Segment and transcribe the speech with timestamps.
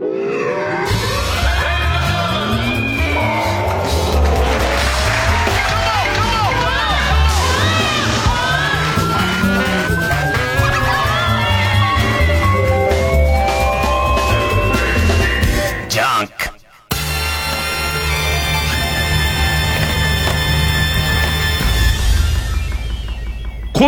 [0.00, 0.06] 今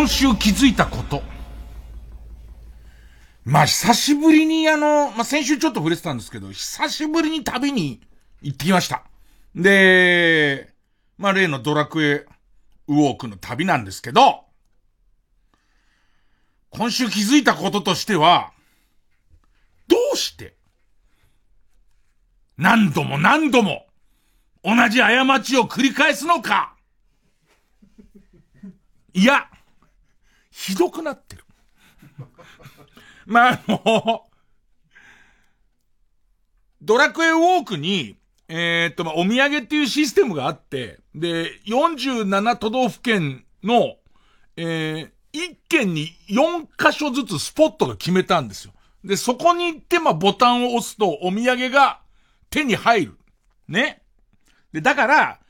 [0.09, 1.40] 週気づいたこと。
[3.51, 8.01] まあ、久しぶりにあの、まあ、先週ちょっと触れてたんですけど、久しぶりに旅に
[8.43, 9.03] 行ってきました。
[9.57, 10.73] で、
[11.19, 12.27] まあ、例のドラクエ
[12.87, 14.45] ウォークの旅なんですけど、
[16.71, 18.53] 今週気づいたこととしては、
[19.89, 20.55] どうして、
[22.57, 23.89] 何度も何度も、
[24.63, 26.77] 同じ過ちを繰り返すのか
[29.13, 29.49] いや、
[30.53, 31.43] ひどくなってる。
[33.27, 34.27] まあ、あの、
[36.83, 38.17] ドラクエウォークに、
[38.49, 43.97] えー、っと、まあ、お土産っていうシステムがあって、で、47都道府県の、
[44.57, 48.73] えー、1県に4箇所ずつスポットが決めたんですよ。
[49.05, 52.01] で、そこに行って、まあ、ボタンを押すとお土産が
[52.51, 53.19] 手に入る。
[53.69, 54.03] ね。
[54.73, 55.41] で、だから、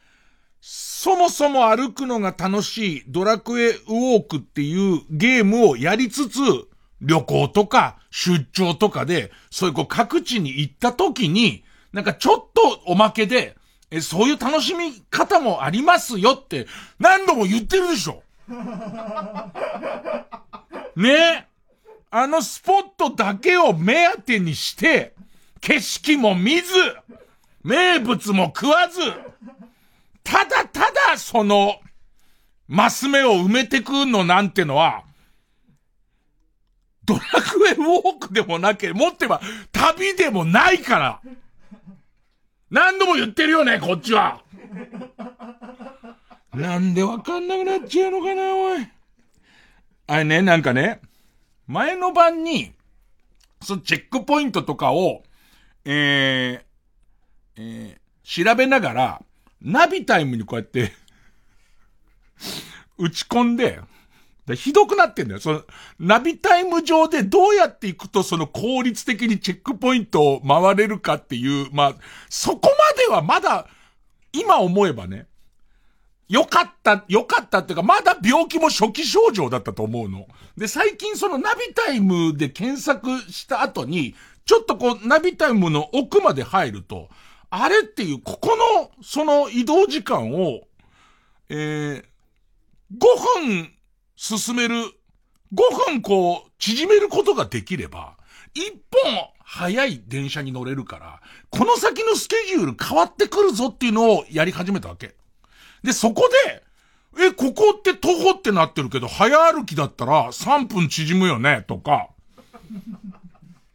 [0.61, 6.41] そもそも歩くのが楽しいドラクエウォークっていうゲームをやりつつ、
[7.01, 13.57] 旅行とか出張とかで、そういうこう各地に行った時に、なんかちょっとおまけで、
[13.91, 18.23] え、そういう楽しみ方もありますよって何度も言ってるでしょ。
[20.97, 21.49] ね
[22.13, 25.15] あのスポットだけを目当てにして、
[25.61, 26.73] 景色も見ず、
[27.63, 29.01] 名物も食わず、
[30.25, 31.81] ただただその、
[32.67, 35.05] マス目を埋めてくのなんてのは、
[37.11, 39.41] ドラクエウォークでもなけ、もってば
[39.73, 41.21] 旅でもないから。
[42.71, 44.43] 何度も言ってるよね、こっちは。
[46.55, 48.89] なんでわかんなくなっちゃうのかな、おい。
[50.07, 51.01] あれね、なんかね、
[51.67, 52.73] 前の晩に、
[53.61, 55.25] そのチェックポイントとかを、
[55.85, 59.23] えー、えー、調べながら、
[59.61, 60.93] ナビタイムにこうやって
[62.99, 63.81] 打ち込んで、
[64.57, 65.41] ひどくなってんだよ。
[65.41, 65.63] その、
[65.99, 71.95] ナビタイム上でどうやっていくとその効率的にチェックポイントを回れるかっていう、まあ、
[72.29, 73.67] そこまではまだ、
[74.33, 75.27] 今思えばね、
[76.29, 80.29] よかった、よかったっていうか、まだ病気も初期症状だったと思うの。
[80.57, 87.09] で、最近そのナビタイムで検索した後に、ちょっとこう、ナビタイムの奥まで入ると、
[87.51, 90.61] あれっていう、ここの、その移動時間を、
[91.49, 92.05] えー、
[92.97, 92.99] 5
[93.45, 93.73] 分
[94.21, 94.75] 進める、
[95.55, 98.19] 5分こう、縮めることができれば、
[98.55, 98.61] 1
[99.03, 105.15] 本早い電車に乗れるから、この先のスケジュール変わってくるぞっていうのをやり始めたわけ。
[105.83, 106.63] で、そこで、
[107.25, 112.11] え、ここって徒歩ってなってるけど、早歩きだったら3分縮むよね、とか。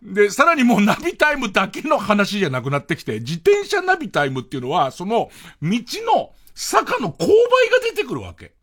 [0.04, 5.32] で、さらにもうナビタイムだけの話じゃなくなってきて、自転車ナビタイムっていうのは、その
[5.64, 8.55] 道の坂の勾配が出てくるわけ。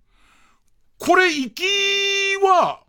[1.04, 1.64] これ行き
[2.44, 2.80] は、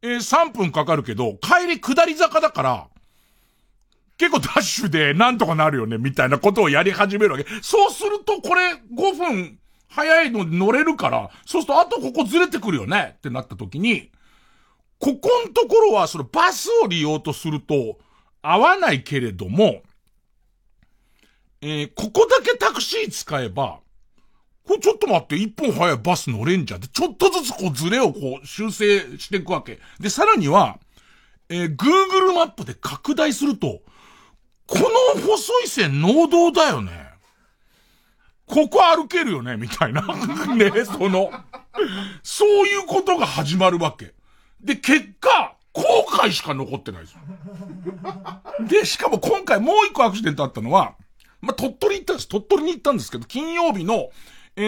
[0.00, 2.88] えー、3分かかるけど、帰り下り坂だから、
[4.16, 7.44] 結構ダッシュでなんとかなるよね、みたいなことをやり始めるわけ。
[7.60, 14.10] そうするとこれ5分早いので乗れるから、そうするとあとここずれてくるよねってなった時に、
[14.98, 17.98] ここのところはそのバスを利用とすると
[18.40, 19.82] 合わないけれども、
[21.60, 23.80] えー、ここだけタクシー使えば、
[24.66, 26.80] これちょっと待って、一本早いバス乗れんじゃん。
[26.80, 29.78] で、ちょっとずつこうズレをこう修正していくわけ。
[29.98, 30.78] で、さらには、
[31.48, 33.80] えー、Google マップで拡大すると、
[34.66, 37.10] この細い線農道だよね。
[38.46, 40.02] ここ歩けるよねみたいな。
[40.54, 41.30] ね、その、
[42.22, 44.14] そういうことが始まるわけ。
[44.60, 47.20] で、結果、後悔しか残ってないですよ。
[48.68, 50.94] で、しかも今回もう一個アクシデントあったのは、
[51.40, 52.28] まあ、鳥取行ったんです。
[52.28, 54.10] 鳥取に行ったんですけど、金曜日の、
[54.56, 54.62] え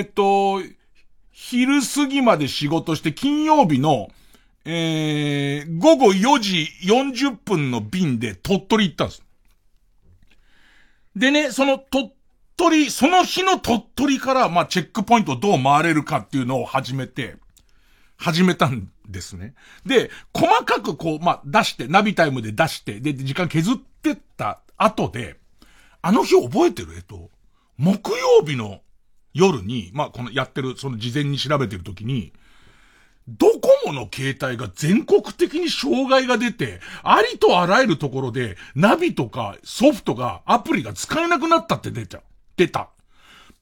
[0.00, 0.62] ー、っと、
[1.30, 4.08] 昼過ぎまで仕事して、金曜日の、
[4.64, 9.22] えー、午後4時40分の便で鳥取行ったんです。
[11.16, 12.12] でね、その鳥
[12.56, 17.36] 取、その日の鳥取から、まあ、チェックポイントをどう回れるかっていうのを始めて、
[18.16, 19.54] 始めたんですね。
[19.86, 25.36] で、細かくこう、まあ、出して、ナビタイムで出して、で、時間削ってった後で、
[26.02, 26.94] あの日覚えてる？
[26.96, 27.30] えっと、
[27.76, 28.80] 木曜日の
[29.38, 32.32] 夜に、まあ、このやってる、その事前に調べてる時に、
[33.28, 42.22] ドコモの携帯が全国的に障害が出て、ありとあらゆるところで、ナビとかソフトが、アプリが使えなくなったって出ちゃう。
[42.56, 42.88] 出た。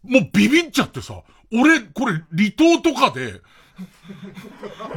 [0.03, 3.43] もうビビっちゃってさ、俺、これ、離島とかで、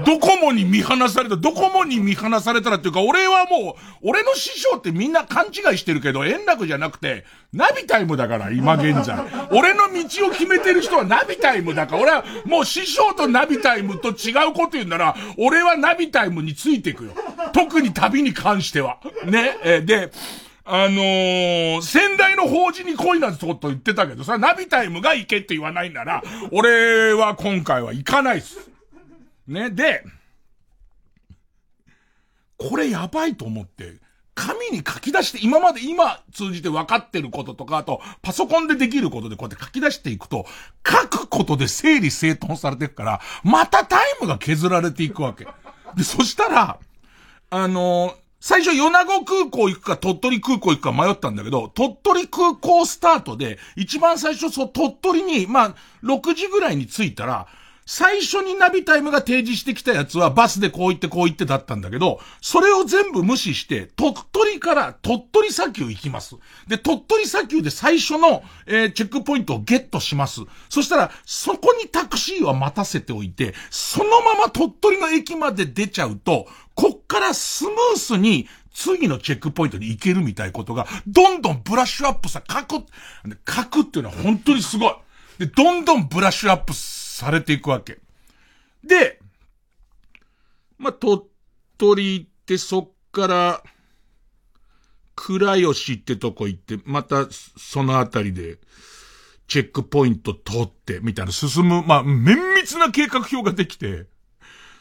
[0.05, 9.17] ドコモに見放された、ドコモに見放されたらっていうか、俺はもう、俺の師匠ってみんな勘違いしてるけど、円楽じゃなくて、ナビタイムだから、今現在。
[9.51, 17.11] 俺の道を決めてる人はナビタイムだから、俺はもう師匠とナビタイムと違うこと言うなら、俺はナビタイムについていくよ。
[17.53, 18.97] 特に旅に関しては。
[19.25, 19.57] ね。
[19.63, 20.11] えで、
[20.71, 26.21] あのー、先代の法事に来いなんてこと言ってたけど、それはナビタイムが行けって言わないなら、
[26.51, 28.69] 俺は今回は行かないっす。
[29.47, 30.03] ね、で、
[32.57, 33.95] これやばいと思って、
[34.35, 40.45] 紙に書き出して、今まで今通じて分かってることとか、あと、パソコンでできることでこうやって書き出していくと、
[40.87, 45.47] 書くことで整理整頓されていくから、またタイムが削られていくわけ。
[45.95, 46.79] で、そしたら、
[47.49, 57.47] あのー、最初、米子空港行くか鳥取空港行くか迷ったんだけど、鳥取空港スタートで、一番最初、そう、鳥取に、まあ、6時ぐらいに着いたら、
[57.91, 66.35] 最初にナビタイムが提示してきたやつはバスでこう行ってこう行ってだったんだけど、それを全部無視して、鳥取から鳥取砂丘行きます。
[66.67, 70.41] で、鳥取砂丘で最初の、えー、チェックポイントをゲットします。
[70.69, 76.45] そしたら、そこにタクシーは待たせておいて、そのまま鳥取の駅まで出ちゃうと、
[76.75, 82.85] こっからスムースに次のチェックポイントに行けるみたいことが、どんどんブラッシュアップさ、書く、
[83.51, 84.93] 書くっていうのは本当にすごい。
[85.39, 86.73] で、どんどんブラッシュアップ
[87.19, 87.99] されていくわけ。
[88.81, 89.19] で、
[90.77, 91.23] まあ、鳥
[91.77, 93.63] 取行ってそっから、
[95.15, 98.57] 倉吉ってとこ行って、またそのあたりで、
[99.49, 104.05] チェックポイント取って、みたいな進む、まあ、綿密な計画表ができて、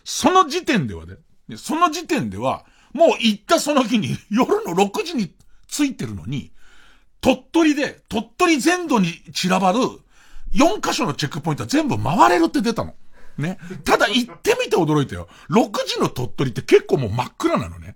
[0.04, 1.16] その時点ではね、
[1.56, 5.34] その時点では、もう行ったその日に、夜の6時に
[5.66, 6.52] 着いてるのに、
[7.20, 9.80] 鳥取で、鳥取全土に散らばる
[10.58, 12.94] 4箇所のチェックポイントは全部回れるって出たの。
[13.38, 13.58] ね。
[13.84, 15.28] ただ行ってみて驚いたよ。
[15.50, 17.87] 6時の鳥取って結構もう真っ暗なのね。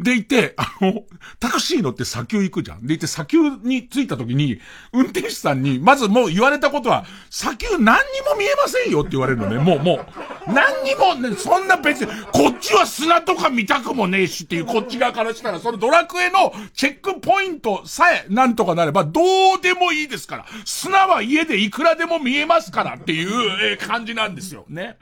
[0.00, 1.04] でいて、あの、
[1.38, 2.86] タクシー乗って砂丘行くじゃん。
[2.86, 4.60] でいて砂丘に着いた時に、
[4.92, 9.58] 運転手さんに、まずもう言われたことは、砂丘何にも見えませんよって言われるのね。
[9.58, 10.06] もう、も
[10.48, 10.52] う。
[10.52, 19.20] 何にも、ね、そんな別に、こっちは砂とか見たくもねえしっていうこっち側からしたら、そのドラクエのチェックポイントさえなんとかなれば、ど
[19.58, 20.46] うでもいいですから。
[20.64, 24.64] 砂は家でいくらでも見えますからっていう、感じなんですよ。
[24.68, 24.96] ね。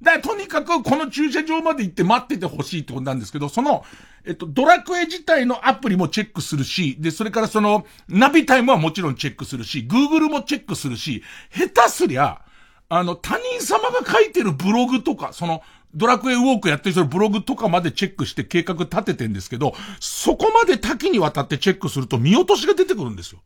[0.00, 3.84] だとにかくこの駐車場まで行って待っててほしいってことなんですけど、その、
[4.24, 12.42] えっと、ドラクエ自体のアプリもチェックするし、で、それからその、ナビタイムはもちろんチェックするし、Google もチェックするし、下手すりゃ、
[12.88, 15.62] あの、他人様が書いてるブログとか、その、
[15.94, 23.40] ドラクエウォークやってる人のブログとかまでチェックして計画立ててんですけど、そこまで多岐にわたってチェックすると見落としが出てくるんですよ。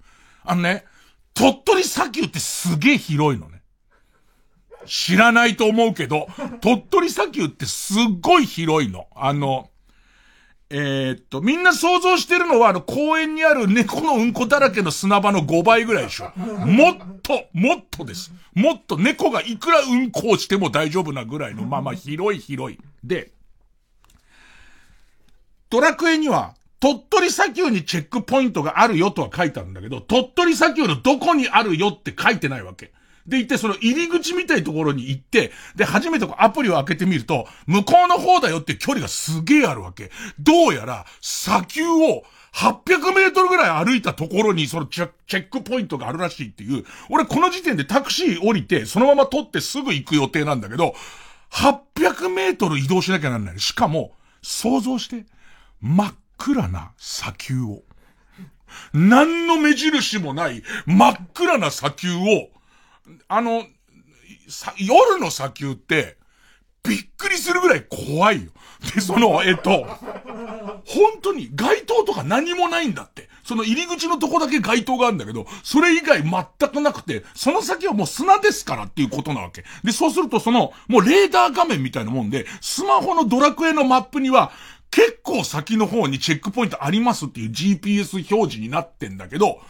[0.45, 0.85] あのね、
[1.35, 3.62] 鳥取砂丘ってすげえ広いのね。
[4.87, 6.29] 知らないと思うけど、
[6.61, 9.07] 鳥取砂丘ってすっごい広いの。
[9.15, 9.71] あの、
[10.75, 16.33] えー、っと、みんな想像してるのは、あの、公園にある猫のうんこだらけの砂場の5倍ぐらいでしょ。
[16.39, 18.33] もっと、もっとです。
[18.55, 22.79] もっと猫がいくらうんこをしても大丈夫なぐらいの、まあまあ広い広い。
[23.05, 23.33] で、
[25.69, 32.93] ドラクエには、鳥取砂丘にチェックポイントがあるよとは書いてあるんだけど、鳥取砂丘のどこにあるよって書いてないわけ。
[33.27, 40.11] で行って、その入り口みたいなところに行って、で、初めてアプリを開けてみると、向こうの方だよって距離がすげえあるわけ。
[40.39, 42.25] どうやら、砂丘を、
[42.55, 50.95] 800メートルぐらい歩いたところにそのチェックポイントがあるらしいっていう、俺この時点でタクシー降りて、そのまま取ってすぐ行く予定なんだけど、
[51.51, 53.61] 800メートル移動しなきゃなんない。
[53.61, 54.13] しかも、
[54.43, 55.25] 想像して、
[55.81, 57.83] 真っ暗な砂丘を。
[58.93, 62.49] 何の目印もない真っ暗な砂丘を
[63.29, 63.65] あの、
[64.79, 66.17] 夜の砂丘って、
[66.83, 68.51] びっくりするぐらい怖いよ。
[68.95, 69.87] で、その、えっと、
[70.85, 73.29] 本当に街灯とか何もないんだって。
[73.45, 79.65] その入り口のとこだけ街灯があるんだけど、それ以外全くなくて、その先はもう砂ですからっていうことなわけ。
[79.85, 84.53] で、そうするとその、もうレーダー画面みたいなもんで、スマホのドラクエのマップには、
[84.91, 89.61] 結構先の方にチェックポイントありますっていう GPS 表示になってんだけど、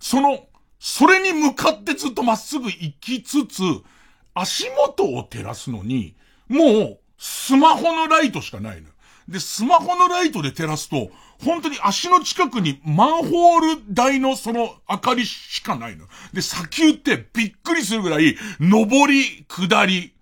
[0.00, 0.46] その、
[0.78, 3.62] それに向かってずっとまっすぐ行きつつ、
[4.34, 6.14] 足元を照らすのに、
[6.48, 8.88] もう、スマホのライトしかないの。
[9.28, 11.10] で、スマホのライトで照らすと、
[11.44, 16.06] 本当に足の近くにマンホール台のその明かりしかないの。
[16.32, 20.14] で、砂丘ってびっくりするぐらい、上り、下り、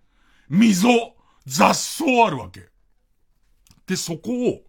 [0.48, 0.88] 溝、
[1.46, 2.68] 雑草あるわけ。
[3.86, 4.60] で、そこを、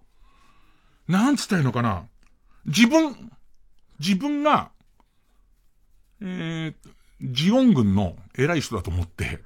[1.07, 2.05] なんつったらいいのかな。
[2.65, 3.31] 自分、
[3.99, 4.71] 自分が、
[6.21, 6.73] えー、
[7.21, 9.39] ジオン軍の偉い人だと思って、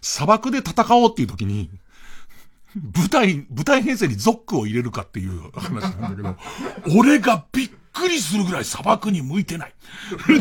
[0.00, 1.70] 砂漠で戦おうっていう時に、
[2.74, 9.74] 舞台、舞台編成にゾックを入れるかっていう話なんだけど、俺がびっくりするぐらい砂漠に向いてない。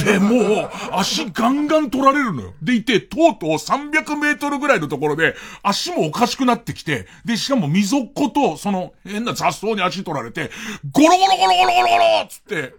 [0.03, 2.53] で、もう、足ガンガン取られるのよ。
[2.61, 10.51] でいて、とうとう300メートルぐらいのところで、足もおかしくなってきて、で、しかも溝っ子と、その、変な雑草に足取られて、
[10.91, 12.73] ゴロゴロゴロゴロゴロゴロつって、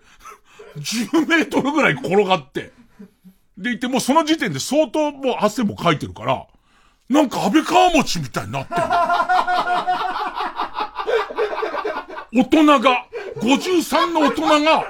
[0.77, 2.73] 10メートルぐらい転がって、
[3.59, 6.47] でいて、もうその時点で相当もう汗もかいてるから、
[7.09, 8.81] なんか安倍川餅みたいになってる。
[12.35, 14.85] 大人が、53の大人が、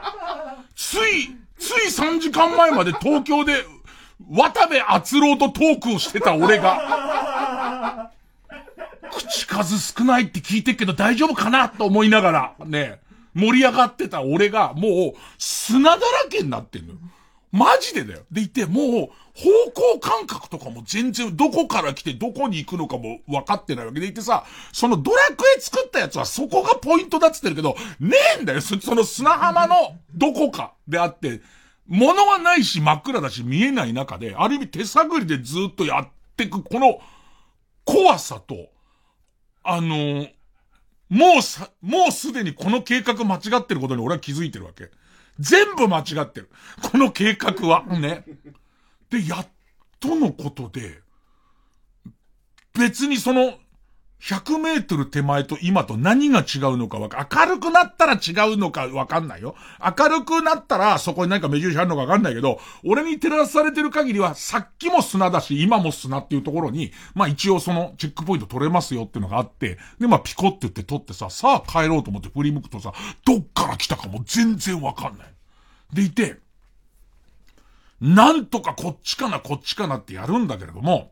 [0.76, 3.64] つい、つい3時間前まで東京で、
[4.30, 8.12] 渡部篤郎とトークをしてた俺が、
[9.10, 13.00] 口数少ないって聞いてっけど大丈夫かなと思いながら、ね、
[13.34, 16.98] 盛り上がってた俺が、もう、砂だらけになってんのよ。
[17.50, 18.20] マジでだよ。
[18.30, 28.60] でいて、もう、方向感覚とかも全然どこから来てどこに行くのかも分かってないわけでいてさ、そのドラクエ作ったやつはそこがポイントだっつってるけど、ねえんだよ。
[28.60, 31.40] その砂浜のどこかであって、
[31.86, 37.00] 物はないし真っ暗だし見えない中で、ある意味手探りでずっとやってく、この
[37.84, 38.70] 怖さと、
[39.62, 40.30] あのー、
[41.12, 44.90] もうさ、もうすでにこの計画間違ってることに俺は気づいてるわけ。
[45.38, 46.48] 全部間違ってる。
[46.80, 47.84] この計画は。
[47.84, 48.24] ね。
[49.10, 49.46] で、やっ
[50.00, 51.02] とのことで、
[52.72, 53.58] 別にその、
[54.22, 59.56] 100メートル手前と今と何が違うのかわか、明るくなったら違うのかわかんないよ。
[59.98, 72.92] 明るくなったらそこに何か目印あるのかわかんないけど、俺に照らされてる限りはさっきも砂だし、今も砂っていうところに、まあ一応そのチェックポイント取れますよっていうのがあって、でまあピコって言って取ってさ、さあ帰ろうと思って振り向くとさ、
[73.26, 75.26] どっから来たかも全然わかんない。
[75.92, 76.38] でいて、
[78.00, 81.10] なんとかこっちかなこっちかなってやるんだけれども、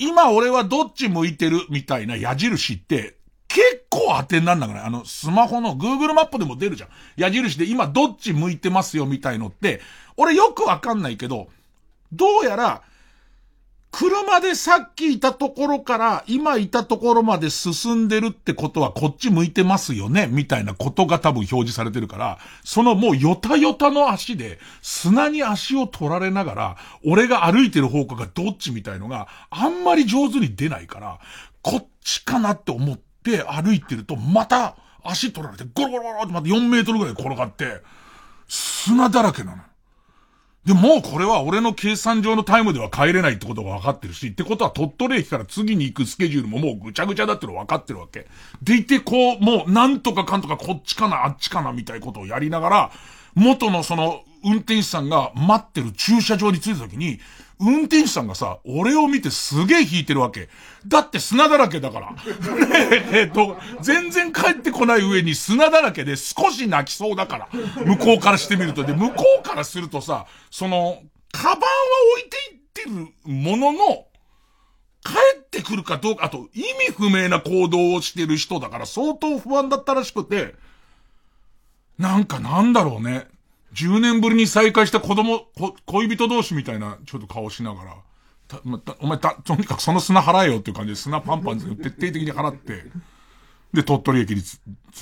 [0.00, 3.16] 今俺はどっち向いてるみたいな矢印って、
[3.48, 4.82] 結構当てになんなくない？
[4.84, 6.88] あの、スマホの Google マップでも出るじゃん。
[7.16, 9.80] 矢印で今どっち向いてますよみたいのって、
[10.16, 11.48] 俺よくわかんないけど、
[12.12, 12.82] どうやら、
[13.92, 20.28] 車でさっきいたところから今いたところまで進んでるってことはこっち向いてますよね？
[20.30, 31.18] みたいなことが多分表示されてるから、そのもうヨタヨタの足で砂に足を取られながら、俺が歩いてる方向がどっちみたいのがあんまり上手に出ないから、
[31.60, 37.82] こっちかなって思って歩いてるとまた足取られてゴロゴロゴロってまた4メートルぐらい転がって、
[38.46, 39.62] 砂だらけなの。
[40.64, 48.26] で、もうこれは俺の計算上のタイムでは帰れないってことが分かってるし、ってことは鳥取駅から次に行くスケジュールももうぐちゃぐちゃだっての分かってるわけ。
[48.62, 52.90] でいて、こう、もうなんとかかんとかこっちかな、あっちかな、みたいなことをやりながら、
[53.34, 57.20] 元のその運転手さんが待ってる駐車場に着いた時に、
[57.60, 60.48] 運転手さんがさ、俺を見てすげえ引いてるわけ。
[60.86, 62.10] だって砂だらけだから。
[62.12, 62.18] ね
[63.12, 67.48] え、えっと、全然帰ってこない上に砂だらけで少し泣きそうだから。
[67.84, 68.82] 向こうからしてみると。
[68.84, 71.02] で、向こうからするとさ、その、
[71.32, 71.66] カバンは
[72.16, 72.82] 置いていって
[73.28, 74.06] るものの、
[75.04, 80.54] 帰ってくるかどうか、あと意味不明な行動をしてる人だから相当不安だったらしくて、
[81.98, 83.26] なんかなんだろうね。
[83.74, 85.46] 10年ぶりに再会した子供、
[85.86, 87.96] 恋人同士みたいな、ちょっと顔しながら、
[88.48, 92.84] た、ま、た、お前た、とにかくその砂払えよっていう感じで砂パンパン徹底的に払って、
[93.72, 94.42] で、鳥取駅に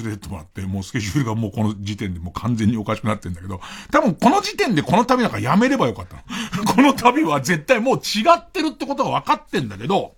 [0.01, 3.61] 連れてってもらって、もうスケジュールがもうこの時点でもう完全におかしくなってんだけど、
[3.91, 6.23] 多分この時点でこの旅なんかやめればよかったの。
[6.75, 10.17] この旅は絶対もう違ってるってことが分かってんだけど、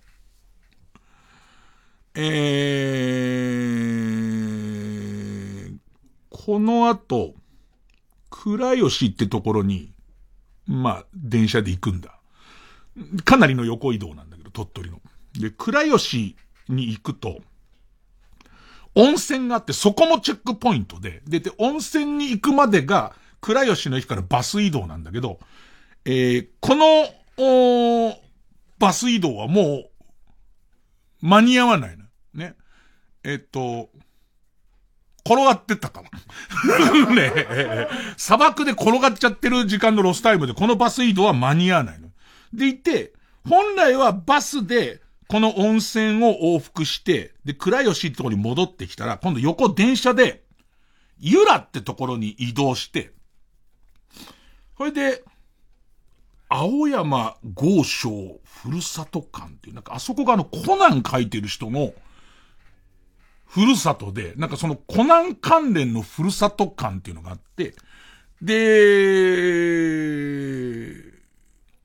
[2.13, 5.77] えー、
[6.29, 7.35] この後、
[8.41, 9.93] 倉吉ってところに、
[10.65, 12.19] まあ、電車で行くんだ。
[13.23, 14.99] かなりの横移動なんだけど、鳥取の。
[15.33, 16.35] で、倉吉
[16.67, 17.39] に行くと、
[18.95, 25.39] 温泉があって、そこもチェックポイントで、で、で、温泉に行くまでが、倉吉の駅からバス移動なんだけど、
[26.05, 27.05] えー、この、
[27.37, 28.17] お
[28.79, 29.89] バス移動はもう、
[31.21, 32.05] 間に合わないの。
[32.33, 32.55] ね。
[33.23, 33.90] えっと、
[35.25, 36.09] 転がってったから。
[37.13, 37.87] ね、
[38.17, 42.09] 砂漠で転がっちゃってる時間のロスタイムでこのバス移動は間に合わないの。
[42.53, 43.13] でいて、
[43.47, 45.01] 本来はバスで
[45.31, 50.43] この温泉を往復して、で、倉吉ってところに戻ってきたら、今度横電車で、
[51.19, 53.13] ゆらってところに移動して、
[54.77, 55.23] それで、
[56.49, 58.09] 青山豪昌
[58.43, 61.93] ふるさと館っていう、なんかあそこがあのコナン書いてる人の、
[63.51, 67.75] ふるさとで、なんかそのコナン関連のふるさと館っていうのがあって、
[68.41, 68.55] で、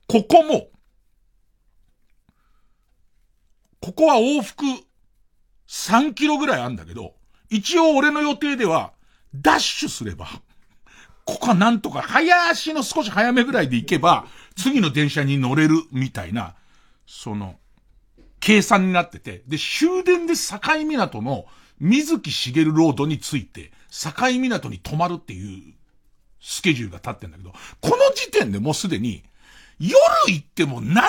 [0.07, 0.69] ここも、
[3.81, 4.63] ここは往復
[5.67, 7.15] 3キロぐらいあるんだけど、
[7.49, 8.93] 一応俺の予定では、
[9.35, 10.27] ダッシュすれば、
[11.25, 16.55] ここはなんとか、早足の少し早めぐらいで行けば、次の電車に乗れるみたいな、
[17.05, 17.59] その、
[18.39, 21.45] 計算になってて、で、終電で境港の
[21.79, 25.73] 水木しげるロードについて、境港に泊まるっていう
[26.41, 27.51] スケジュールが立ってんだけど、
[27.81, 29.23] この時点でもうすでに、
[29.79, 29.95] 夜
[30.27, 30.99] 行っても何の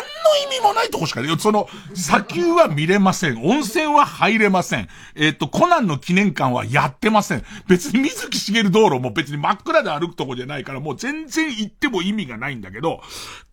[0.45, 3.43] 意味もないとこしかね、その、砂丘は見れません。
[3.43, 4.89] 温泉は入れません。
[5.15, 7.45] えっ、ー、と、コナンの記念館はやってません。
[7.67, 13.01] 別に水木しげる道路も別に真っ暗で歩くとこじゃないから、もう全然行っても意味がないんだけど、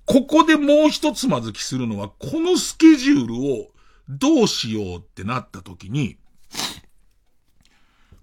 [0.06, 3.68] ここでもう一つまずきするのは、このスケジュールを
[4.10, 6.18] どうしようってなった時に、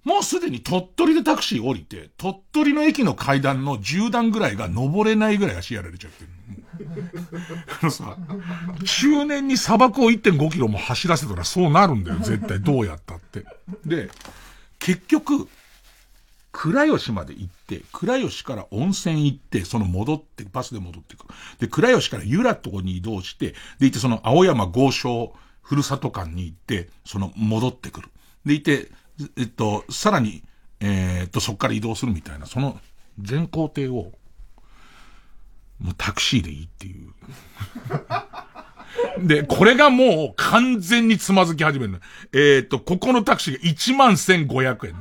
[0.03, 6.29] もうすでに鳥取でタクシー降りて、鳥取の駅の階段の10段ぐらいが登れないぐらい足やられちゃってる。
[7.81, 8.17] あのさ、
[8.85, 12.61] 中年に砂漠を1.5キロも走らせたらそうなるんだよ、 絶対。
[12.61, 13.45] どうやったって。
[13.85, 14.09] で、
[14.79, 15.47] 結局、
[16.51, 21.33] 倉吉まで行って、倉吉から温泉行って、その戻って、バスで戻ってくる。
[21.59, 25.33] で、倉吉から由良とこに移動して、で、行ってその青山豪商
[25.63, 28.09] ふるさと館に行って、その戻ってくる。
[28.45, 28.91] で、いて、
[29.37, 30.43] えっと、さらに、
[30.79, 32.79] えー、っと、そっから移動するみたいな、その
[33.19, 34.11] 全工程を、
[35.83, 37.13] もうタクシーでいいっていう。
[39.27, 41.99] で、これがもう完全につまずき始める
[42.31, 43.59] えー、っと、ここのタクシーが
[44.07, 44.95] 11,500円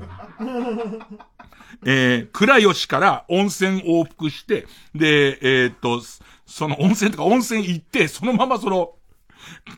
[1.84, 6.00] えー、倉吉から温泉往復して、で、えー、っと、
[6.46, 8.94] その温泉とか温泉行って、そのままその、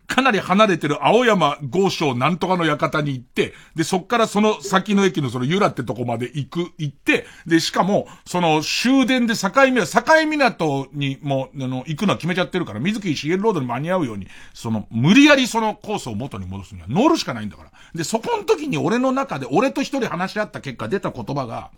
[0.06, 17.70] かなり離れてる青山豪商なんとかの館に行って、で、そっからその先の駅のそのユラってとこまで行く、行って、で、しかも、その終電で境港、境港にも、あの、行くのは決めちゃってるから、水木しげるロードに間に合うように、その、無理やりそのコースを元に戻すには乗るしかないんだから。
[17.94, 21.70] で、そこの時に俺の中で、俺と一人話し合った結果出た言葉が、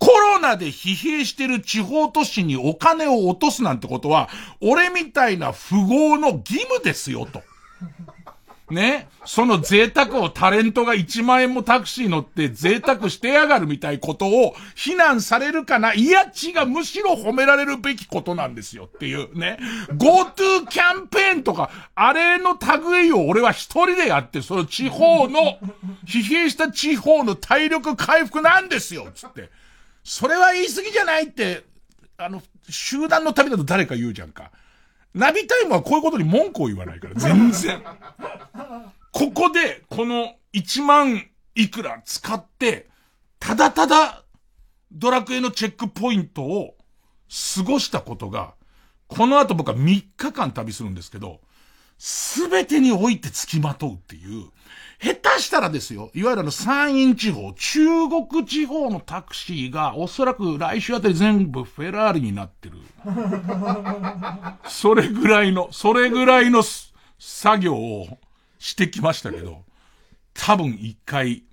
[0.00, 7.42] コロナで疲弊してる地方都市にお金を落とすなんてことは、俺みたいな富豪の義務ですよ、と。
[8.70, 9.08] ね？
[9.24, 15.92] その贅沢をタレントが1万円もタクシー乗って贅沢してやがるみたいことを非難されるかな？
[15.92, 19.58] いや違う、むしろ褒められるべきことなんですよっていうね
[19.90, 22.56] ？GoTo キャンペーンとか、あれの
[22.90, 25.58] 類を俺は一人でやって、その地方の、
[26.06, 29.50] 疲弊した地方の体力回復なんですよつって。
[30.10, 31.62] それは言い過ぎじゃないって、
[32.16, 34.50] あの、集団の旅だと誰か言うじゃんか。
[35.14, 37.80] ナビタイムはこういうことに文句を言わないから、全然。
[39.12, 42.88] ここで、この1万いくら使って、
[43.38, 44.24] ただただ、
[44.90, 46.74] ドラクエのチェックポイントを
[47.56, 48.54] 過ごしたことが、
[49.06, 51.40] この後僕は3日間旅するんですけど、
[51.98, 54.48] すべてにおいて付きまとうっていう、
[55.02, 57.86] 下手したらですよ、いわゆるあの山陰地方、中
[58.28, 62.76] 国地方のタクシーがおそらく来週あたり全部フェラーリになってる。
[64.68, 66.62] それぐらいの、それぐらいの
[67.18, 68.18] 作業を
[68.58, 69.64] してきましたけど、
[70.34, 71.44] 多分一回、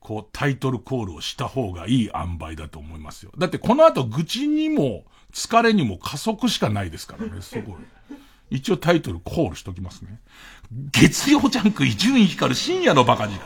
[0.00, 3.32] こうタイトルコールをした方がいい塩梅だと思いますよ。
[3.38, 7.74] だってこの後愚痴にも疲れにも加速しかないですからね、すごい。
[8.50, 10.20] 一応タイトルコールしときますね。
[10.70, 13.38] 月曜ジャンク伊集院光る深夜のバカ力。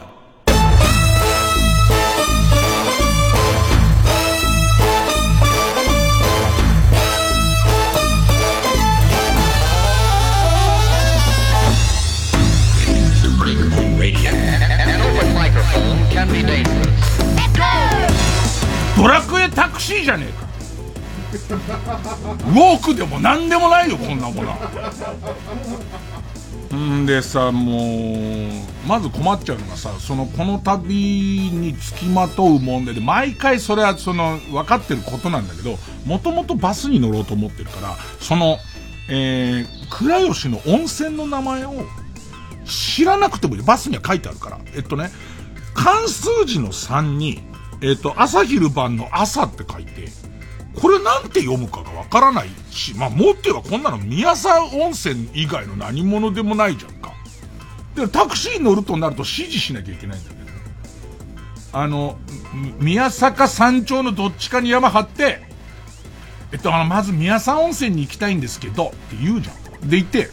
[18.96, 20.50] ドラクエタクシーじゃねえか
[21.30, 24.56] ウォークでも何でもないよこんなものは
[26.80, 38.58] んでさもうまず困っちゃうのがさそのこの旅につきまとう問題で毎回それはその分かってることなんだけどもともとバスに乗ろうと思ってるからその
[39.12, 41.74] えー、倉吉の温泉の名前を
[42.64, 43.62] 知らなくてもいい。
[43.62, 44.60] バスには書いてあるから。
[44.74, 45.10] えっとね
[45.74, 47.42] 関数字の3に
[47.82, 50.08] えっと朝昼晩の朝って書いて
[50.74, 57.12] これなんて読むかがわからないし、まあ、もってはこんなの宮沢温泉以外の何者でもないじゃんか。
[57.94, 60.40] で、タクシー乗るとなると指示しなきゃいけないんだけど。
[61.72, 62.18] あの、
[62.78, 65.42] 宮坂山頂のどっちかに山張って、
[66.52, 69.52] えっと、あの、まず宮沢温泉に行きたいんですけど、って言うじゃ
[69.84, 69.88] ん。
[69.88, 70.30] でいて、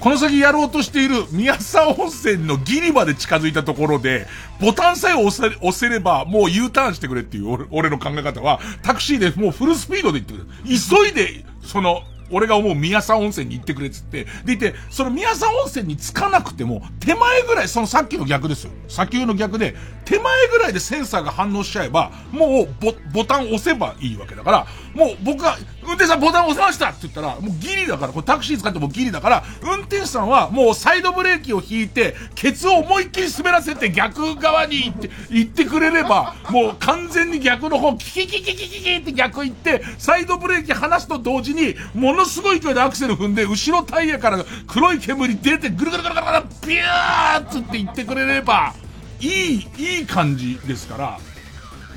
[0.00, 4.26] この先やろうとしている宮沢温泉のギリまで近づいたところで、
[4.60, 10.78] ボタンさえ押せ押せればもう U ターンしてくれっていう俺の考え方は、タクシーでもうフルスピードで行ってくれ。
[11.04, 18.72] 急いで、その、俺が思う宮沢温泉に行ってくれっつって、でいて、その宮沢温泉に着かなくても、手前ぐらい、そのさっきの逆ですよ。
[18.88, 24.66] 砂丘の逆で、手前ぐらいでセンサーが反応しちゃえば、もうボ、ボタン押せばいいわけだから、
[24.98, 48.74] もう僕が、運転手さんボタン押せましたって言ったら、もうギリだから、これタクシー使ってもギリだから、運転手さんはもうサイドブレーキを引いて、ケツを思いっきり滑らせて逆側に行って、行ってくれれば、もう完全に逆の方、キキキキキキキって逆行って、サイドブレーキ離すと同時に、ものすごい勢いでアクセル踏んで、後ろタイヤから黒い煙出て、ぐるぐるぐるぐるぐる、ビューッつって行ってくれれば、
[49.20, 51.18] いい、いい感じですから、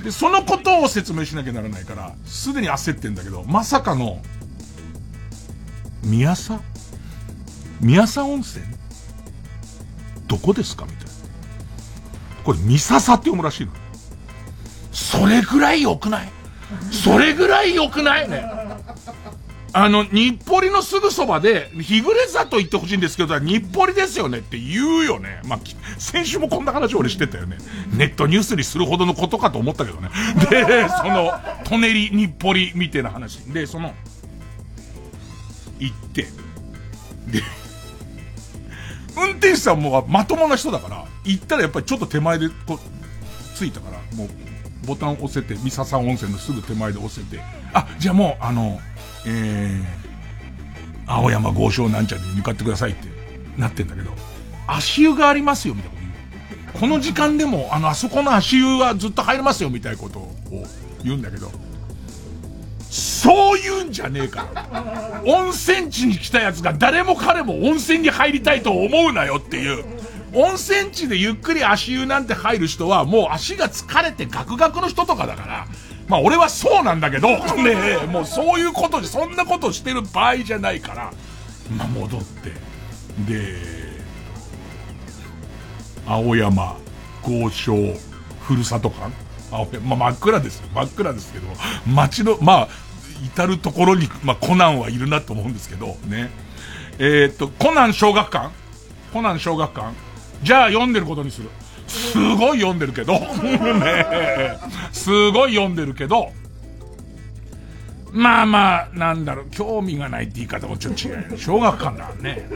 [0.03, 4.21] で、そのことを説明しなきゃならないから、すでに焦ってんだけど、まさかの、
[6.03, 6.53] 宮佐
[7.79, 8.65] 宮佐温泉？
[10.27, 10.85] どこですか？
[10.85, 11.11] みたいな。
[12.43, 13.73] これ、三笹って読むらしいの。
[14.91, 16.29] それぐらい良くない？
[16.91, 18.29] それぐらい良くない？
[18.29, 18.43] ね。
[19.73, 25.39] あの、日暮里のすぐそばで、日暮れ座と言ってほしいんですけど、日暮里ですよねって言うよね。
[25.45, 25.59] まあ、
[25.97, 27.57] 先週もこんな話俺してたよね。
[27.93, 30.09] ネットニュースにするほどのことかと思ったけどね。
[30.49, 31.31] で、その、
[31.65, 33.37] 舎人日暮里みたいな話。
[33.51, 33.93] で、その、
[35.79, 36.23] 行って、
[37.27, 37.41] で、
[39.15, 44.29] 運転手さんもまともな人だから、行ったらやっぱりちょっと手前でこう、着いたから、もう、
[44.85, 47.41] ボタン押せて、三笹温泉のすぐ手前で押せて、
[47.73, 48.81] あ、じゃあもう、あの、
[49.25, 53.07] えー、青山豪商なんちゃらに向かってくださいって
[53.57, 54.11] なってんだけど、
[54.67, 56.79] 足湯がありますよ、みたいなこと言う。
[56.79, 60.35] この時間でも、あの、あそこの足湯はずっと入れますよ、みたいなことを
[61.03, 61.51] 言うんだけど、
[62.89, 65.21] そう言うんじゃねえから。
[65.25, 69.85] 温泉地に来た奴が誰も彼も温泉に入りたいと思うなよっていう。
[70.33, 75.67] 温泉地でゆっくり足湯なんて入る人はもう足が疲れてガクガクの人とかだから、
[76.11, 77.29] まあ俺はそうなんだけど、
[77.63, 81.13] ねえ、もうそういうことで、そんなことしてる場合じゃないから、
[81.77, 82.51] まあ戻って、
[83.25, 83.55] で、
[86.05, 86.75] 青山、
[87.23, 87.75] 豪商、
[88.41, 89.09] ふるさと館
[89.51, 90.67] 青山、まあ真っ暗ですよ。
[90.75, 91.47] 真っ暗ですけど、
[91.87, 92.67] 街の、まあ、
[93.23, 96.29] 至るところに、まあコナンはいるなと思うんですけど、ね。
[96.99, 98.49] えー、っと、コナン小学館
[99.13, 99.93] コナン小学館
[100.43, 101.49] じゃあ読んでることにする。
[101.91, 104.57] すごい読んでるけど、 ね
[104.93, 106.31] すごい読んでるけど、
[108.13, 111.37] まあまあ、なんだろう、興味がないって言い方もちょっと違う。
[111.37, 112.47] 小学館だね。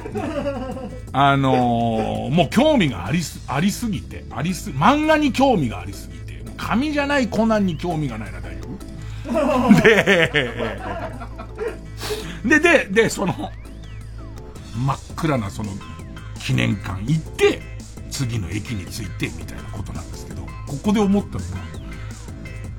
[1.14, 9.82] あのー、もう興味がありす、ありすぎて、ありす、漫画に興味がありすぎて、紙じゃないコナンに興味がないな、大丈夫？
[9.82, 10.32] で、
[12.46, 13.34] で、で、で、その、
[14.76, 15.70] 真っ暗なその、
[16.40, 17.75] 記念館行って、
[18.16, 21.46] 次の駅に着いてみたいなことなんですけど、ここで思ったのが、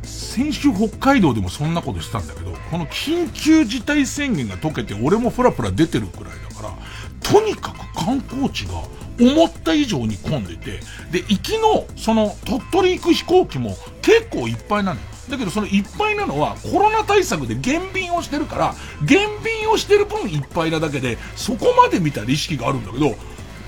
[0.02, 6.74] 先週北海道でもそんなことしたんだけど、この緊急事態宣言が解けて俺もふらふら出てるくらいだから、
[7.20, 8.82] とにかく観光地が
[9.20, 15.06] 思った以上に混んでて、で、行きの、その、鳥取行く飛行機も結構いっぱいなのよ。
[15.28, 23.16] だけどそのいっぱいなのはコロナ対策で減便をしてるから、減便をしてる分いっぱいなだけで、そこまで見たら意識があるんだけど、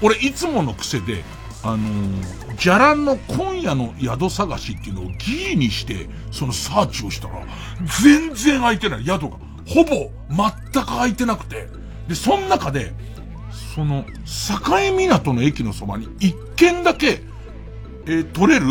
[0.01, 1.25] 俺いつもの癖で、
[1.63, 7.45] あのー、じゃらんの今夜の宿探しっていうのをギリにして、そのサーチをしたら、
[8.03, 9.39] 全然空いてない、宿が。
[9.67, 11.69] ほぼ、全く空いてなくて。
[12.07, 12.93] で、その中で、
[13.75, 17.23] その、境港の駅のそばに一軒だけ、
[18.07, 18.67] えー、取れる、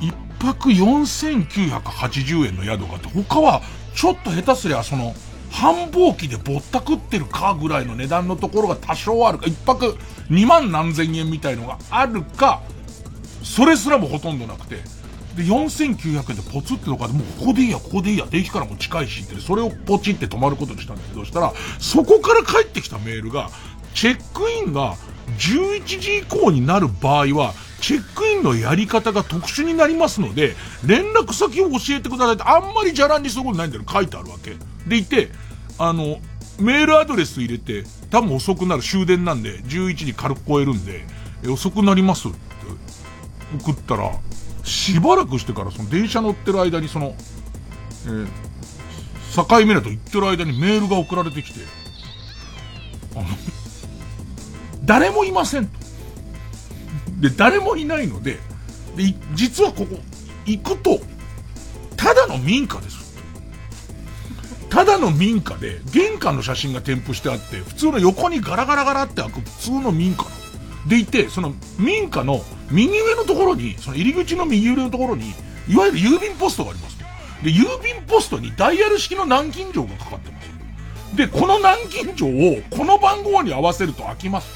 [0.00, 3.62] 一泊4980円の宿があって、他は、
[3.94, 5.14] ちょっと下手すりゃ、その、
[5.50, 9.96] 繁忙期でぼったくってるかぐらいの値段のところが多少あるか、一泊
[10.30, 12.62] 2万何千円みたいのがあるか、
[13.42, 14.76] それすらもほとんどなくて、
[15.36, 23.50] で、4900円でポツってとかでもうここでいいや、ここでいいや、駅からも近いしって、それをポチって止まることにしたんだけど、したら、そこから帰ってきたメールが、
[23.94, 24.96] チェックインが
[25.38, 30.56] 11時以降になる場合は、チェックインのやり方が特殊になりますので、
[30.86, 34.56] 連絡先を教えてくださいって、あんまりじゃらんにすることないんだけど、書いてあるわけ。
[34.88, 35.30] でいて、
[35.78, 36.18] あの、
[36.60, 37.84] メールアドレス入れて、
[38.14, 41.04] 多分遅くなる終電なんで、11時軽く超えるんで、
[41.42, 42.36] え、遅くなりますって
[43.58, 44.12] 送ったら、
[44.62, 47.16] しばらくしてからその電車乗ってる間にその、
[48.06, 48.26] えー、
[49.34, 51.58] 境港行ってる間にメールが送られてきて、
[53.16, 53.24] あの、
[54.84, 55.80] 誰もいませんと。
[57.18, 58.38] で、誰もいないので、
[58.94, 59.98] で、実はここ、
[60.46, 61.00] 行くと、
[61.96, 63.03] ただの民家です。
[64.74, 70.24] ただの民家で、玄関の写真が添付してあって、普通の横にガラガラガラって開く普通の民家
[70.88, 75.32] でいて、その民家の右上のところに、その入り口の右上のところに、
[75.68, 76.98] いわゆる郵便ポストがあります
[77.44, 81.16] で、郵便ポストにダイヤル式の南京錠がかかってます。
[81.16, 84.48] で、この南京錠をこの番号に合わせると開きます。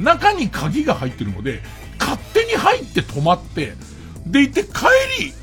[0.00, 1.60] 中に鍵が入ってるので、
[1.98, 3.74] 勝手に入って止まって、
[4.24, 4.86] でいて帰
[5.20, 5.34] り、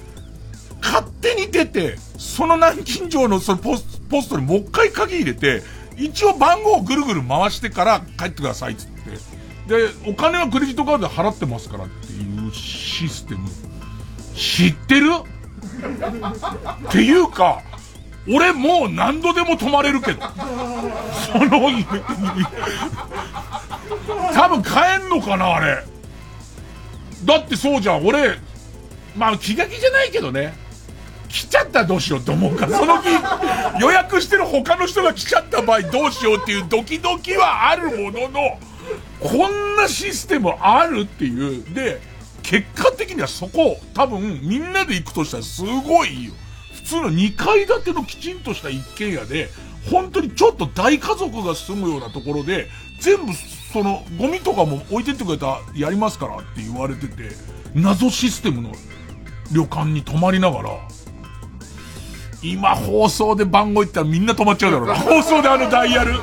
[0.81, 5.63] 勝手に出て、その南京錠のそのポスポストにもう一回鍵入れて、
[5.97, 8.95] 一応番号をぐるぐる回してから帰ってくださいっつって。
[9.67, 13.49] で、お金はクレジットカードで払ってますからっていうシステム。
[14.35, 15.09] 知ってる？
[16.87, 17.61] っていうか、
[18.27, 20.21] 俺もう何度でも泊まれるけど。
[20.21, 20.27] そ
[21.39, 21.69] の、
[24.33, 25.83] 多分買えんのかな、あれ。
[27.23, 28.37] だってそうじゃん、俺、
[29.15, 30.53] まあ気が気じゃないけどね。
[31.27, 33.09] 来ちゃったらどうしようと思うから、その日、
[33.79, 38.59] 予約してる他の人が来ちゃった場合どうしようっていうドキドキはあるものの、
[39.19, 41.73] こんなシステムあるっていう。
[41.73, 42.01] で、
[42.43, 46.33] 結果的にはそこ、多分みんなで行くとしたらすごいよ。
[46.75, 49.49] 普通の2階建てのきちんとした一軒家で、
[49.91, 52.67] 本当にちょっと大家族が住むようなところで、
[52.99, 53.33] 全部
[53.73, 57.31] そのゴミとかも置いてってくれたらやりますからって言われてて、
[57.73, 58.71] 謎システムの
[59.51, 60.69] 旅館に泊まりながら、
[62.51, 64.95] 今放送で番号言ったらみんな止まっちゃうだろうな。
[65.01, 66.13] 放送であのダイヤル、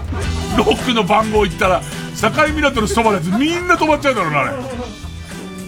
[0.56, 1.82] ロックの番号言ったら、
[2.20, 4.52] 境港のそばのやつみんな止まっちゃうだろうな、あれ。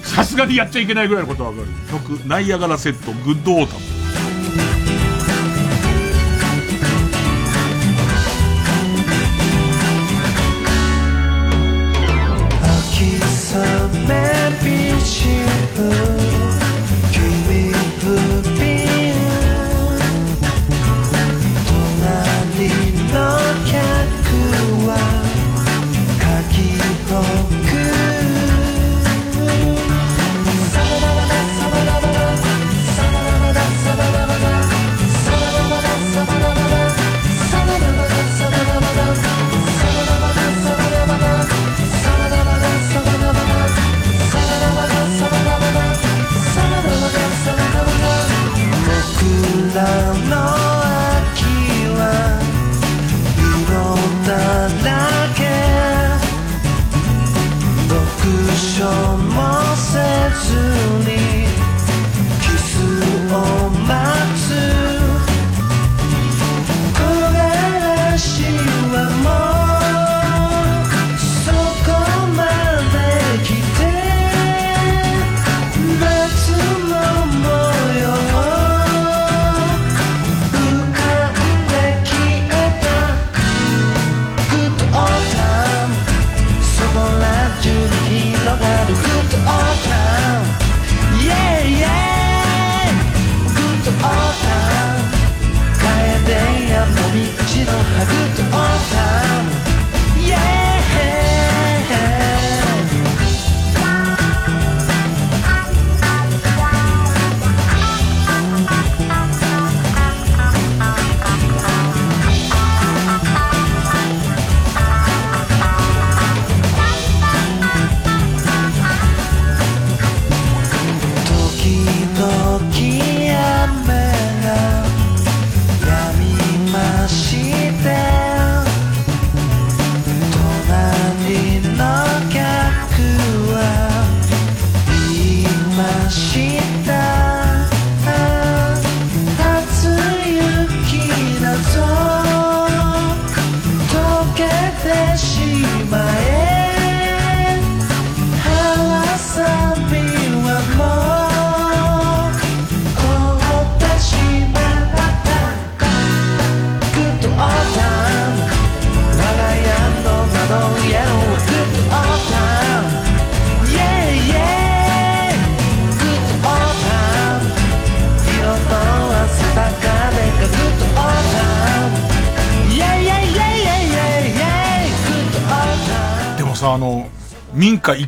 [0.03, 1.67] さすがにやっちゃいけないぐらいのことわかる。
[1.91, 4.04] 曲、ナイアガラセット、グッドオータム。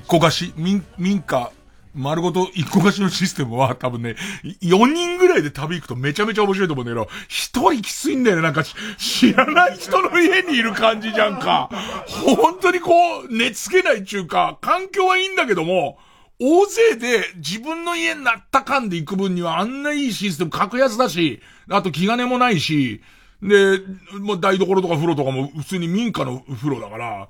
[0.06, 1.50] 個貸し、民、民家、
[1.94, 4.16] 丸ごと一個貸しのシステムは多分ね、
[4.62, 8.42] 4人ぐらいで旅行くとめちゃめちゃ面白いと思うんだけど、一人きついんだよね。
[8.42, 11.70] なんか知らない人の家にいる感じじゃんか。
[12.06, 12.92] 本当にこ
[13.22, 15.98] う、寝つけないっていうか、環境はいいんだけども、
[16.38, 21.40] 大勢で自分の家になった感で行く分にはあんないいシステム格安だし、
[21.70, 23.00] あと気兼ねもないし、
[23.42, 23.80] で、
[24.20, 27.28] もう台所とか風呂とかも普通に民家の風呂だから、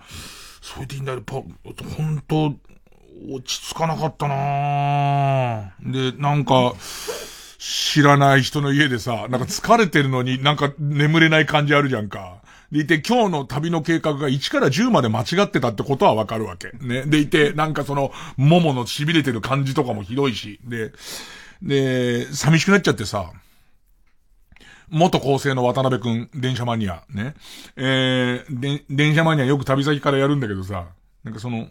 [0.67, 1.35] それでいいんだよ、やっぱ、
[1.97, 2.47] 本当
[3.33, 6.75] 落ち着かなかったなで、なんか、
[7.57, 12.43] 知らない人の家でさ、なんか疲れてるのになんか眠れない感じあるじゃんか。
[12.73, 16.73] でいて、今日の旅の計画が1から10まで間違ってたってことはわかるわけ。
[16.85, 17.07] ね。
[17.07, 20.59] でいて、なんかその、桃の痺れてる感じとかもひどいし。
[20.65, 20.91] で、
[21.63, 23.31] で、寂しくなっちゃってさ、
[24.89, 27.35] 元構成の渡辺くん、電車マニア、ね。
[27.77, 30.89] えー、で、電車マニアよく旅先からやるんだけどさ、
[31.25, 31.69] なんかその、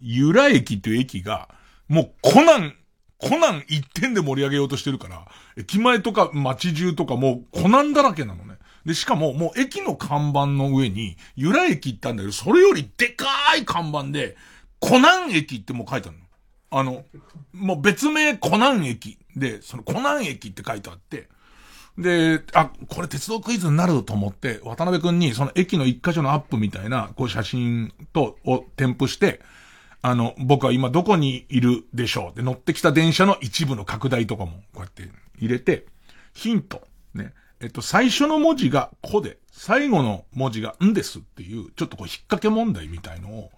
[0.00, 1.48] 由良駅っていう駅が、
[1.88, 2.74] もうコナン、
[3.18, 8.56] コナン一点で盛り上げようとしてるから、駅前とか街中とかもうコナンだらけなのね。
[8.84, 14.36] で、しかももう駅の看板の上に、由良駅行ったんだけど、それよりでかーい看板で、
[14.80, 16.24] コナン駅ってもう書いてあるの。
[16.72, 17.04] あの、
[17.52, 21.28] もう別名コナン駅で、そのコナン駅って書いてあって、
[22.00, 29.40] で、あ、これ鉄道クイズになると思って、渡辺くんにその駅の一箇所のアップみたいな、こう写真と、を添付して、
[30.02, 35.86] あの、僕は今どこにいるでしょうで乗ってきた電車の一部の拡大とかもこうやって入れて、
[36.32, 36.82] ヒント。
[37.14, 37.34] ね。
[37.60, 43.50] えっと、最初の文字がこで、最後の文字がんですっていう、ちょっとこう引っ掛け問題みたいのを、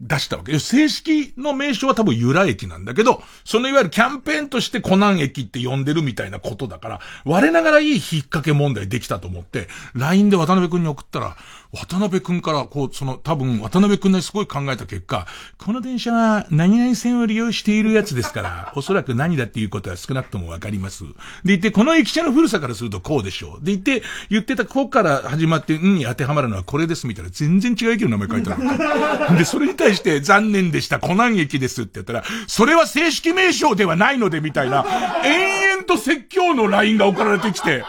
[0.00, 0.58] 出したわけ。
[0.58, 11.36] 正式の名称は多分由良駅なんだけど、そのいわゆるキャンペーンとしてコナン駅って呼んでるみたいなことだから、我ながらいい引っ掛け問題できたと思って、LINE で渡辺くんに送ったら、
[11.74, 15.26] 渡辺くんから、こう、その、多分、渡辺くんですごい考えた結果、
[15.58, 21.04] この電車は何々線を利用しているやつですから、 おそらく何だっていうことは少なくともわかります。
[21.04, 21.10] で
[21.46, 23.64] 言って、この駅舎の古さからするとこうでしょう。
[23.64, 29.36] で言って、言ってたここから始まって、うんに当てはまるのはこれですみたいな、全然違う駅の名前書いてある。
[29.38, 34.84] で、それに対して、残念でした、コナン駅ですって言ったら、それは正式名称ではないので、みたいな、
[35.24, 37.84] 延々と説教の LINE が送られてきて、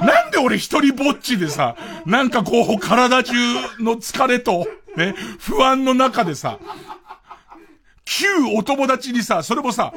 [0.00, 3.34] なんで俺一人ぼっちでさ、なんかこう、体中
[3.80, 6.58] の疲れと、ね、不安の中でさ、
[8.04, 9.92] 旧お友達にさ、それもさ、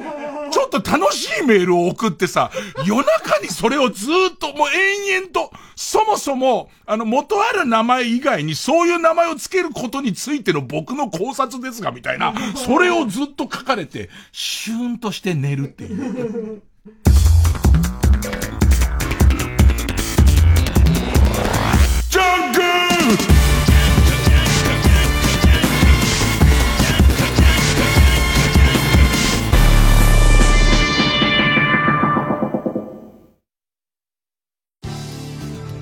[0.50, 2.50] ちょっと楽しいメールを送ってさ、
[2.86, 16.62] 夜中にそれをずっともう延々と、そもそも、あの元ある名前以外にそういう名前を付けることについての僕の考察ですが、みたいな、それをずっと書かれて、シューンとして寝るっていう。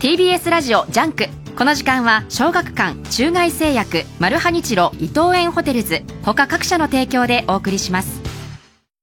[0.01, 1.27] TBS ラジオジャンク。
[1.59, 6.03] この時間は小学館中外製薬マルハニチロ伊藤園ホテルズ。
[6.23, 8.23] 他各社の提供でお送りします。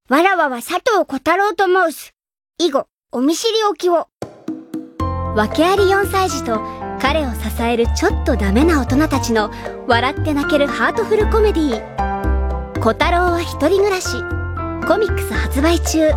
[0.10, 2.16] わらわは佐藤小太郎と申す。
[2.58, 4.08] 以後お見知りおきを。
[5.36, 6.60] 訳あり4歳児と
[7.00, 9.52] 彼を支えるちょっとダメな大人たちの
[9.88, 12.80] 笑って泣けるハートフルコメディー。
[12.82, 14.18] 小太郎は一人暮らし。
[14.88, 16.10] コミックス発売中。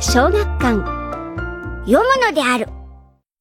[0.00, 0.78] 小学館。
[1.84, 2.68] 読むのである。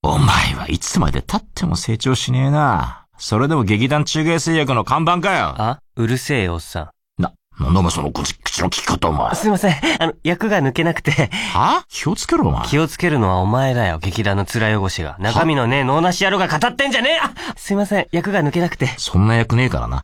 [0.07, 3.05] お前はいつまで経っても成長しねえな。
[3.17, 5.55] それでも劇団中外製薬の看板かよ。
[5.57, 7.21] あうるせえよ、おっさん。
[7.21, 9.33] な、なんだお前その口口の聞き方お前。
[9.35, 9.75] すいません。
[9.99, 11.31] あの、役が抜けなくて。
[11.53, 11.85] は？
[11.89, 12.67] 気をつけろお前。
[12.67, 15.15] 気をつけるのはお前だよ、劇団の面汚しが。
[15.19, 18.07] 中身のねえ脳なし野郎が語ってんじゃねえあすいません。
[18.11, 18.87] 役が抜けなくて。
[18.97, 20.03] そんな役ねえからな。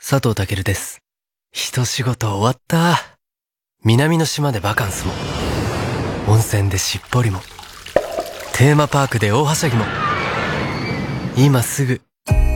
[0.00, 0.98] 佐藤健です。
[1.52, 3.00] 一仕事終わった。
[3.84, 5.12] 南の島でバカンスも。
[6.26, 7.40] 温泉でしっぽりも。
[8.58, 9.84] テーマパークで大はしゃぎも。
[11.36, 12.00] 今すぐっ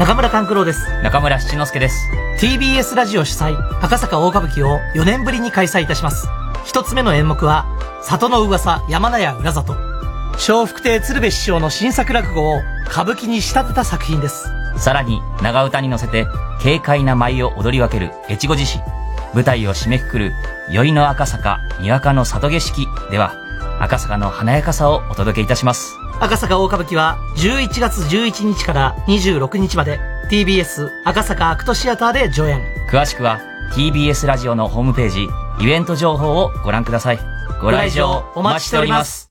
[0.00, 0.80] 中村勘九郎です。
[1.04, 1.96] 中村七之助です。
[2.40, 6.26] TBS ラジオ主催、赤坂大歌舞伎を4年ぶりに開催いたします。
[6.64, 7.64] 一つ目の演目は、
[8.02, 9.93] 里の噂山名屋裏里。
[10.34, 14.48] 笑福亭鶴瓶師匠の新作落語を歌舞伎に仕立てた作品です。
[14.76, 16.26] さらに、長唄に乗せて、
[16.62, 18.80] 軽快な舞を踊り分ける越後獅子。
[19.34, 20.32] 舞台を締めくくる、
[20.70, 23.34] 宵の赤坂、にわかの里景色では、
[23.80, 25.96] 赤坂の華やかさをお届けいたします。
[26.20, 29.98] 赤坂大歌舞伎は11月11日から26日まで
[30.30, 32.62] TBS 赤坂アクトシアターで上演。
[32.90, 33.40] 詳しくは、
[33.74, 35.28] TBS ラジオのホームページ、
[35.60, 37.18] イベント情報をご覧ください。
[37.60, 39.23] ご来場お待ちしております。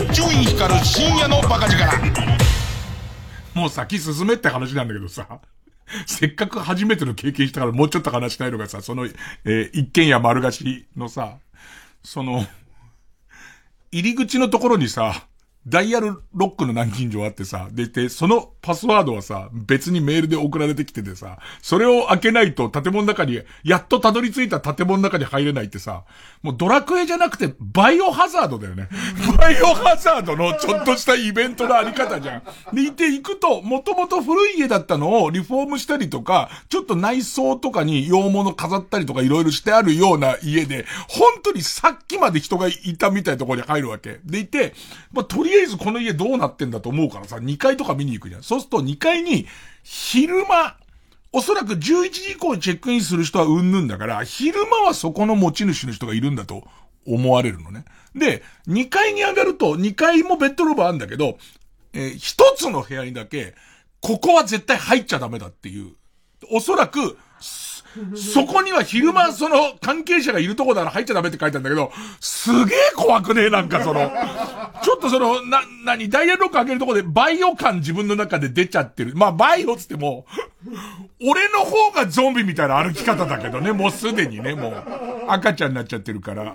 [0.00, 1.84] ジャンク一丁院光る深夜のバカ力
[3.54, 5.40] もう先進めって話なんだけどさ。
[6.06, 11.38] せっかく初めての経験したからもうちょっと話したいのがさ、その、えー一軒家丸貸しのさ、
[12.02, 12.46] その、
[13.90, 15.26] 入り口のところにさ、
[15.66, 26.04] ダイヤルロックの南京錠あってさ、で、で、そのパスワードはさ、別にメールで送られてきててさ、それを開けないと建物の中に、やっとたどり着いた建物の中に入れないってさ、
[26.42, 28.88] もうドラクエじゃなくてバイオハザードだよね。
[29.36, 32.42] バイオハザードのちょっとしたイベントのあり方じゃん。
[32.74, 44.20] で、いて行くと、もともと古い家だったのをリフォームしたりとか、ちょっと内装とかに洋物飾ったりとかいろいろしてあるような家で、本当にさっきまで人がいたみたいなところに入るわけ。
[44.24, 44.72] でいて、
[45.12, 48.42] まあ、とりあえずこの家どうなってんだと思うからさ、2階とか見に行くじゃん。
[48.42, 49.46] そうすると2階に、
[49.82, 50.76] 昼間、
[51.32, 56.64] おそらく11時以降にチェックインする人はうんぬんだから、昼間はそこの持ち主の人がいるんだと
[57.06, 57.84] 思われるのね。
[58.14, 61.38] で、2階に上がると、2階もベッドルームあるんだけど、
[61.92, 63.54] えー一つの部屋にだけ、
[64.00, 65.94] ここは絶対入っちゃダメだっていう。
[66.50, 67.16] おそらく、
[68.14, 74.10] そこには昼間その関係者がいるとこなら入っちゃダメって書いてあるんだけど、すげえ怖くねえなんかその、
[74.82, 79.14] ちょっとその、な、なに、ダイヤルロック開けるとこでバイオ感自分の中で出ちゃってる。
[79.16, 80.26] まあバイオつっても、
[81.20, 84.84] 俺の方がゾンビみたいな歩き方だけどね、もうすでにね、もう、
[85.28, 86.54] 赤ちゃんになっちゃってるから。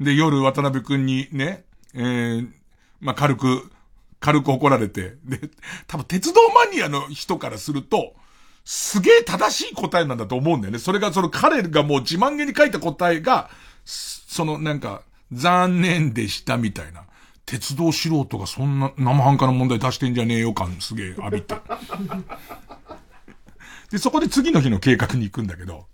[0.00, 1.64] で、夜渡辺くんにね、
[1.94, 2.48] えー、
[3.00, 3.70] まあ軽く、
[4.20, 5.38] 軽く怒られて、で、
[5.86, 8.14] 多分鉄道マニアの人からすると、
[8.64, 10.78] すげえ正しい答えなんだと思うんだよね。
[10.78, 13.50] それがその彼がもう自慢げに書いた答えが、
[13.84, 15.02] そのなんか、
[15.32, 17.04] 残念でしたみたいな。
[17.44, 21.56] 鉄道素人がそんな生半可な問題出してんじゃねえよ感すげえ浴びて。
[23.90, 25.86] で、そこで次の日の計画に行くんだけど、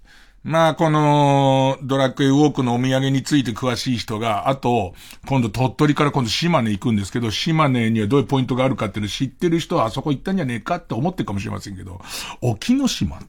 [0.49, 4.95] まあ、この、ドラクエウォークのお土産について詳しい人が、あと、
[5.27, 12.01] 今度鳥取から今度島根行くんですけど、島根にはどういうポイントがあるかっていうのを知ってる人はあそこ行ったんじゃねえかって思ってるかもしれませんけど、
[12.41, 13.27] 沖ノ島って、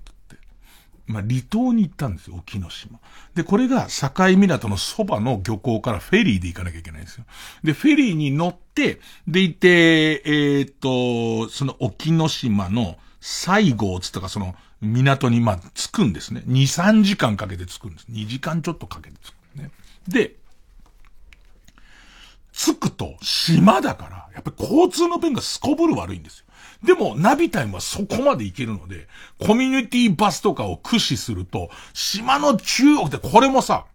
[1.08, 2.98] まあ、離島に行ったんですよ、沖ノ島。
[3.36, 7.26] で、これが境港のそばの漁港からフェリーで行かなきゃいけないんですよ。
[7.66, 16.44] で、フェリーに乗って、でいて、えーっと、その沖ノ島の西郷つったかその港にまあ着くんですね。
[16.48, 18.06] 2、3時間かけて着くんです。
[18.10, 19.72] 2時間ちょっとかけて着くね。
[20.08, 20.36] で、
[22.54, 26.46] 着くと島だから、やっぱり交通の便がすこぶる悪いんですよ。
[26.84, 29.08] でも、ナビタイムはそこまで行けるので、
[29.40, 33.86] コミュニティバスとかを駆使すると、島の中央で、これもさ、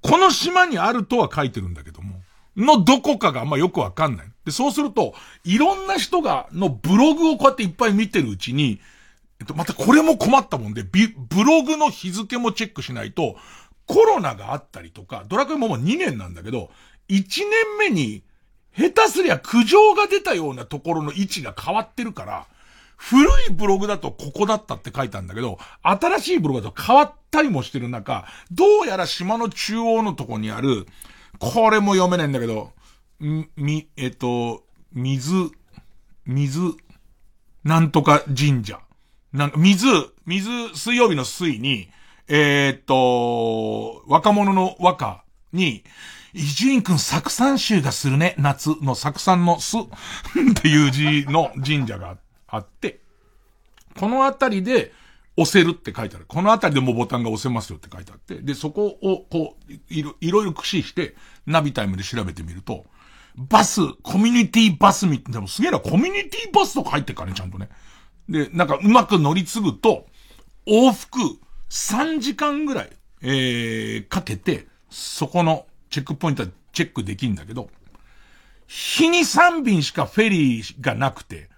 [0.00, 2.20] この島にあるとは書いてるんだけども、
[2.56, 4.26] のどこかがあんまよくわかんない。
[4.44, 8.80] で、そうすると、いろんな人が、のブログをこうやっていっぱい見てるうちに、
[9.40, 13.36] えっと、またこれも困ったもんで、ビブログの日付もチェックしないと、
[13.86, 16.70] コロナがあったりとか、ドラクエももう2年なんだけど、
[17.08, 18.22] 1年目に、
[18.76, 22.46] 下手すりゃ苦情が出たようなところの位置が変わってるから、
[22.96, 30.86] 古いブログだとここだったって書いたんだけど、新しいブログだと変わったりもしてる中、どうやら島の中央のとこにある、
[31.38, 32.72] これも読めないんだけど、
[33.20, 35.50] み、えっと、水、
[36.26, 36.60] 水、
[37.64, 38.80] なんとか神社。
[39.32, 39.86] なんか、水、
[40.26, 41.90] 水、水曜日の水に、
[42.28, 45.84] えーっと、若者の和歌に、
[46.34, 53.00] 伊集院くん作産集がするね、夏の作産のす っていう字の神社があって、
[53.98, 54.92] このあたりで
[55.36, 56.26] 押せるって書いてある。
[56.26, 61.16] このあたりでもボタンが押せますよって書いてあって、で、そこをこう、いろいろいろ駆使して、
[61.46, 62.84] ナビタイムで調べてみると、
[63.36, 67.68] バス、コミュニティバスみたいな、でもすげえな、コミュニティバスとか入ってっかね、ちゃんとね。
[68.28, 70.06] で、なんかうまく乗り継ぐと、
[70.66, 71.18] 往復
[71.70, 72.90] 3時間ぐらい、
[73.22, 77.70] えー、かけて、そこのチェックポイントはチェックできるんだけど、
[78.66, 81.48] 日に3便しかフェリーがなくて、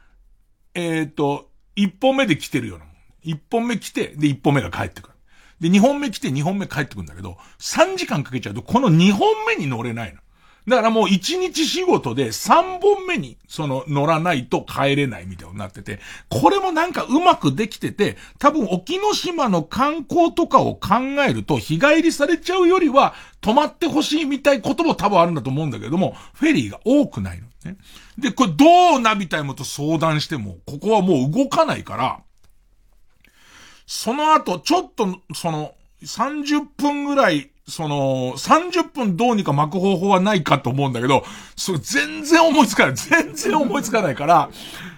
[0.74, 2.94] えっ、と、1本目で来てるようなもん。
[3.24, 5.14] 1本目来て、で、1本目が帰ってくる。
[5.60, 10.20] で、2本目来て2本目帰ってくるんだけど、3時間かけちゃうと、この2本目に乗れないの。
[10.68, 20.96] だからもう1日仕事で3本目に、その乗らないと帰れないみたいになってて、これもなんかうまくできてて、多分沖ノ島の観光とかを考
[21.26, 27.78] えると、日帰りされちゃうよりは、泊まってほしいみたいことも多分あるんだと思うんだけども、フェリーが多くないのね。
[28.18, 32.20] で、これどうナビタイムと相談しても、ここはもう動かないから、
[33.86, 41.24] その後、ちょっと、その、30分ぐらい、その、30分どうにか巻く方法はないかと思うんだけど、
[41.56, 42.94] それ全然思いつかない。
[42.94, 44.50] 全然思いつかないから、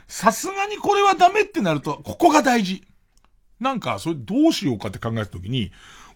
[0.09, 2.83] さすがにこれはダメってなると、ここが大事。
[3.61, 5.71] なんか、それどうしようかって考えたときに、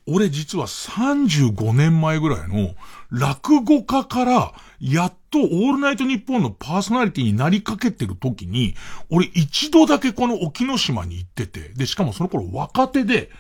[0.09, 2.75] 俺実は35年前ぐらいの
[3.11, 8.75] 落語家からやっとオールナイトニッポンのパーソナリティになりかけてる時に、
[9.11, 13.31] 俺一度だけこの沖ノ島に行ってて、で、しかもその頃若手で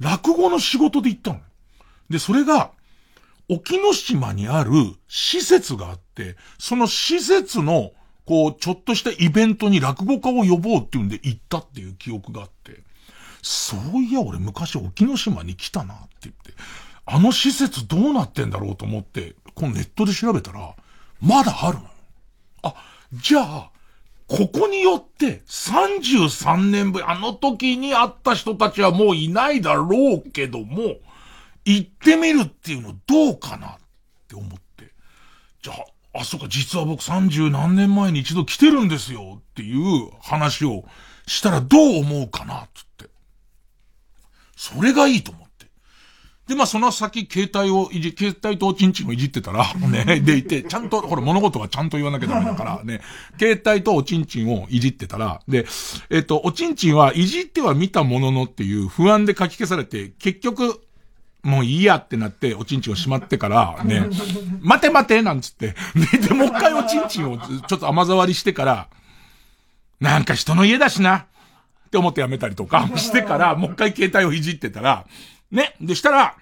[0.00, 1.40] 落語の仕事で行ったの。
[2.10, 2.70] で、それが
[3.48, 4.72] 沖ノ島にある
[5.08, 7.92] 施設があって、その施設の
[8.26, 12.82] こう、ちょっとしたイベントに落語家を呼ぼうっていうんで行ったっていう記憶があって、
[13.40, 16.52] そういや俺昔沖ノ島に来たなって言って、
[17.06, 20.74] あの施設どうなってんだろうと思って、このネットで調べたら、
[21.20, 21.84] まだあるの。
[22.62, 22.74] あ、
[23.12, 23.70] じゃあ、
[24.26, 30.96] ここによって33年ぶり、あの時に会った人たちはもういないだろうけども、
[31.66, 33.76] 行ってみるっていうのどうかなっ
[34.28, 34.92] て思って。
[35.62, 40.84] じゃあ、あ、そうか、実は僕30何年前に一度来てるんですよっていう話を
[41.26, 43.10] したらどう思うかなつって。
[44.56, 45.66] それがいいと思って。
[46.46, 53.00] で、まあ、その先、携帯をいじ、携帯とおちんちんをいじってたら、ね、でいて、ちゃんと、ほら、物事はちゃんと言わなきゃダメだから、ね、
[53.40, 55.66] 携帯とおちんちんをいじってたら、で、
[56.10, 60.85] えっと、おちんちんはいじっては見たもののっていう不安で書き消されて、結局、
[61.46, 64.04] もういいやってなって、おちんちんをしまってから、ね、
[64.60, 65.76] 待て待てなんつって、
[66.10, 68.88] で、 で、もう一回おちんちんをちょっと甘触りしてから、
[70.00, 71.26] なんか人の家だしな。
[71.86, 75.06] って思ってやめたりとか してから、もう一回携帯をいじってたら、
[75.52, 75.76] ね。
[75.80, 76.34] でしたら、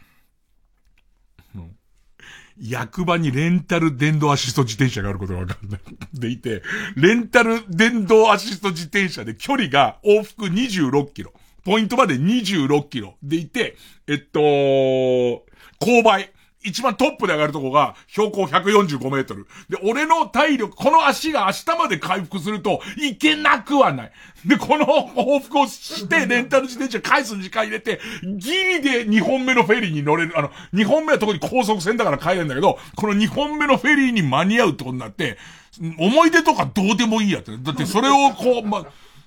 [2.59, 5.81] 役場にレンタル電動アシスト自転車があることが分かんない。
[6.15, 6.63] でいて、
[6.97, 11.35] レンタル電動アシスト自転車で距離が往復26キロ。
[11.65, 13.15] ポイントまで26キロ。
[13.23, 14.41] でいて、えっと、
[15.81, 16.31] 勾配。
[16.67, 19.47] 一番トップで上がるとこが標高145メートル。
[19.69, 24.13] で、俺の体力、この足が明日まで回復するといけなくはない。
[24.47, 30.33] で、この往復をして、 レンタル自転車返す時間入れて、ギリで2本目のフェリーに乗れる。
[30.39, 35.37] あの、2本目は特に高速船だから帰れるんだけど、この2本目のフェリーに間に合うってことになって、
[35.99, 37.53] 思い出とかどうでもいいやって。
[37.59, 38.87] だってそれをこう、ま、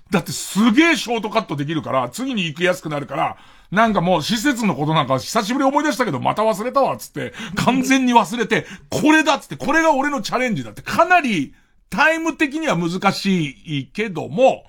[0.10, 3.38] だってすげえショートカットできるから、次に行きやすくなるから、
[3.72, 11.54] なんかもう施設のことなんか久しぶり思い出したけどまた忘れたわつって、完全に忘れて、これだっつって、これが俺のチャレンジだって、かなり
[11.90, 14.66] タイム的には難しいけども、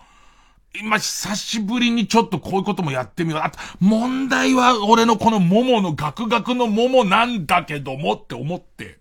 [0.81, 3.41] 今久しぶりにちょっとこういうこともやってみよう。
[3.41, 8.99] あと、問題は俺のこの桃のガクガクの桃なんだけどもって思って。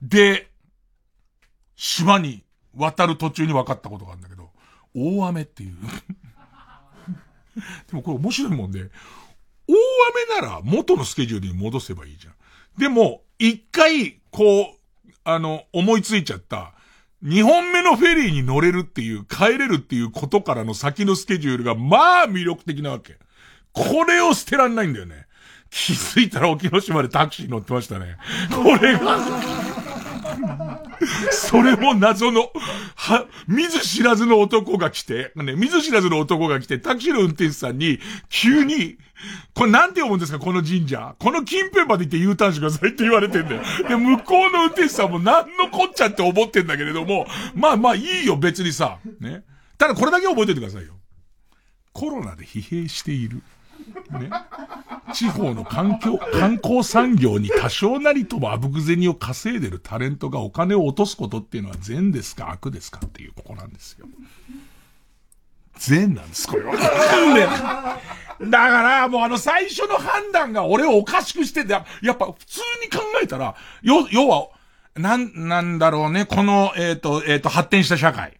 [0.00, 0.48] で、
[1.74, 2.44] 島に
[2.76, 4.35] 渡る途中に分かったことがあるんだけど、
[4.96, 5.76] 大雨っていう
[7.88, 8.90] でもこれ面白いもんで、
[9.68, 9.72] 大
[10.38, 12.34] 雨なら元のスケジュールに戻せばいいじゃん。
[12.78, 16.72] でも、一回、こう、あの、思いついちゃった、
[17.22, 23.18] 二本目のフェリーに乗れるっていう、帰れるっていうことからの先のスケジュールが、まあ魅力的なわけ。
[23.72, 25.26] これを捨てらんないんだよね。
[25.70, 28.16] 気づいたら沖ノ島でタクシー乗ってましたね。
[28.50, 29.18] これが
[31.30, 32.50] それも謎の、
[32.94, 38.98] は、見ず知らずの男が来て、ね、見ず知らずの男が来て、タクシーの運転手さんに、急に、
[39.54, 41.14] これなんて読むんですかこの神社。
[41.18, 43.62] この近辺まで行って U ターンしてくださいって言われてんだよ。
[43.88, 48.98] で、向こうの運転手さんも何のこっちゃって思ってんだけれども、まあまあいいよ別にさ。
[49.20, 49.42] ね。
[49.78, 50.94] ただこれだけ覚えておいてくださいよ。
[51.92, 53.42] コロナで疲弊している。
[54.18, 54.30] ね。
[55.12, 64.06] 地方の環境、観光産業に多少なりともあぶく銭を稼いでるタレントがお金を落とすことっていうのは善ですか悪ですかっていうここなんですよ。
[65.78, 66.72] 善なんです、これは。
[68.40, 74.48] ね、だから、もうあの最初の判断が俺をおかしくしてて、やっぱ普通に考えたら、要、要は、
[74.94, 78.38] なん、なんだろうね、この、えっ、ー、と、えっ、ー、と、発展した社会。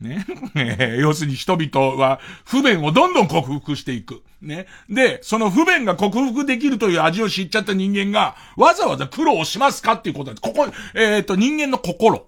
[0.00, 0.26] ね。
[0.54, 4.22] え要するに人々は不便をどんどん克服していく。
[4.42, 4.66] ね。
[4.88, 10.54] で、その不便が克服できるという味を知っちゃった人間が、わざわざ苦労しますかっていうことなんです。
[10.54, 12.26] ここ、えっ、ー、と、人間の心。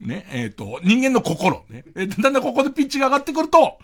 [0.00, 1.84] ね、えっ、と、人間の心、ね。
[1.94, 3.78] えーだんだんここでピッチが上がってくると、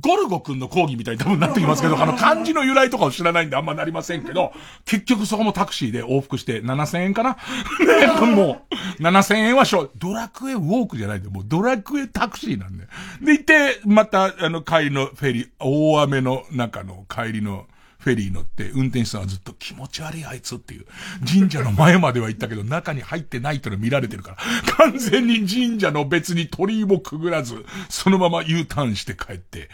[0.00, 4.52] ゴルゴくんの講義みたいに多分なってきますけど、あの漢字の由来とかを知らないんであんまなりませんけど、
[4.84, 7.36] 結局そこもタクシーで往復して7000円かな？
[7.84, 8.62] ね、も
[8.98, 12.86] う、7000円はしょ、ドラクエウォークじゃないんで、もうドラクエタクシーなんで。
[13.20, 17.66] で、行って、また、あの、帰りのフェリー、大雨の中の帰りの、
[18.04, 20.84] フェリー乗って、運転手さんはずっと気持ち悪いあいつっていう。
[21.26, 24.36] 神社の前までは行ったけど、中に入ってないっての見られてるから。
[24.76, 29.70] 完全に神社の別に鳥居もくぐらず、そのまま U ターンして帰って、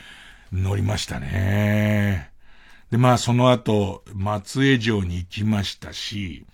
[0.53, 2.31] 乗りましたね。
[2.93, 6.47] で、まあその後、松江城に行きましたし、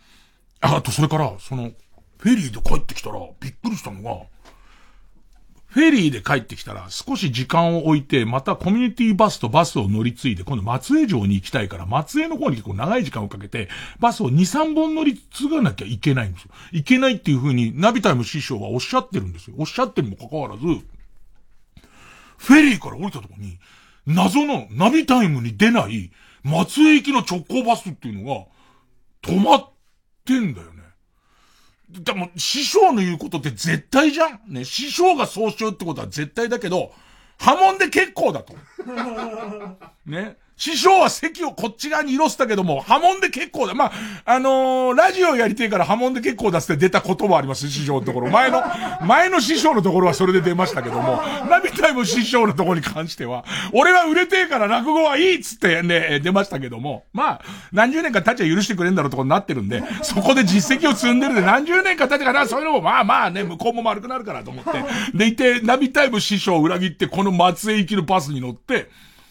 [0.62, 1.72] ああとそれから、その、
[2.16, 4.24] フェリーで帰ってきたら、びっくりしたのが、
[5.76, 13.68] フェリーで帰ってきたら少し時間を置いて、またコミュニティバスとバスを乗り継いで、今度松江城に行きたいから、松江の方に結構長い時間をかけて、
[14.00, 16.50] バスを2、3本乗り継がなきゃいけないんですよ。
[16.72, 19.56] いけないっていう風に、ナビタイム師匠はおっしゃってるんですよ。
[19.58, 20.62] おっしゃってるにもかかわらず、
[22.38, 23.58] フェリーから降りたとこに、
[24.06, 26.10] 謎のナビタイムに出ない
[26.42, 28.46] 松江行きの直行バスっていうのが
[29.20, 29.70] 止まっ
[30.24, 30.68] てんだよ。
[31.98, 36.92] でも、師匠の言うことって絶対じゃんね、師匠がそうしようってことは絶対だけど、
[37.38, 38.54] 波紋で結構だと。
[40.06, 40.36] ね。
[40.56, 43.74] 師匠は席をこっち側に色したけども、波紋で結構だ。
[43.74, 43.92] まあ、
[44.24, 48.30] あのーラジオやりてえから波紋で結構だっつって出たこともあります、師匠のところ。
[48.30, 48.62] 前の、
[49.02, 57.40] 前の師匠のところはそれで出ましたけども、ナビタイム師匠のところに関しては、俺は売れてえから落語はいいっつってね、出ましたけども、まあ、
[57.72, 64.70] 何十年か経ちゃ許してくれんだろうとこになってるんで、そこで実績を積んでるんで、何十年か経ってから、そういうのもまあまあね、向こうも丸くなるからと思って。
[65.12, 68.88] でいて、ナビタイム師匠を裏切って、この松江行きのバスに乗って、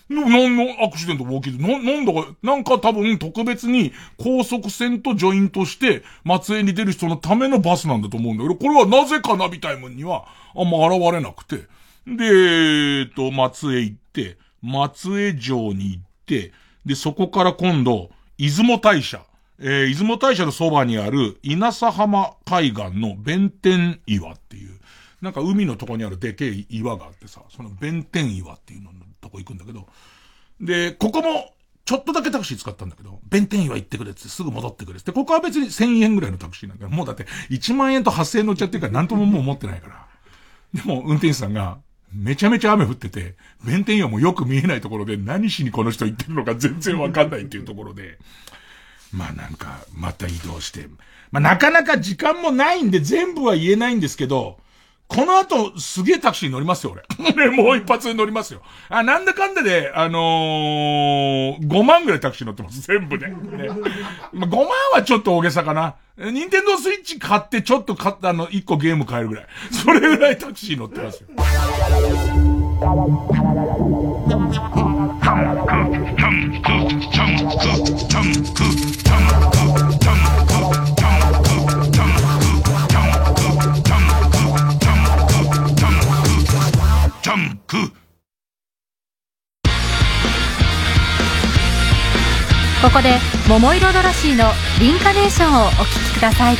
[0.07, 11.67] なんのアクシデントも起きず、な、なんだか、なんか多分特別に高速船とジョイントして松江に出る人のためのバスなんだと思うんだけど、これはなぜかナビタイムにはあんま現れなくて。
[12.05, 16.51] で、えっと、松江行って、松江城に行って、
[16.85, 19.25] で、そこから今度、出雲大社。
[19.57, 24.79] えー出雲大社のそばにある稲佐浜海岸の弁天岩っていう、
[25.21, 28.91] なんか海のとこにあるでけえ岩があってさ、その弁天岩っていうの
[29.25, 29.87] とこ行くんだけど、
[30.61, 31.51] で、ここも、
[31.83, 35.11] ちょっとだけタクシー使ったんだけど、弁天岩行ってくれってすぐ戻ってくれって。
[35.11, 36.89] ここは別に1000円ぐらいのタクシーなんだよ。
[36.89, 40.07] もうだって1万円と8000円乗っちゃってるから何とももう持ってないから。
[40.73, 41.77] でも運転手さんが、
[42.11, 48.17] めちゃめちゃ雨降ってて、弁天岩もよく見えないところで何しにこの人行ってるのか全然わかんないっていうところで、
[49.11, 50.87] まあなんか、また移動して。
[51.31, 54.57] まあなかなか時間もないんで全部は言えないんですけど、
[55.07, 57.03] この後、すげえタクシー乗りますよ、俺。
[57.49, 58.61] ね、もう一発で乗りますよ。
[58.89, 63.27] あ、なんだかんだで、あのー、5万ぐらいタクシー乗ってます、全部で。
[63.27, 63.35] ね。
[64.33, 65.95] ま、5万はちょっと大げさかな。
[66.17, 69.47] ニンテンドースイッチ買って、ちょっと買った、の、1個ゲーム買えるぐらい。
[69.71, 71.27] それぐらいタクシー乗ってますよ。
[92.81, 93.17] ここで
[93.49, 94.45] 桃色ドラシーの
[94.79, 96.57] リンカネーションをお聴きください。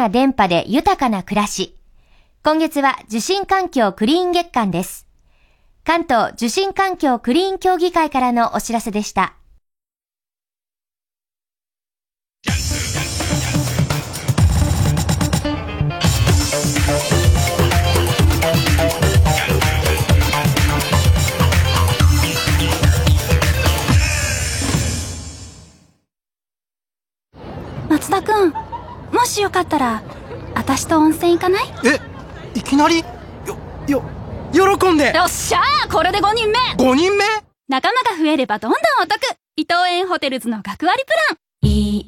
[0.00, 1.76] な電波で豊かな暮らし。
[2.42, 5.06] 今月は受信環境クリーン月間です。
[5.84, 9.34] 関東受信環境クリーン協議会からのお知らせでした。
[27.90, 28.69] 松田君
[29.12, 30.02] もしよかったら、
[30.54, 31.64] 私と温泉行かない？
[31.84, 32.00] え、
[32.58, 32.98] いきなり？
[32.98, 33.04] よ、
[33.88, 34.02] よ、
[34.52, 35.12] 喜んで。
[35.14, 37.24] よっしゃーこれで5人目 !5 人目？
[37.68, 39.20] 仲間が増えればどんどんお得。
[39.56, 41.38] 伊藤園ホテルズの学割プラン。
[41.62, 42.06] いい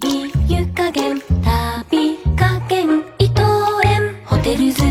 [0.49, 3.43] 湯加減、旅加減、伊藤
[3.85, 4.83] 園ホテルズ。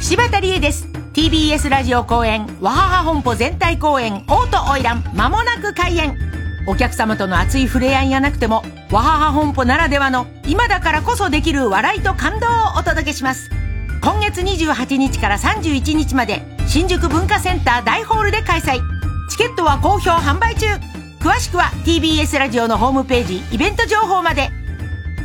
[0.00, 0.86] 柴田理恵です。
[1.12, 6.16] TBS ラジオ公演わはは本舗全体公演オートオイラン間もなく開演
[6.70, 8.62] お客様との熱い触れ合いがなくても
[8.92, 13.50] わはは本舗ならではの今だからこそできる笑いと感動をお届けします。
[14.00, 18.78] 今月28日から31日まで新宿文化センター大ホールで開催。
[19.28, 20.66] チケットは好評販売中。
[21.18, 24.50] 詳しくは TBS ラジオのホームページイベント情報まで。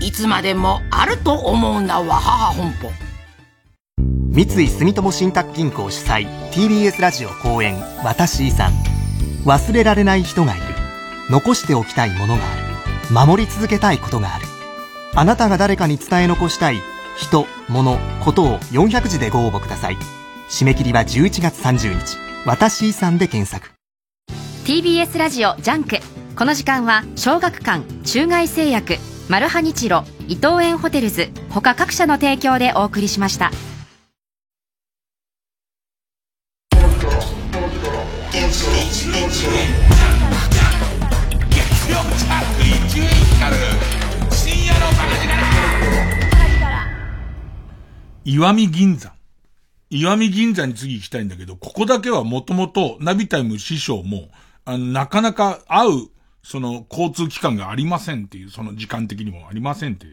[0.01, 2.91] いつまでもあると思うなわはは本舗。
[4.31, 8.73] 三井住友信託銀行主催 TBS ラジオ公演「私遺産」
[9.45, 10.84] 忘れられない人がいる。
[11.29, 12.55] 残しておきたいものがあ
[13.09, 14.45] る守り続けたいことがある
[15.15, 16.77] あなたが誰かに伝え残したい
[17.17, 19.97] 人物ことを400字でご応募ください
[20.49, 23.73] 締め切りは11月30日私遺産で検索
[24.65, 25.97] TBS ラジオジャンク
[26.35, 28.97] この時間は小学館中外製薬
[29.29, 33.51] マルハニチロ伊藤園ホテルズ他各社の提供でお送りしました
[42.05, 43.61] 月曜チャーク伊集院光る
[44.31, 45.35] 深夜のバカ力
[48.25, 49.13] 石見銀山。
[49.89, 54.29] 石見銀山に次行きたいんだけど、ここだけはもともとナビタイム師匠も、
[54.65, 56.07] あの、なかなか会う、
[56.43, 60.07] その、交通機関がありませんっていう、その時間的にもありませんって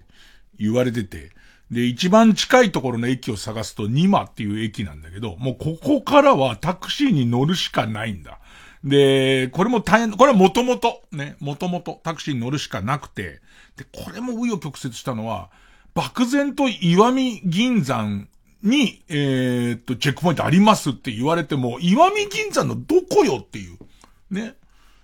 [0.58, 1.30] 言われてて、
[1.70, 8.40] で、一番近いところの駅を探すと、ニマっていう駅なんだけど、もうここからはタクシーに乗るしかないんだ。
[8.84, 13.40] で、これも大変、これはもともと、ね、もともとタクシーに乗るしかなくて、
[13.76, 15.50] で、これも紆余曲折したのは、
[15.94, 18.28] 漠然と岩見銀山
[18.62, 23.78] に、えー、っと、チェックポイントありますって言われても、岩見銀山のどこよっていう。
[24.30, 24.54] ね。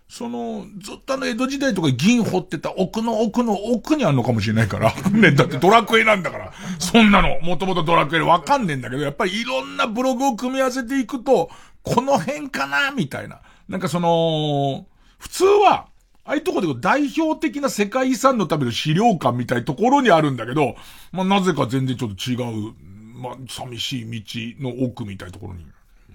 [0.09, 4.95] その、ずっとあの江戸時代とか銀掘ってた奥の奥の奥にあるのかもしれないから。
[5.13, 6.53] ね、だってドラクエなんだから。
[6.79, 11.51] そんなの、もともとドラクエでわかんねえんだけど、やっぱりいろんなブログを組み合わせていくと、
[11.83, 13.41] この辺かなみたいな。
[13.69, 14.87] なんかその、
[15.19, 15.89] 普通は、
[16.25, 20.77] ああいうとこで代表的な世界遺産のための資料館みたいなところにあるんだけど、
[21.11, 22.75] まあなぜか全然ちょっと違う、
[23.15, 25.65] まあ寂しい道の奥みたいなところに、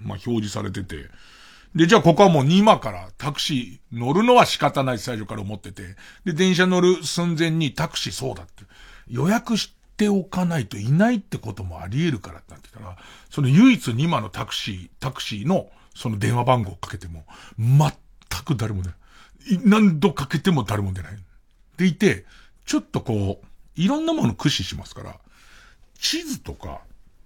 [0.00, 1.08] まあ表示されてて。
[1.74, 5.96] で、じゃあここはもう今からタクシー乗るのは仕方ない最初から思ってて。
[6.24, 8.62] で、電車乗る寸前にタクシーそうだって。
[9.08, 12.96] 予約しておかないといないってこともあり得るからってなってたら、
[13.30, 17.24] その唯一今のタクシー、タクシーのその電話番号をかけても、
[17.58, 17.90] 全
[18.44, 18.90] く誰もね、
[19.64, 21.12] 何度かけても誰も出ない。
[21.76, 22.24] でいて、
[22.66, 23.46] ちょっとこう、
[23.80, 25.16] いろんなもの駆使しますから、
[25.98, 26.80] 地図とか、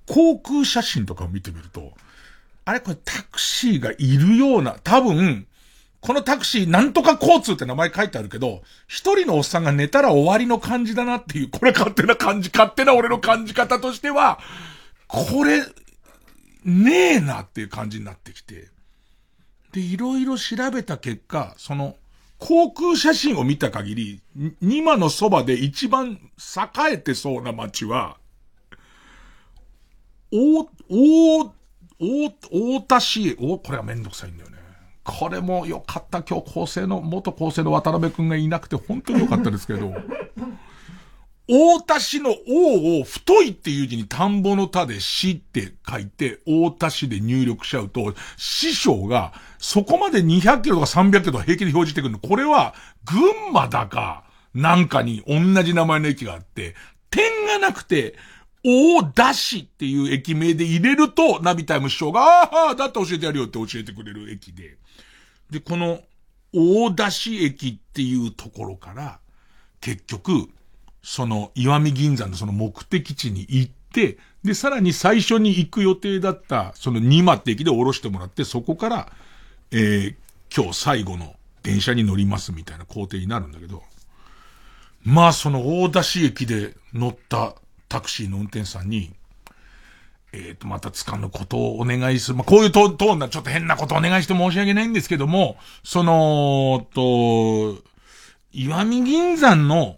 [0.07, 1.93] 航空写真とかを見てみると、
[2.65, 5.47] あれこれタクシーがいるような、多分、
[6.01, 14.39] このタクシーなんとか交通って名前書いてあるけど、一人のおっさんが寝たら終わりの感じだなっていう、これ勝手な感じ、勝手な俺の感じ方としては、
[15.07, 15.63] これ、
[16.65, 18.69] ねえなっていう感じになってきて。
[19.73, 21.97] で、いろいろ調べた結果、その、
[22.39, 24.23] 航空写真を見た限り、
[24.61, 28.17] ニマのそばで一番栄えてそうな街は、
[30.33, 31.53] お、お、お、
[32.01, 34.59] 大田市、お、これはめんどくさいんだよね。
[35.03, 36.23] これもよかった。
[36.23, 39.95] 今日構成の、元構成の渡辺くんがいなくて本当によかったですけど、
[41.51, 52.19] 大田市の王を太いっていう字に田んぼの田で死って書いて、大田市で入力しちゃうと、師匠がそこまで200キロとか300キロとか平気で表示してくるの。
[52.19, 52.75] これは
[53.05, 56.75] 群馬だか、なんかに同じ名前の駅があって、
[57.11, 58.15] 点がなくて、
[58.63, 64.77] 大田市っていう駅名で入れると、ナビタイム師匠が、ああ、だって教えてやるよって教えてくれる駅で。
[65.51, 66.01] で、この、
[66.53, 69.21] 大田市駅っていうところから、
[69.81, 70.51] 結局、
[71.09, 79.13] その、岩見銀山のその目的地に行って、で、さらに最初に行く予定だった、その二馬って駅で降ろしてもらって、そこから、
[79.71, 80.15] えー、
[80.55, 83.83] 今日最後の電車に乗りますみたいな工程になるんだけど、
[85.03, 87.55] まあその大田市駅で乗った
[87.89, 89.11] タクシーの運転手さんに、
[90.35, 92.37] えっ、と、またつかぬことをお願いする。
[92.37, 97.83] まあ、こういうトーンな、ちょっと変なことをお願いして申し訳ないんですけども、その、と、
[98.53, 99.98] 岩見銀山の、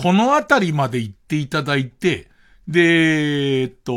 [0.00, 2.28] この辺りまで行っていただいて、
[2.66, 3.92] で、えっと、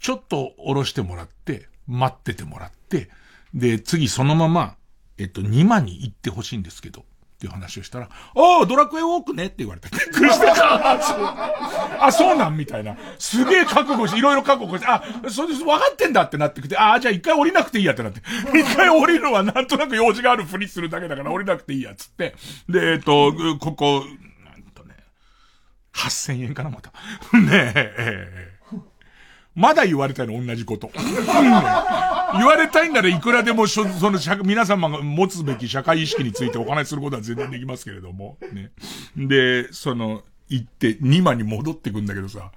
[0.00, 3.08] ちょっと降ろしてもらって、待っててもらって、
[3.54, 4.74] で、次そのまま、
[5.16, 7.04] えっと、2万に行ってほしいんですけど、っ
[7.38, 12.56] ていう話をしたら、おー、ドラクエウォークねって言われて、びっくりして、あ、そうなん？
[12.56, 12.96] みたいな。
[13.18, 18.20] すげえ覚悟し、いろいろ覚悟して、あ、それ分かってんだってなってきて、ああ、じゃあ一回降りなくていいやってなって。
[18.58, 22.34] 一回降りるのはなんとなく用事があるふりするだけだから降りなくていいやつって。
[22.68, 24.04] で、えっと、ここ、
[25.98, 26.92] 8000円かな、また。
[27.38, 28.58] ねえ、えー
[29.58, 30.88] まだ言われたいの同じこと。
[30.94, 38.38] 言われたいんならいくらでもその、皆様が持つべき社会意識についてお話しすることは全然できますけれども。
[38.52, 38.70] ね。
[39.16, 42.52] で、その、行って、二間に戻ってくんだけどさ。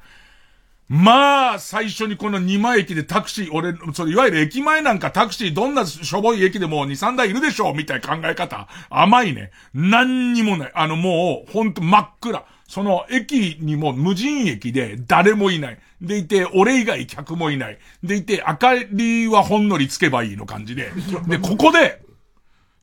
[0.88, 8.68] まあ、最初にこの二間駅でタクシー、俺、それいわゆる駅前なんかタクシーどんなしょぼい駅でも二三台いるでしょうみたいな考え方。
[8.92, 9.50] 甘いね。
[9.74, 10.72] 何にもない。
[10.76, 12.44] あのもう、ほんと真っ暗。
[12.72, 15.80] その駅にも無人駅で誰もいない。
[16.00, 17.78] でいて、俺以外客もいない。
[18.02, 20.90] でいて、明かりはほんのりつけばいいの感じで。
[21.28, 22.02] で、ここで、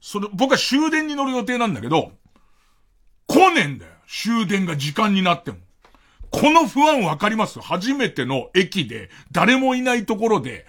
[0.02, 2.12] それ、僕は終電に乗る予定なんだけど、
[3.28, 3.92] 来ねえんだよ。
[4.06, 5.56] 終電が時間になっても。
[6.30, 10.66] この不安わかります初めての駅で、誰もいないところで、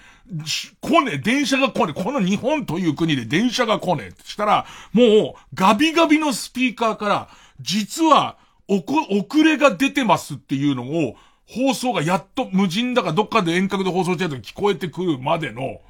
[0.79, 2.03] 来ねえ、電車が来ねえ。
[2.03, 4.23] この日本という国で電車が来ねえ。
[4.23, 8.37] したら、もう、ガビガビのスピーカーから、実は、
[8.69, 11.15] おこ、遅れが出てますっていうのを、
[11.47, 15.81] 放送がやっと無人だからどっかで遠隔で放送してると聞こえてくるまでの、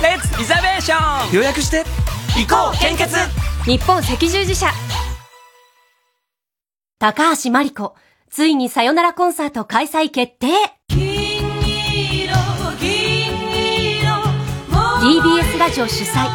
[0.00, 1.32] レッツリザベーション。
[1.32, 1.84] 予約して。
[2.36, 3.16] 行こう献血。
[3.64, 4.72] 日本赤十字社
[6.98, 7.94] 高橋真理子、
[8.30, 10.46] ついにさよならコンサート開催決定
[15.02, 16.26] !TBS ラジオ主催、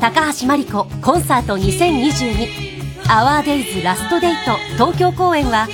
[0.00, 5.68] 高橋真理子コンサート2022アワーデイズラストデート東京公演は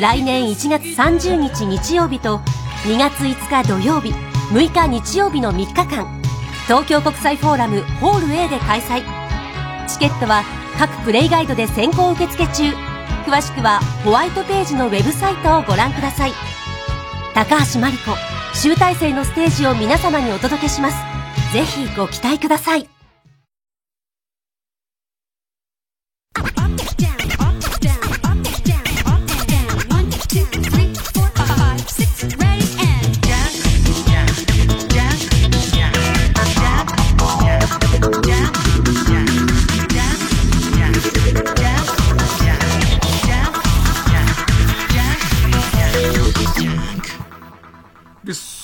[0.00, 2.38] 来年1月30日日曜日と
[2.84, 4.12] 2月5日土曜日、
[4.52, 6.22] 6日日曜日の3日間。
[6.68, 9.02] 東京国際フォーラムホール A で開催。
[9.88, 10.44] チケットは
[10.78, 12.91] 各プレイガイドで先行受付中
[13.22, 16.32] 詳しくはホワイトページのウェブサイトをご覧ください。
[17.34, 18.10] 高橋真理子
[18.54, 20.96] 集大成のステージを皆様にお届けします。
[21.52, 23.01] ぜひご期待ください。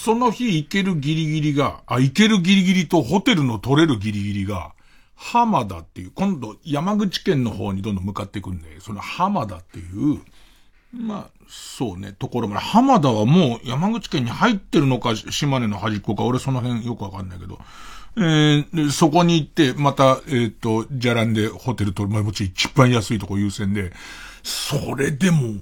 [0.08, 4.72] その日行けるギリギリが、あ、行けるギリギリとホテルの取れるギリギリが、
[5.14, 10.18] 浜田っていう、今度山口県の方にどんどん向かっていくんで、その浜田っていう、
[10.94, 17.58] まあ、そうね、ところまで、浜田はもう山口県に入ってるのか、島根の端っこか、俺その辺よくわかんないけど、
[18.16, 23.92] えー、そこに行って、また、えっ、ー、と、じゃらんでホテル取る、まあもちろん一番安いとこ優先で、
[24.42, 25.56] それでも、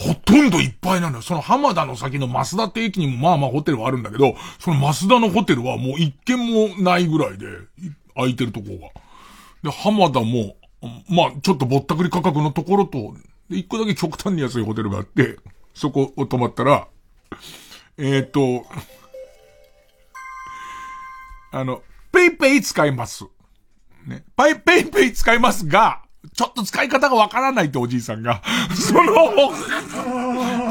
[0.00, 1.22] ほとんどいっぱいなのよ。
[1.22, 7.46] その浜田の先の益田って駅にもまあまあホテルはあるんだけど、その益田のホテルはもう一軒もないぐらいで、
[8.14, 8.66] 空いてるとこ
[9.62, 9.70] が。
[9.70, 10.56] で、浜田も、
[11.08, 13.14] まあ、ちょっとぼったくり価格のところと、
[13.50, 15.36] で、一個だけ極端に安いホテルがあって、
[15.74, 16.88] そこを泊まったら、
[17.98, 18.66] えっ、ー、と、
[21.52, 23.24] あの、ペイペイ使います。
[24.06, 24.24] ね。
[24.36, 26.02] ペイペイペイ使いますが、
[26.34, 28.42] ちょっと使い方がわからないっておじいさんが、
[28.76, 29.52] その、ペ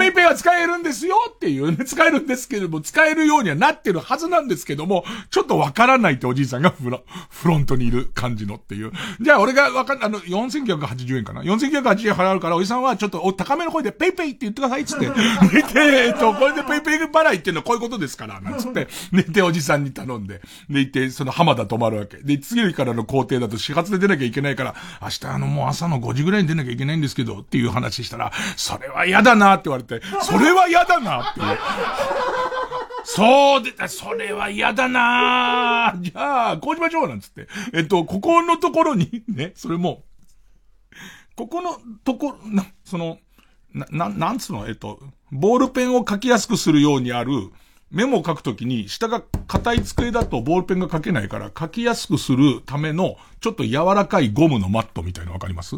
[0.09, 8.91] イペイは使えるんですよっていうね、使えるんですけども、使えるようにはなってるはずなんですけども、ちょっとわからないっておじいさんが フロフロントにいる感じのっていう。
[9.19, 15.09] じゃあ俺がわかん、あの、4980円かな ?4980 円払うから、おじさんはちょっとお高めの声でペイペイって言ってくださいっつって、
[15.53, 22.17] 寝て、えっと、これでペイペイ払いっていうのはこういうことですから、なんつって、 寝ておじさんに頼んで、で、行って、その浜田泊まるわけ。
[22.17, 31.41] で、次の日からの工程だと始発で出なきゃいけないから、明日のもう朝の5時ぐらいに出なきゃいけないんですけど、っていう話したら、それは嫌だなって言われて、それは嫌だなって。
[33.03, 37.47] そうで、それは嫌だなじゃあ、こうしましょうなんつって。
[37.73, 40.03] えっと、ここのところに、ね、それも、
[41.35, 43.17] ここのところ、な、その、
[43.73, 44.99] な、な、なんつうの、えっと、
[45.31, 47.31] ボールペンを書きやすくするようにある、
[47.91, 55.77] メモを書くときに、下が硬い机だとボールペンが書けないから、書きやすくするための、ちょっと柔らかいゴムのマットみたいなのわかります？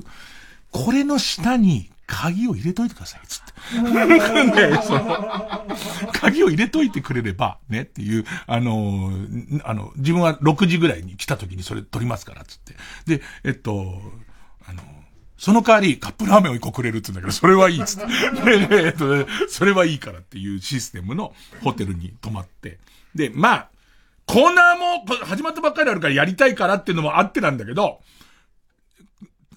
[0.71, 3.51] これの下に、鍵を入れといてください、つって。
[3.81, 5.67] ね、その、
[6.13, 9.11] 鍵を入れといてくれれば、ね、っていう、あの
[9.63, 12.75] あの、自分は6時ぐらいに来た時にそれ取りますから、つって。
[13.05, 14.01] で、えっと、
[14.67, 14.81] あの、
[15.37, 18.67] その代わりカップラーメンを一個くれるって言うんだけど、それはいいっつって。
[18.67, 21.33] で、 えっと、それはいいからっていうシステムの
[21.63, 22.77] ホテルに泊まって。
[23.15, 23.69] で、まあ、
[24.27, 28.01] コーナーも始まったばっかりあるからやりたいからっていうのもあってなんだけど、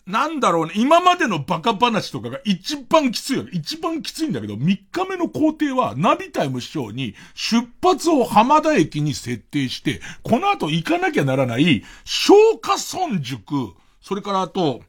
[0.06, 3.50] なんだろうね、今までのバカ話とかが一番きついよね。
[3.54, 14.82] 一番きついんだけど、3日目の工程は、ナビタイム師匠に出発を浜田駅に設定して、この後行かなきゃならない、消化村塾、それからあと、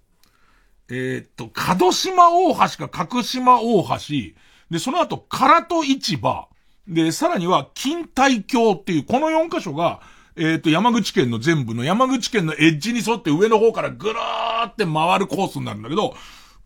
[0.89, 4.36] えー、っと、角島大橋か角島大橋、
[4.70, 6.49] で、その後、唐戸市場、
[6.89, 10.01] で、さらには、金体橋っていう、この4箇所が、
[10.36, 16.16] えっ、と、山口県の全部の山口県のエッジに沿って上の方からぐるーって回るコースになるんだけど、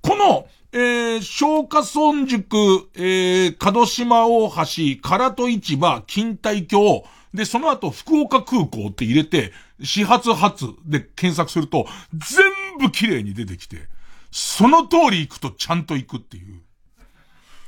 [0.01, 4.55] この、えー、消化村塾、えー、角島大橋、
[5.01, 12.43] 唐戸市場、金体橋、で、その後、福岡空港って入れて、始発発で検索すると、全
[12.79, 13.87] 部綺麗に出てきて、
[14.31, 16.61] その通り行くとちゃんと行くっていう。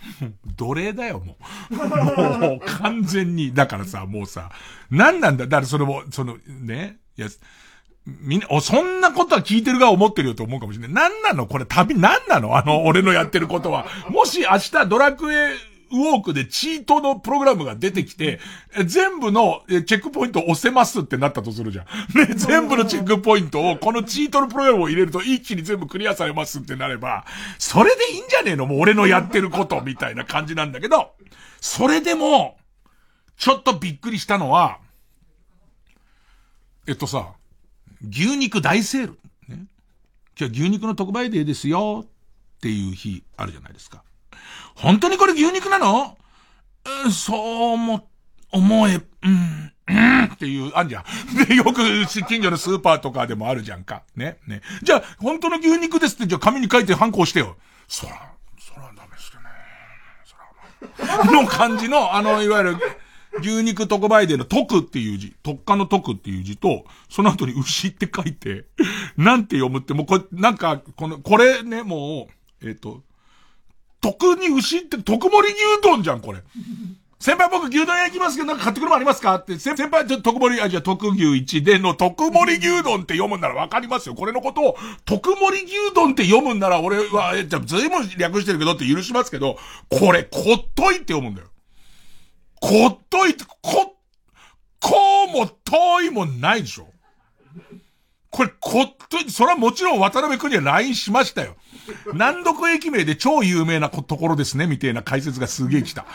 [0.57, 1.37] 奴隷だよ、も
[1.69, 1.75] う。
[2.39, 3.53] もう、完全に。
[3.53, 4.51] だからさ、もうさ、
[4.89, 5.45] 何なんだ？
[5.45, 7.27] だからそれも、その、ね、いや、
[8.05, 11.11] みんな、お、そんなことは聞いてるが思ってるよと思うかもしれない。
[11.11, 11.45] 何なの？
[11.45, 12.57] これ旅、何なの？
[12.57, 13.85] あの、俺のやってることは。
[14.09, 15.51] もし明日ドラクエ
[15.93, 18.39] ウォークでチートのプログラムが出てきて、
[18.85, 21.85] 全部のチェックポイントを押せますってなったとするじゃん。
[22.17, 27.25] ね、全部のチェックポイントを、このチートのプログラムを入れると一気に全部クリアされますってなれば、
[27.59, 28.65] それでいいんじゃねえの？
[28.65, 31.11] もう俺のやってることみたいな感じなんだけど、
[31.59, 32.57] それでも、
[33.37, 34.79] ちょっとびっくりしたのは、
[36.87, 37.33] えっとさ、
[38.03, 39.19] 牛肉大セール。
[39.47, 39.65] ね。
[40.39, 44.03] 今日牛肉の特売デーですよっていう日あるじゃないですか。
[44.75, 46.17] 本当にこれ牛肉なの？
[47.03, 48.09] うん、そうも、
[48.51, 51.03] 思え、うん、うんっていう、あんじゃん。
[51.47, 54.03] で、よく近所のスーパーとかでもあるじゃんか。
[54.15, 54.61] ね、ね。
[54.81, 57.55] じゃあ、本当の牛肉ですって、じゃあ紙に書いて反抗してよ。
[57.87, 59.49] そら、そらダメですよね。
[60.25, 62.77] そら、の感じの、あの、いわゆる、
[63.39, 68.65] 牛肉特売での特っていう字、特化の特っていう字と、その後に牛って書いて、
[69.17, 72.27] なんて読むって、もうこれ、なんか、この、これね、も
[72.61, 73.01] う、えっ、ー、と、
[74.01, 76.39] 特に牛って特盛り牛丼じゃん、これ。
[77.21, 84.15] 先輩僕牛丼屋行きますけどなんか買ってくるもありますかって、先輩ちょっと特盛、あ、じゃあ特牛1での特盛り牛丼って読むならわかりますよ。
[84.15, 91.50] これのことを特盛り牛丼って読むなら俺は、え、じゃあずいぶん略してるけどって許しますけど、これ、こっといって読むんだよ。
[92.61, 93.97] こっといて、こ、
[94.79, 96.87] こうも遠いもないでしょ。
[98.29, 101.57] これ、こっとい、それはもちろん渡辺くんには LINE しましたよ。
[102.13, 106.05] 南読駅名で超有名なところですね、みたいな解説がすげえ来た。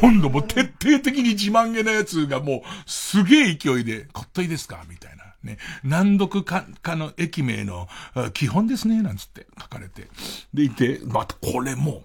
[0.00, 5.22] 今度も徹底的に自慢げなやつがもう、すげえ勢いで、こっといですかみたいな。
[5.44, 5.58] ね。
[5.82, 7.88] 難読か、かの駅名の、
[8.34, 10.08] 基本ですね、なんつって書かれて。
[10.52, 12.04] でいて、またこれも、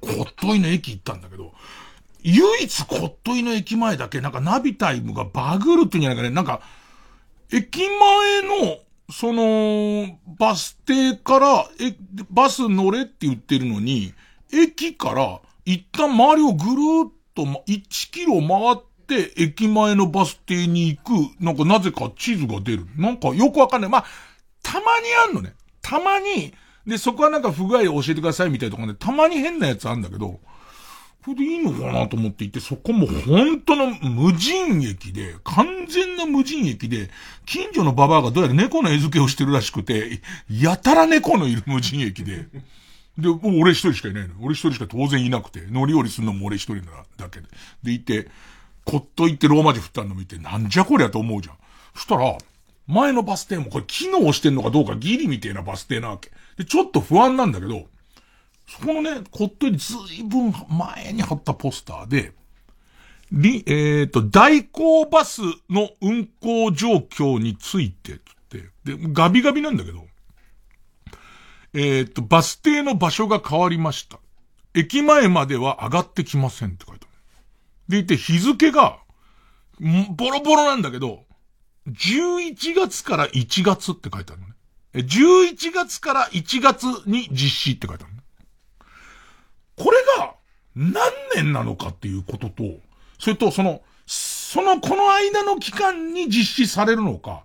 [0.00, 1.54] こっといの駅行ったんだけど、
[2.26, 6.60] 唯一こっといの駅前だけ、なんかナビタイムがバグるっていうんじゃないかね、なんか、
[7.52, 8.78] 駅前の、
[9.12, 11.94] その、バス停から、え、
[12.28, 14.12] バス乗れって言ってるのに、
[14.52, 22.86] 駅から一旦周りをぐるーっと1キロ回って駅前のバス停に行く、なんかなぜか地図が出る。
[22.96, 23.90] なんかよくわかんない。
[23.90, 24.04] まあ、
[24.64, 25.54] たまにあんのね。
[25.80, 26.52] たまに、
[26.86, 30.40] で、そこはなんか不具合を教えてくださいみたいなところで、たまに変なやつあるんだけど、
[31.26, 37.10] これでいいのかなと思っていて、そこも本当の無人駅で、完全な無人駅で、
[37.46, 42.46] 近所のババアがどうやら猫の餌付けをしてるらしくて、やたら猫のいる無人駅で。
[43.18, 44.34] で、俺一人しかいないの。
[44.40, 47.48] 俺一人しか当然いなくて、乗り降りするのも俺一人なだけで。
[47.82, 48.28] で、いて、
[48.84, 51.56] こっと行ってローマ字振ったの見て、なんじゃこりゃと思うじゃん。
[51.96, 52.38] そしたら、
[52.86, 56.30] 前のバス停もこれ機能してんのかどうかギリみたいなバス停なわけ。
[56.56, 57.88] で、ちょっと不安なんだけど、
[58.68, 62.32] そこのね、こっとよりずいぶん前に貼ったポスターで、
[63.32, 70.06] り、えっ、ー、と、代行バスの運行状況について、つって、で、ガビガビなんだけど、
[71.74, 74.18] えっ、ー、と、バス停の場所が変わりました。
[74.74, 77.20] 駅前までは上がってきませんって書いてある。
[77.88, 78.98] でいて、日付が、
[80.16, 81.24] ボロボロなんだけど、
[81.88, 84.54] 11月から1月って書いてあるのね。
[84.94, 88.15] 11月から1月に実施って書いてある。
[89.76, 90.34] これが
[90.74, 92.64] 何年なのかっていうことと、
[93.18, 97.42] それとその、そのこの間の期間に実施されるのか、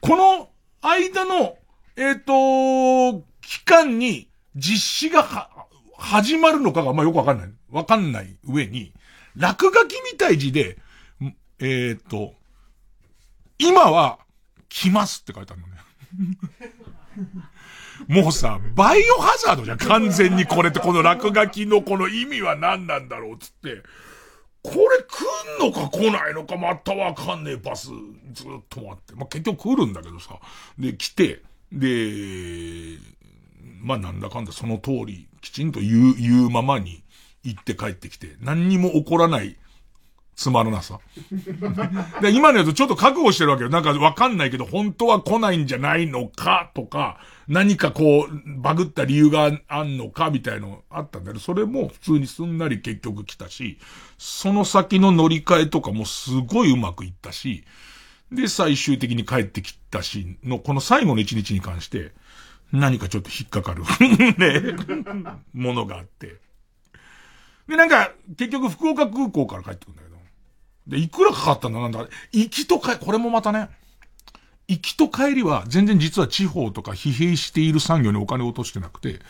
[0.00, 1.56] この間の、
[1.96, 5.50] えっ、ー、と、期間に実施がは、
[5.96, 7.52] 始まるのかが、まあ、よくわかんない。
[7.70, 8.92] わかんない上に、
[9.36, 10.78] 落書きみたい字で、
[11.58, 12.34] えっ、ー、と、
[13.58, 14.18] 今は
[14.68, 15.74] 来ますって書いてあるのね。
[18.08, 23.82] もうさ、バイオハザードじゃん、完全にこれって、この落書きのこの意味は何なんだろうつって。
[24.62, 27.88] これ来んのか来ないのかまたわかんねえバス、
[28.32, 29.14] ずっと待って。
[29.14, 30.38] まあ、結局来るんだけどさ。
[30.78, 32.98] で、来て、で、
[33.82, 37.02] まあ、なんだかんだその通り、きちんと言う、言うままに
[37.42, 39.56] 行って帰ってきて、何にも起こらない
[40.36, 40.98] つまらなさ。
[42.20, 43.68] で今のやつちょっと覚悟してるわけよ。
[43.70, 46.70] なんかわかんないけど、本当は来ないんじゃないのか？
[46.74, 47.18] とか、
[47.48, 50.30] 何かこう、バグった理由があんのか？
[50.30, 53.78] みたいのあったんだけど、それも普通にすんなり結局来たし、
[54.18, 57.64] その先の乗り換えとかもすごいうまくいったし、
[58.32, 62.12] で、最終的に帰ってきたし、の、この最後の一日に関して、
[62.72, 63.82] 何かちょっと引っかかる
[64.38, 64.74] ね、
[65.52, 66.36] ものがあって。
[67.68, 70.02] で、なんか、結局福岡空港から帰ってくるんだ。
[70.86, 71.80] で、いくらかかったんだ？
[71.80, 72.06] なんだ？
[72.32, 73.68] 行きと帰、これもまたね、
[74.68, 79.20] 行きと帰りは全然実は地方とか疲弊している産業にお金を落としてなくて、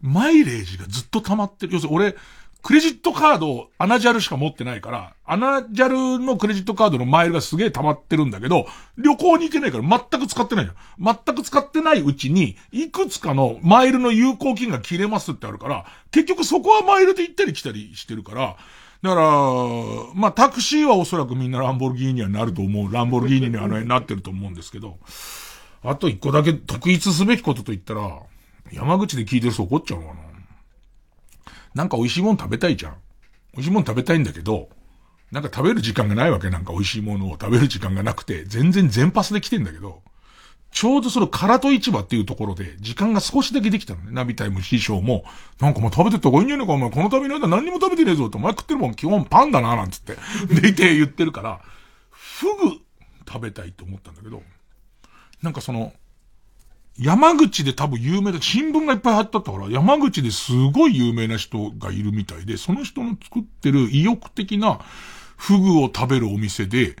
[0.00, 1.74] マイレージがずっと溜まってる。
[1.74, 2.16] 要するに俺、
[2.62, 8.66] クレジットカードを、アナジャルしか持ってないから、アナジャルのクレジットカードのマイルがすげえ溜まってるんだけど、
[8.98, 10.74] 旅行に行けないから全く使ってないじゃ
[11.10, 11.16] ん。
[11.24, 18.56] 全く使ってないうちに、いくつかのマイルの有効金が切れますってあるから、結局そこはマイルで行ったり来たりしてるから、
[19.02, 19.22] だから、
[20.14, 22.92] まあ、タクシーはおそらくみんなランボルギーニにはなると思う。
[22.92, 24.98] ランボルギーニにはなってると思うんですけど、
[25.82, 28.20] あと一個だけ特筆すべきことと言ったら、
[28.72, 30.20] 山口で聞いてる人怒っちゃうのかな。
[31.74, 32.96] なんか美味しいもん食べたいじゃん。
[33.54, 34.68] 美味しいもん食べたいんだけど、
[35.32, 40.02] なんか食べる時間がないわけなんか美味しいものを食べる時間がなくて、全然全パスで来てんだけど、
[40.70, 44.12] ちょうどその唐戸市場っていうところで、時間が少しだけできたのね。
[44.12, 45.24] ナビタイム師匠も、
[45.60, 46.90] なんかもう食べてった方がいいんじゃねえか、お前。
[46.90, 50.16] この旅の間何にも食べてねえぞって、お前食ってるもん基本パンだな、なんつって。
[50.60, 51.60] でいて言ってるから、
[52.10, 52.80] フグ
[53.26, 54.42] 食べたいと思ったんだけど、
[55.42, 55.92] なんかその、
[56.98, 64.80] 山口で多分有名だ、新聞がいっぱい貼ってあったから、山口ですごい有名な人がいるみたいで、その人の作ってる意欲的な
[65.36, 66.96] フグを食べるお店で、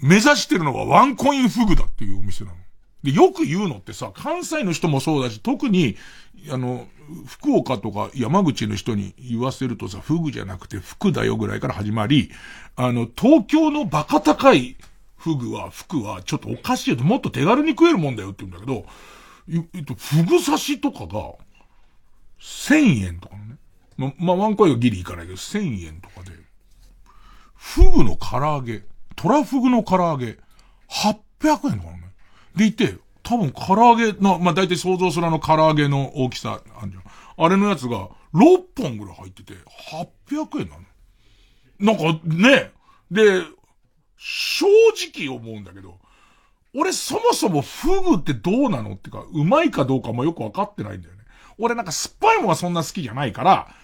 [0.00, 2.56] 目指してるのはワンコインフグだっていうお店なの。
[3.02, 5.96] で、よく言うのってさ、関西の人もそうだし、特に、
[6.50, 6.86] あの、
[7.26, 12.30] 福岡とか山口の人に言わせるとさ、フグじゃなくて服だよぐらいから始まり、
[12.76, 14.76] あの、東京のバカ高い
[15.16, 18.86] フグは、服はちょっとおかしいよと、もっと手軽に食えるもんだよって言うんだけど、
[19.74, 21.34] えっと、フグ刺しとかが、
[22.40, 23.56] 1000円とかね。
[23.96, 26.32] ま、まあ、ワンコインはギリいかないけど、1000円とかで、
[27.54, 28.82] フグの唐揚げ、
[29.14, 30.38] トラフグの唐揚げ、
[30.88, 32.01] 800円とかね。
[32.56, 37.04] でいて、多分唐揚げの、まあ、大体想像するあの唐揚げの大きさあるじゃん。
[37.36, 39.54] あれのやつが6本ぐらい入ってて、
[40.26, 41.96] 800円なの。
[41.96, 42.72] なんかね、
[43.10, 43.42] で、
[44.16, 44.66] 正
[45.12, 45.98] 直思うんだけど、
[46.74, 51.24] 俺そもそもフグってどうなのってか、うまいかどうかもよくわかってないんだよね。
[51.58, 53.74] 俺なんか酸っぱいもんがそんな好きじゃないから、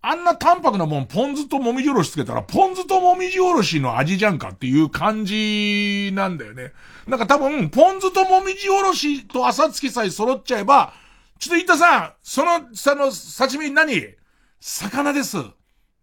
[0.00, 6.72] あんな淡白なもん、ポン酢ともみじおろしつけたら、ポン酢ともみじおろしの味じゃんかっていう感じなんだよね。
[7.06, 10.92] なんか多分、ポン酢ともみじおろしと朝月さえ揃っちゃえば、
[11.40, 14.14] ちょっと言ったさん、その、その、刺身何？
[14.60, 15.36] 魚です。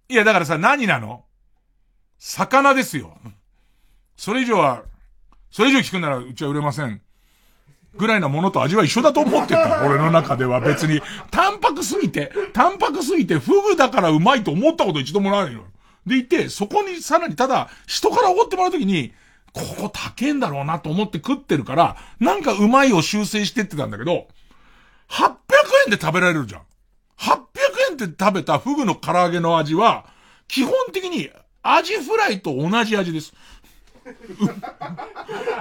[0.10, 1.24] いや、だからさ、何なの？
[2.18, 3.18] 魚ですよ。
[4.18, 4.84] それ以上は、
[5.52, 7.02] それ以上聞くならうちは売れません。
[7.98, 9.86] ぐらいなものと味は一緒だと思ってた。
[9.86, 11.02] 俺の中では別に。
[11.32, 15.64] 淡白すぎて、淡白すぎて、フグだからうまいと思ったこと一度もないのよ。
[16.06, 19.14] でいて、そこにさらにただ、人からおごってもらうときに、
[19.54, 24.28] ここ高えんだろうなと思って食ってるから、なんかうまいを修正してってたんだけど、
[25.10, 25.34] 800
[25.88, 26.62] 円で食べられるじゃん。
[27.18, 27.38] 800
[27.92, 30.06] 円で食べたフグの唐揚げの味は、
[30.48, 31.30] 基本的に
[31.64, 33.34] アジフライと同じ味です。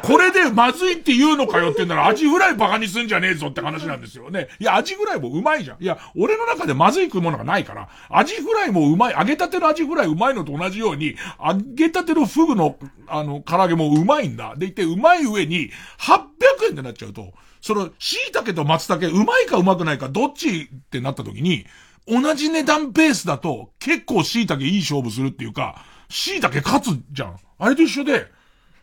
[0.02, 4.48] これでまずいって言うのかよってんなら、アジフライバカにすんじゃねえぞって話なんですよね。
[4.58, 5.82] いや、アジフライもうまいじゃん。
[5.82, 12.76] いや、俺の中でまずい食うものがないから、アジフライもうまい、揚げたてのアジフライうまいのと同じように、揚げたてのフグの、
[13.06, 14.54] あの、唐揚げもうまいんだ。
[14.56, 21.64] でいて、うまい上に、800円ってなっちゃうと、その、椎茸と松茸、うまいかうまくないか、どっちってなった時に、
[22.06, 25.82] 同じ値段ペースだと、結構椎茸いい勝負するっていうか、
[26.14, 27.36] 椎茸勝つじゃん。
[27.58, 28.30] あれと一緒で、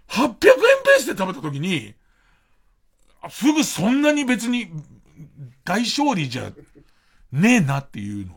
[0.10, 1.94] 800円ペースで食べた時に、
[3.30, 4.70] フグそんなに別に
[5.64, 6.52] 大勝利じゃ
[7.32, 8.36] ねえなっていうの。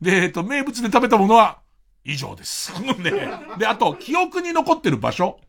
[0.00, 1.58] で、えっと、名物で食べたものは
[2.04, 2.72] 以上です。
[3.02, 3.10] ね
[3.58, 5.40] で、あと、記憶に残ってる場所。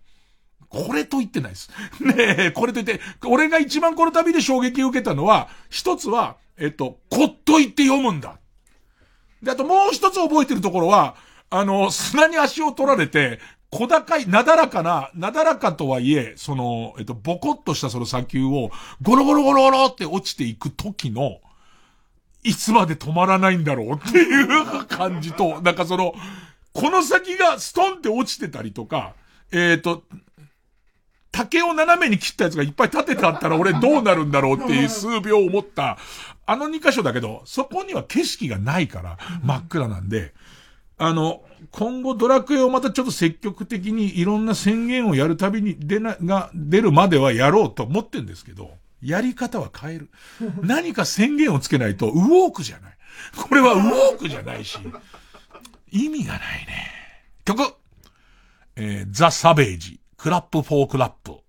[0.68, 1.70] これと言ってないです。
[2.02, 8.40] ねえ、これと言って、俺が一番この旅で衝撃を受けたのは、一つは、えっと、こっといって読むんだ。
[9.44, 11.16] で、あともう一つ覚えてるところは、
[11.52, 18.72] あの、砂に足を取られて、小高い、なだらかな、なだらかとはいえ、その、えっと、ボコッとしたその砂丘を、
[19.02, 21.40] ゴロゴロゴロゴロって落ちていく時の、
[22.44, 26.14] いつまで止まらないんだろうっていう感じと、なんかその、
[26.74, 29.14] この先がストンって落ちてたりとか、
[29.52, 30.04] えっ、と、
[31.32, 35.98] 竹を斜めに切ったやつがいっぱい立ててあったら俺どうなるんだろうっていう数秒思った、
[36.46, 40.34] あの2箇所だけど、そこには景色がないから真っ暗なんで、
[41.04, 41.42] あの、
[41.72, 50.12] 今後ドラクエをまたちょっと積極的にいろんな宣言をやるたびに出な、が、出るまではやろうと思ってんですけど、やり方は変える。
[50.62, 52.98] 何か宣言をつけないと、ウォークじゃない。
[53.36, 54.78] これはウォークじゃないし、
[55.92, 56.92] 意味がないね。
[57.46, 57.74] 曲
[58.76, 61.41] えー、ザ・サベージ、クラップ・フォー・クラップ。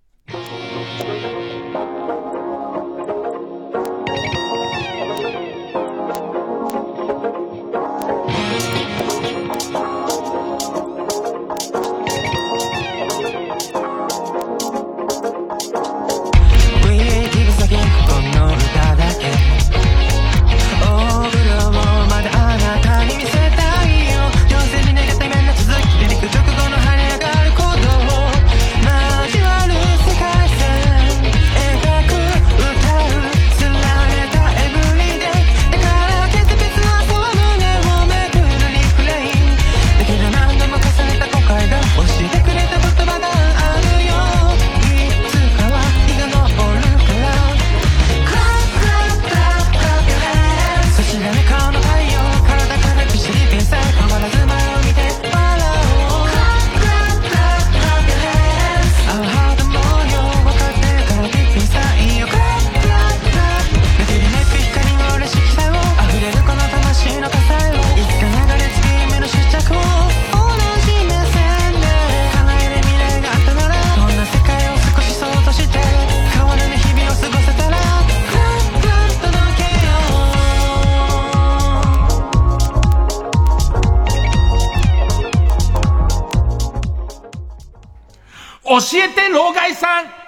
[88.95, 90.23] えて老害さん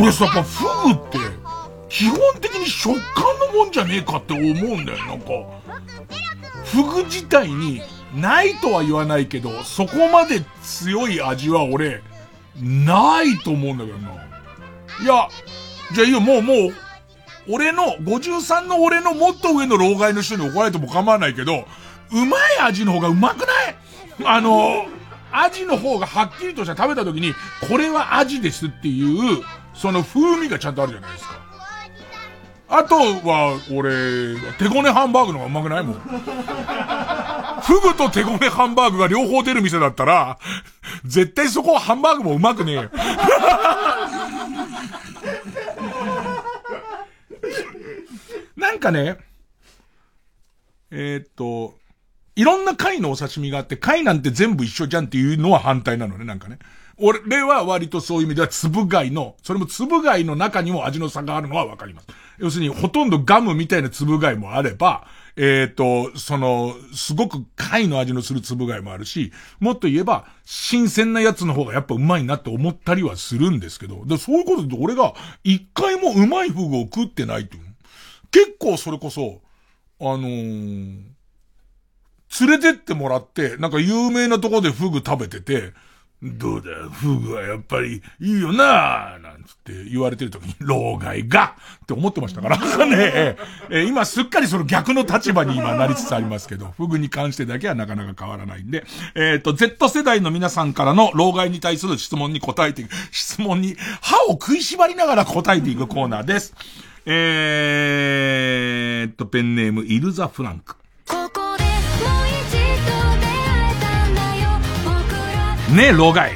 [0.00, 1.18] 俺さ、やっぱフグって、
[1.88, 5.28] 基本的に食感のもんじゃねえかって思うんだよ、なんか。
[6.64, 7.82] フグ自体に、
[8.14, 12.02] ないとは言わないけど、そこまで強い味は俺、
[12.60, 14.10] ないと思うんだけどな。
[15.02, 15.28] いや、
[15.92, 16.87] じゃあいいよ、もうもう、
[17.50, 21.64] 俺の、53の俺のもっと上の老害の人に怒られても構わないけど、
[22.12, 23.76] うまい味の方がうまくない？
[24.24, 24.86] あの、
[25.30, 27.34] 味の方がはっきりとした食べた時に、
[27.68, 29.42] これは味ですっていう、
[29.74, 31.38] その風味がちゃんとあるじゃないですか。
[32.70, 35.94] あとは、俺、手ごねハンバーグの方がうまくないもん。
[37.62, 40.38] フグと手ごねハンバーグが両方出る店だったら、
[41.04, 42.90] 絶対そこはハンバーグもうまくねえよ。
[48.68, 49.16] なんかね、
[50.90, 51.74] えーっと、
[52.36, 56.58] いろんな貝のお刺身があって、貝なんて全部一緒じゃんっていうのは反対なのね、なんかね。
[56.98, 62.08] 俺は割とそういう意味では粒貝の、それも粒貝の中にも味の差があるのはわかります。
[62.36, 77.67] 要するにほとんどガムみたいな粒貝もあれば、えっ、と、その、すごく貝の味のする粒貝もあるし、もっと言えば、新鮮なやつの方がやっぱうまいなって思ったりはするんですけど、でそういうことで俺が一回もうまいフグを食ってないっていう。
[78.30, 79.40] 結構それこそ、
[80.00, 81.02] あのー、
[82.40, 85.72] 連れてってもらって、なんか有名なとこでフグ食べてて、
[86.20, 92.58] どうだよ、フグはやっぱりいいよななんつって言われてる時に、老害がって思ってましたから。
[92.86, 93.36] ね、え。
[93.68, 98.84] ー今すっかりその逆の立場に今なりつつありますけど、フグに関してだけはなかなか変わらないんで、
[99.14, 106.52] えっ、と、Z 世代の皆さんからの老害に対する質問に答えていく、質問に歯を食いしばりながら答えていくコーナーです。
[107.10, 110.76] えーっと、ペンネーム、イルザ・フランク。
[115.74, 116.32] ねえ、老害。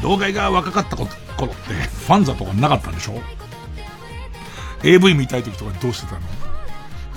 [0.00, 3.14] 老害が若かった頃って、ファンザとかなかったんでしょ
[4.84, 6.20] ?AV 見たい時とかどうしてたの？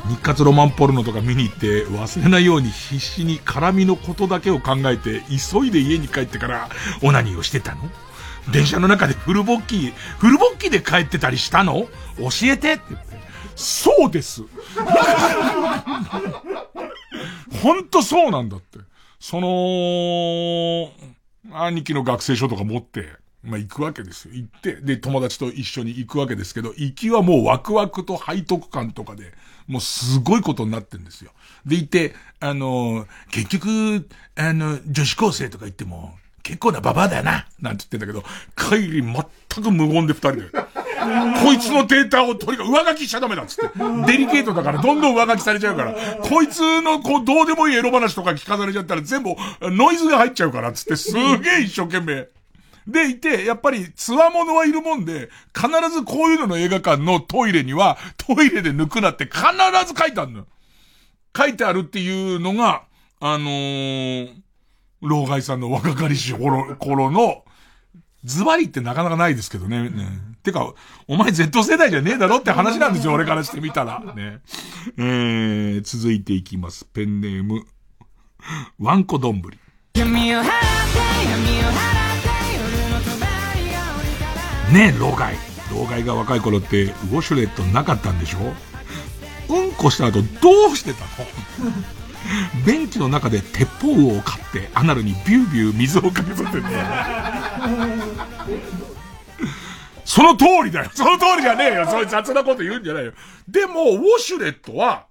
[0.09, 6.69] 日活ロマンポルノとか見に行って忘れないように必死に絡みのことだけを考えて急いで家に帰ってから
[7.03, 7.81] オナニーをしてたの？
[8.51, 11.87] 電車の中でフルボッキー、フルボッキーで帰ってたりしたの？
[12.17, 13.15] 教えてって言って。
[13.55, 14.43] そうです。
[17.61, 18.79] ほんとそうなんだって。
[19.19, 20.91] その、
[21.51, 23.13] 兄貴の学生証とか持って、
[23.43, 24.33] まあ、行くわけですよ。
[24.33, 29.33] 行って、で、友達と一緒に行くわけですけど、行きはもうワクワクと背徳感とかで、
[29.67, 31.31] もうすごいことになってんですよ。
[31.65, 36.15] で、いて、あのー、結局、あの、女子高生とか言っても、
[36.45, 38.23] 結構なババアだよな、なんて言ってんだけど、
[38.55, 40.41] 帰り全く無言で二人で。
[40.51, 43.79] こいつのデータを取りが、上書きしちゃダメだっつって。
[44.05, 49.31] デリケートだからどんどん上書きされちゃうから、こいつのこう、どうでもいいエロ話とか聞かされちゃったら全部
[49.61, 52.27] ノイズが入っちゃうからっつって、すげえ一生懸命。
[52.85, 59.41] でいて、やっぱり、つわものはいるもんで、必ずこういうのの映画館のトイレには、トイレで抜くなって必
[59.87, 60.45] ず書いてあるの。
[61.35, 62.83] 書いてあるっていうのが、
[63.19, 64.44] あのー、
[65.01, 67.43] 老害さんの若かりし頃頃の、
[68.23, 69.89] ズバリってなかなかないですけどね。
[69.89, 70.07] ね
[70.41, 70.73] てか、
[71.07, 74.01] お前 Z 世代じゃねえだろって話なんですよ、俺からしてみたら。
[74.15, 74.39] ね。
[74.97, 76.85] えー、続いていきます。
[76.85, 77.65] ペンネーム、
[78.79, 79.59] ワンコどんぶり。
[84.73, 85.35] ねえ、老害。
[85.71, 88.53] 老害が若い頃って、ウォシュレットなかったんでしょ？
[89.53, 91.07] うんこした後どうしてたの？
[92.65, 96.61] ベンチの中で鉄砲を買って、アナルにビュービュー水をかけさせて。
[100.05, 100.91] その通りだよ。
[100.93, 101.87] その通りじゃねえよ。
[101.87, 103.13] そういう雑なこと言うんじゃないよ。
[103.47, 105.07] でも、ウォシュレットは、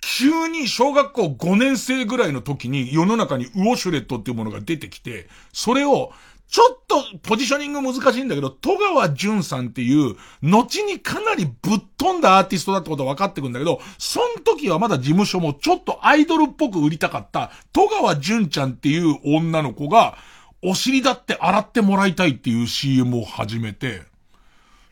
[0.00, 6.12] 急に小学校5年生ぐらいの時に世の中にウォシュレットっていうものが出てきて、それを、
[6.48, 20.16] ちょっとポジショニング難しいんだけど、戸川淳さんっていう、後にかなりぶっ飛んだアーティストだってことは分かってくんだけど、その時はまだ事務所もちょっとアイドルっぽく売りたかった、戸川淳ちゃんっていう女の子が、
[20.62, 24.02] お尻だって洗ってもらいたいっていう CM を始めて、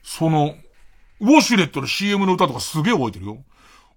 [0.02, 0.56] その、
[1.20, 3.38] ウォシュレットの CM の歌とかすげえ覚えてるよ。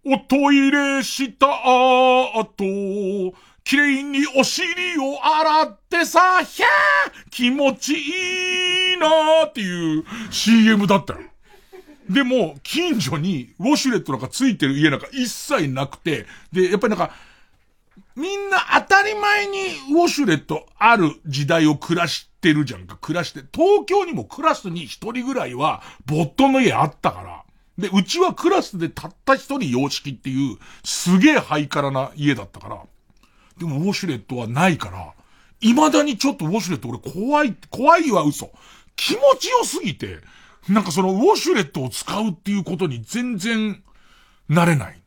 [0.06, 3.34] おトイレした後、
[3.66, 11.20] 綺麗にお尻を洗ってさ、ひゃー気持ちいいなーっていう CM だったよ。
[12.08, 17.16] でも、近所にウォシュレットなんかついてる家なんか一切なくて、で、やっぱりなんか、
[18.16, 19.58] みんな当たり前に
[19.94, 22.98] ウォシュレットある時代を暮らしてるじゃんか。
[22.98, 23.40] 暮らして。
[23.52, 27.44] 東京にもクラスに一人ぐらいは、ボットの家あったから。
[27.80, 32.78] で、うちはクラスでたった一人洋式っていう、すげえハイカラな家だったから。
[33.58, 35.14] でもウォシュレットはないから、
[35.62, 38.52] 未だにちょっとウォシュレット俺怖い、怖いは嘘。
[38.96, 40.20] 気持ちよすぎて、
[40.70, 43.82] なんかそのウォシュレットを使うっていうことに全然、
[44.50, 45.02] 慣れない。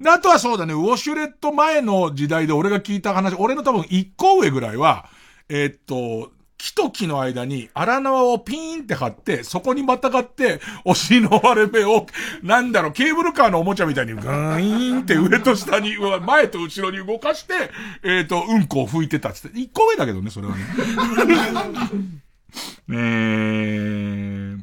[0.00, 5.08] で、あとはそうだね、ウォシュレット前の時代で俺が聞いた話、俺の多分一個上ぐらいは、
[5.48, 12.04] えーっと、木と木の間に荒縄をピーンって貼って、そこにまたがって、お尻の割れ目を、
[12.42, 17.54] なんだろう、ケーブルカーのおもちゃみたいにグーイーンって上と下に、前と後ろに動かして、
[18.02, 19.58] えーっと、うんこを拭いてたっつって。
[19.58, 20.62] 一個上だけどね、それはね。
[22.90, 24.60] えー、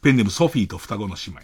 [0.00, 1.40] ペンネームソフィーと双子の姉妹。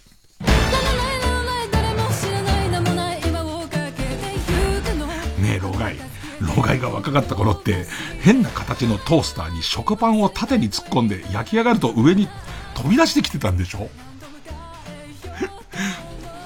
[5.42, 5.96] ねえ、老害。
[6.40, 7.86] 老害が若かった頃って、
[8.20, 12.28] 変な形のトースターに食パンを縦に突っ込んで焼き上がると上に
[12.74, 13.90] 飛び出してきてたんでしょ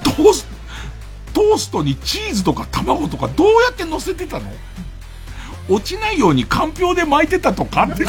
[0.02, 0.46] トース、
[1.32, 4.50] トーストにチーズとか卵とかどうやって乗せてたの？
[5.68, 8.04] 落ちないようにかんぴょうで巻いてたとかって。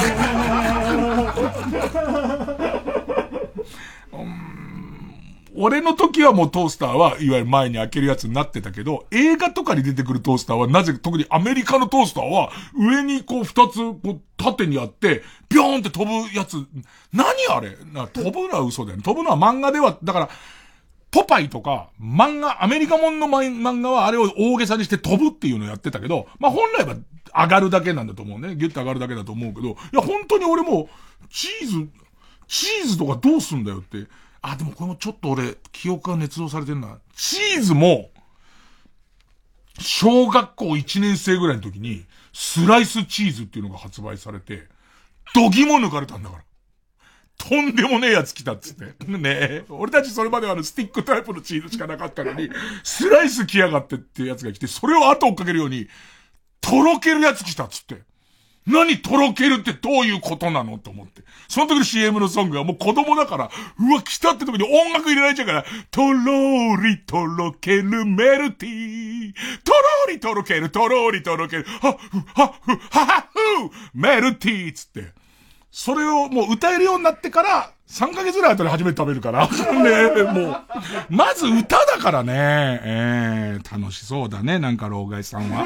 [5.58, 16.58] 俺の時はもうトースターはいわゆる前に開けるやつになってたけど、映画とかに出てくるトースターはなぜ特にアメリカのトースターは上にこう二つこう縦にあって、ビョーンって飛ぶやつ、
[17.14, 17.78] 何あれ？
[17.94, 19.04] な飛ぶのは嘘だよね。
[19.04, 20.30] 飛ぶのは漫画では、だから、
[21.12, 26.98] ポパイとか、漫画、アメリカもんの漫画はあれを大げさにして飛ぶっていうのをやってたけど、まあ本来は
[27.34, 28.58] 上がるだけなんだと思うね。
[28.58, 30.90] ギュッと上がるだけだと思うけど、いや本当に俺も、
[31.30, 31.90] チーズ、
[32.48, 34.06] チーズとかどうすんだよって。
[34.48, 37.00] あ、でもこれもちょっと俺、記憶が捏造されてるな。
[37.16, 38.12] チーズも、
[39.80, 44.68] 小学校1年生ぐらいの時に、スライスチーズっていうのが発売されて、
[45.34, 46.44] 度肝抜かれたんだから。
[47.38, 48.86] とんでもねえやつ来たっつって。
[49.08, 49.66] ねえ。
[49.68, 52.50] 俺たちそれまではあのスティックタイプのチーズしかなかったのに、
[52.84, 55.88] スライス来やがってっていうやつが来て、それを後追っかけるように、
[56.62, 58.04] とろけるやつ来たっつって。
[58.68, 61.22] 何とろけるってどういうことなのと思って。
[61.48, 69.34] その時の CM のソングはもう子供だから、うわ、来たって時に音楽入れられちゃうから、とろーりとろけるメルティー。
[69.64, 75.14] とろーりとろける、とろーりとろける、はっふ、はっふ、ははっふ、メルティーつって。
[75.70, 79.48] それをもう歌えるようになってから、3ヶ月ぐらい後に初めて食べるから。
[79.48, 80.62] ねもう、
[81.10, 82.34] まず歌だからね。
[82.84, 85.66] えー、楽しそうだね、なんか老害さんは。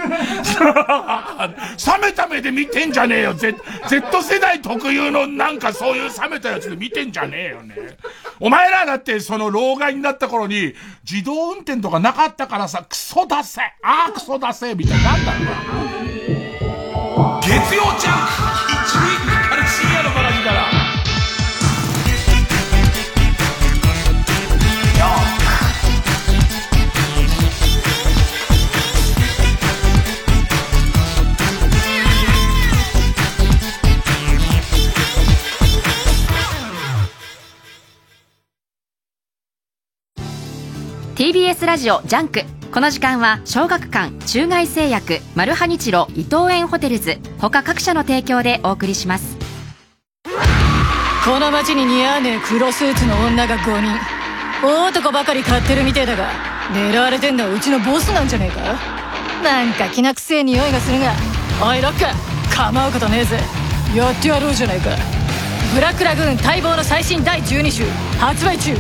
[1.87, 3.33] 冷めた目で見てんじゃねえよ。
[3.33, 3.55] Z、
[3.87, 7.75] Z 世代特有のなんかそういう冷めたやつで見てんじゃねえよね。
[8.39, 10.75] お前らだってその老害になった頃に、
[11.09, 15.51] 自動運転とかなかったからさ、クソ出せああ、クソ出せみたいになったんだ。
[17.41, 18.68] 月曜ジャンク
[41.19, 42.43] TBS ラジオジャンク。
[42.71, 47.17] この時間は小学館中外製薬マルハニチロ伊藤園ホテルズ。
[47.39, 49.35] 他各社の提供でお送りします。
[51.25, 53.99] この街に似合わねえ黒スーツの女が5人。
[54.65, 56.29] 大男ばかり買ってるみてえだが
[56.71, 58.79] 狙われてんのはうちのボスなんじゃねえか？
[59.43, 61.11] なんかきなくせえ匂いがするが。
[61.61, 63.37] おいロック構うことねえぜ。
[63.93, 64.91] やってやろうじゃないか。
[65.75, 67.83] ブラックラグーン待望の最新第12集
[68.21, 68.73] 発売中。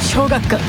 [0.00, 0.62] 小学館。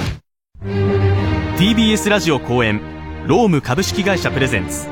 [1.64, 2.81] TBS ラジオ公演
[3.26, 4.90] ローム株式会社プレゼンツ。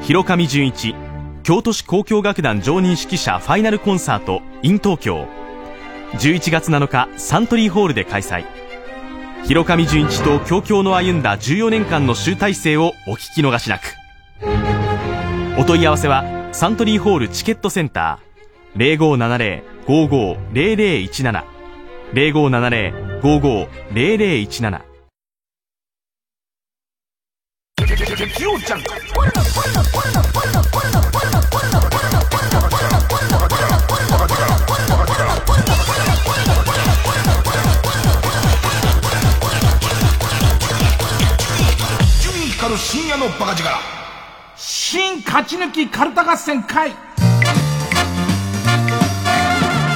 [0.00, 0.94] 広上純一
[1.42, 5.28] 京都市交響楽団常任指揮者ファイナルコンサート in 東京。
[6.14, 8.46] 11月7日サントリーホールで開催。
[9.44, 13.82] 広上純一と京京の歩んだ14年間の集大成をお聞き逃しなく。
[15.58, 19.62] お問い合わせはサントリーホールチケットセンター。
[19.86, 21.44] 0570-550017
[22.14, 24.93] 0570-550017
[28.16, 28.94] 月曜ジャンク
[42.00, 43.68] 伊集院光る深夜のバカ力
[44.56, 46.92] 新勝ち抜きカルタ合戦会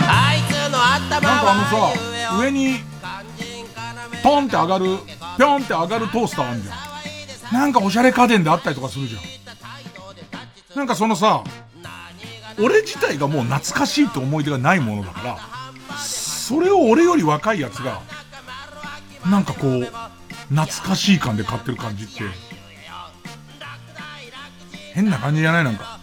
[0.08, 1.62] あいつの頭なんかあの
[1.92, 2.80] さ上に
[4.24, 4.86] ポンって上がる
[5.36, 6.87] ぴょんって上がるトースターあるじゃん
[7.52, 9.22] なんかおしゃれ家電であったりとかするじゃん。
[10.76, 11.42] なんかそのさ
[12.60, 15.38] 俺自体がもう懐かしいって思い出がないものだか
[15.90, 18.00] らそれを俺より若いやつが
[19.28, 19.84] なんかこう
[20.54, 22.22] 懐かしい感で買ってる感じって
[24.94, 25.64] 変な感じじゃない？
[25.64, 25.97] なんか。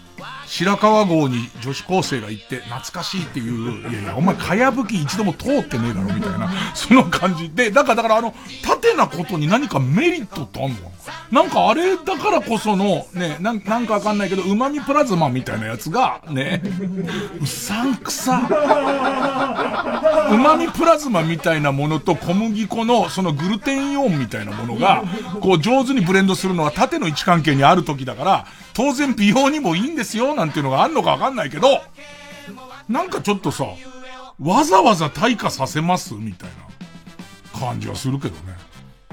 [0.46, 10.78] 白川郷に女子高生が行って懐かしいっていう、いやいや、お前、かやぶき一度も通ってねえだろ、みたいな、その感じで、だから、だからあの、縦なことに何かメリットってあんの
[11.32, 16.62] なんかあれだからこその、ね、なんなんかわかんないけど、旨味プラズマみたいなやつが、ね、
[17.42, 18.42] うさんくさ。
[20.32, 25.04] 旨味プラズマみたいなものと小麦粉のそのグルテンイオンみたいなものが、
[25.42, 31.82] こう上手にブレンドするのは縦の位置関係にある時だから、当然美容にもいいんですよ、なんていうのがあんのかわかんないけど、
[32.90, 33.66] なんかちょっとさ、
[34.40, 36.50] わざわざ退化させますみたい
[37.54, 38.56] な感じはするけどね。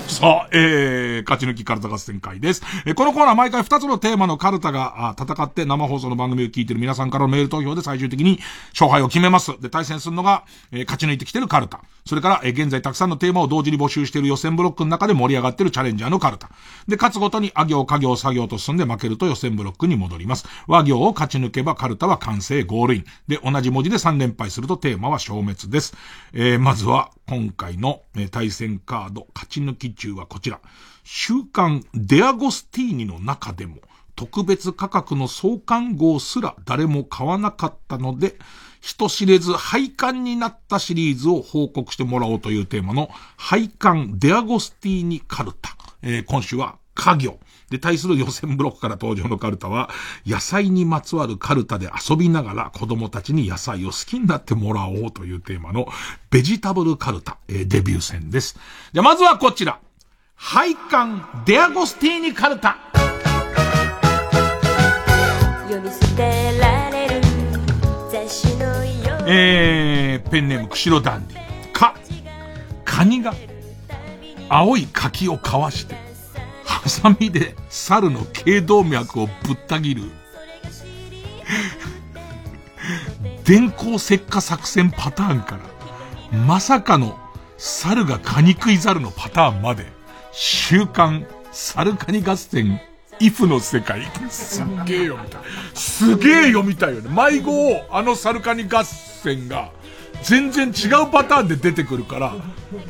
[0.09, 2.63] さあ、えー、勝ち抜きカルタ合戦会です。
[2.87, 8.41] えーこのコーナー毎回2つのテーマのカルタが戦って生放送の番組を聞いている皆さんからのメール投票で最終的に
[8.73, 9.61] 勝敗を決めます。
[9.61, 11.81] で、対戦するのが、えー勝ち抜いてきてるカルタ。
[12.05, 16.51] それから、え現在たくさんのテーマを同時に募集している予選ブロックの中で盛り上がっているチャレンジャーのカルタ。
[16.89, 20.47] で、勝つごとに、あ行、家行、作業と進んで負けると予選ブロックに戻ります。
[20.67, 23.05] 和行を勝ち抜けばカルタは完成、ゴールイン。
[23.29, 25.95] で、同じ文字で3連敗するとテーマは消滅です。
[26.33, 30.61] えーまずは、今回の、対戦カード、勝ち抜き中はこちら。
[31.05, 33.77] 週刊デアゴスティーニの中でも、
[34.17, 38.37] 特別価格の創刊号すら誰も買わなかったので、
[38.83, 45.77] 人知れず廃刊になったシリーズを報告してもらおうというテーマの廃刊デアゴスティーニカルタ。
[46.03, 47.39] えー今週は家業。
[47.71, 49.89] で、対する予選ブロックから登場のカルタは、
[50.27, 55.87] 野菜にまつわるカルタで遊びながら子供たちに野菜を好きになってもらおうというテーマの
[56.31, 58.59] ベジタブルカルタ、えーデビュー戦です。
[58.93, 59.79] じゃまずはこちら。
[60.35, 62.77] 廃刊デアゴスティーニカルタ。
[65.71, 66.82] 世に捨てら
[69.27, 71.73] えー、ペンネーム、釧路ダンディ。
[71.73, 71.95] か、
[72.85, 73.35] カニが、
[74.49, 75.97] 青い柿をかわして、
[76.65, 80.03] ハサミで猿の頸動脈をぶった切る、
[83.45, 85.59] 電光石火作戦パターンか
[86.33, 87.19] ら、まさかの
[87.59, 89.87] 猿がカニ食い猿のパターンまで、
[90.33, 92.81] 週刊猿カニ合戦、
[93.23, 94.03] イフの世界？
[94.29, 95.41] すっげえ読みたい。
[95.75, 97.09] すげえ読みたいよね。
[97.09, 99.71] 迷子を、あのサルカニ合戦が、
[100.25, 102.35] 全然違うパターンで出てくるから、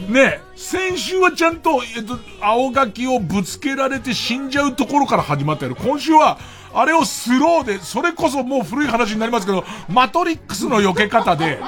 [0.09, 5.77] ね、先週はちゃんと、えっと、青柿をぶつけられて死んじゃうところから始まったよ。
[5.77, 6.39] 今週は、
[6.75, 11.59] あれをスローで、それこそもう古い話になりますけど、マトリックスの避け方で、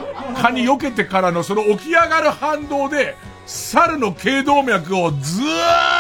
[0.41, 3.15] 蚊に避けてからのその起き上がる反動で、
[3.45, 5.93] 猿の頸動脈をズーワー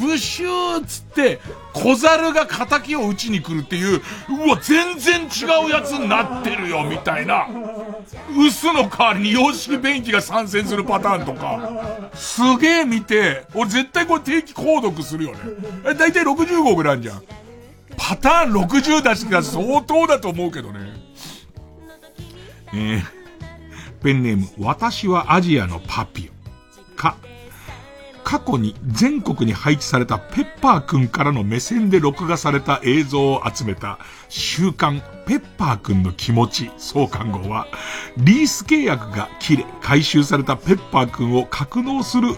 [0.00, 1.40] ブシューっつって、
[1.72, 7.48] 小猿が仇を打ちに来るっていう、うわ、全然違うやつになってるよ、みたいな。
[8.36, 15.38] 薄の代わりに洋式便器が参戦するパターンとか、すげえ見て、俺絶対これ定期購読するよね。
[15.94, 17.22] だいたい60号ぐらいあるじゃん。
[17.96, 20.80] パターン60出してたら相当だと思うけどね。
[22.74, 23.02] えー、
[24.02, 26.96] ペンネーム、私はアジアのパピオ。
[26.96, 27.16] か、
[28.26, 37.68] 過去に全国に配置されたペッパーくんからの目線で録画された映像を集めた週刊ペッパーくんの気持ち創刊号は、
[38.16, 42.34] リース契約が切れ回収されたペッパーくんを格納する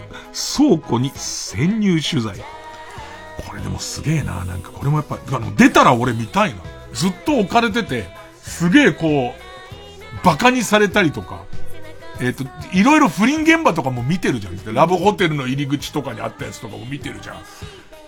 [0.57, 2.37] 倉庫に潜入取材。
[3.47, 4.45] これでもすげえな。
[4.45, 6.61] なんかこれもやっぱ、あの出たら俺見たいな。
[6.93, 8.05] ずっと置かれてて、
[8.43, 11.45] すげえこう、バカにされたりとか、
[12.21, 12.43] えっ、と、
[12.73, 14.73] いろいろ不倫現場とかも見てるじゃん。
[14.73, 17.37] ラブホテルの入り口とかにあったやつとかも見てるじゃん。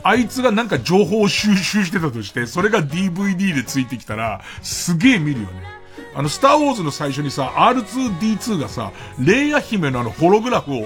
[0.03, 5.63] あいつがなんか情報を収集してたとして、それが DVD でついてきたら、すげえ見るよね。
[6.13, 10.85] あの、スターウォーズの最初にさ、R2D2 がさ、レイヤ姫のあの、ホログラフを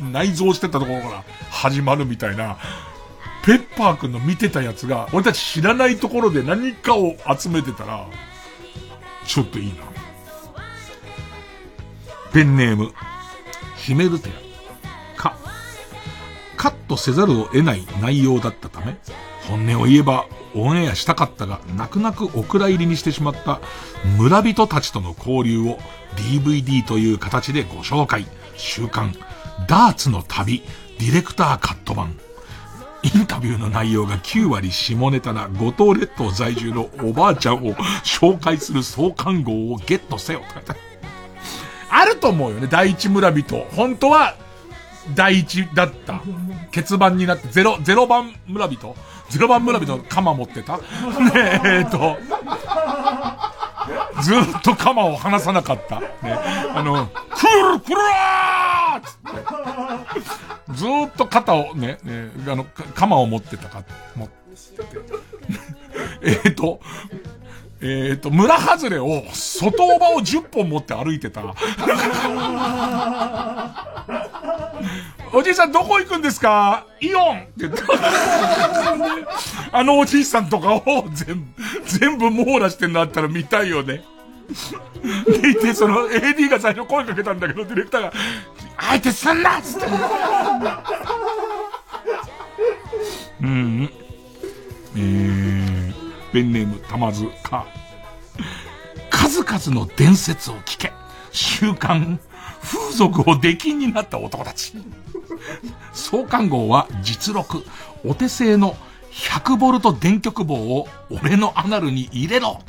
[0.00, 2.56] 内蔵してたところから始まるみたいな、
[3.44, 8.06] ペッパーくんの見てたやつが、俺たち知らないところで何かを集めてたら、
[9.26, 9.95] ちょっといいな。
[12.36, 12.92] ペンネーム、
[13.78, 14.28] ヒメルテ
[15.16, 15.18] ア。
[15.18, 15.38] か、
[16.58, 18.94] カットせざるを得ない内容だったため、
[19.48, 23.62] 本音を言えばオンエアしたかったが、泣く泣くお蔵入りにしてしまった
[24.18, 25.78] 村人たちとの交流を
[26.16, 28.26] DVD という形でご紹介。
[28.58, 29.14] 週刊、
[29.66, 30.62] ダーツの旅、
[30.98, 32.18] ディレクターカット版。
[33.02, 40.80] インタビューの内容が9割下ネタな五島列島在住のおばあちゃんを紹介する創刊号をゲットせよって書いてある。
[41.90, 43.66] あると思うよね、第一村人。
[43.74, 44.34] 本当は、
[45.14, 46.20] 第一だった。
[46.74, 48.96] 欠番になって、ゼロ、ゼロ番村人
[49.30, 50.82] ゼロ番村人の、鎌持ってたね
[51.36, 52.16] え、えーと、
[54.22, 56.00] ずっと鎌を離さなかった。
[56.00, 56.08] ね。
[56.74, 59.16] あの、クルクルラーつっ
[60.70, 60.74] て。
[60.74, 63.84] ずっと肩をね、ねあの、鎌を持ってたか、
[64.16, 64.34] 持って。
[66.22, 66.80] えっと、
[67.80, 71.42] えっ、と、村外れを、外オバを10本持って歩いてた。
[75.32, 76.86] おじいさんどこ行くんですか？
[77.00, 77.82] イオンって言って。
[79.72, 80.82] あのおじいさんとかを
[81.12, 81.46] 全部、
[81.84, 84.02] 全部網羅してんのあったら見たいよね。
[85.26, 88.12] でいて、その AD が最初声かけたんだけど、ディレクターが、
[88.78, 89.86] 相手すんなっつって。
[93.42, 93.90] うん。
[94.96, 95.45] えー、
[96.36, 97.66] ペンネーム、たまずか。
[99.08, 100.92] 数々の伝説を聞け。
[101.32, 102.20] 週刊、
[102.60, 104.74] 風俗を出禁になった男たち。
[105.94, 107.64] 創刊号は実録、
[108.04, 108.76] お手製の
[109.12, 112.60] 100ボルト電極棒を俺のアナルに入れろ。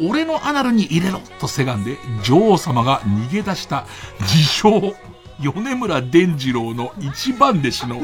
[0.00, 3.84] 俺のアナルに入れろとせがんで、女王様が逃げ出した
[4.20, 4.94] 自称、
[5.38, 8.00] 米村伝次郎の一番弟子の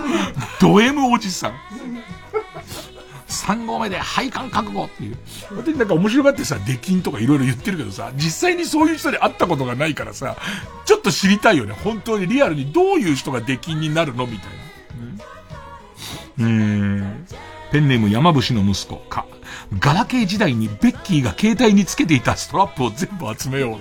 [0.60, 1.54] ド M おじさん。
[3.28, 5.16] 3号目で配管覚悟っていう。
[5.54, 10.36] 私なんか面白がってさ、出禁とかいろいろ言ってるけどさ、実際にそういう人に会ったことがないからさ、
[10.86, 11.74] ちょっと知りたいよね。
[11.84, 14.58] 本当にリアルにどういう人が出禁になるのみたいな。
[16.38, 17.26] うーん。
[17.70, 19.26] ペンネーム山伏の息子か。
[19.78, 23.78] ガラケー時代にベッキーが携帯につけていたストラップを全部集めよう。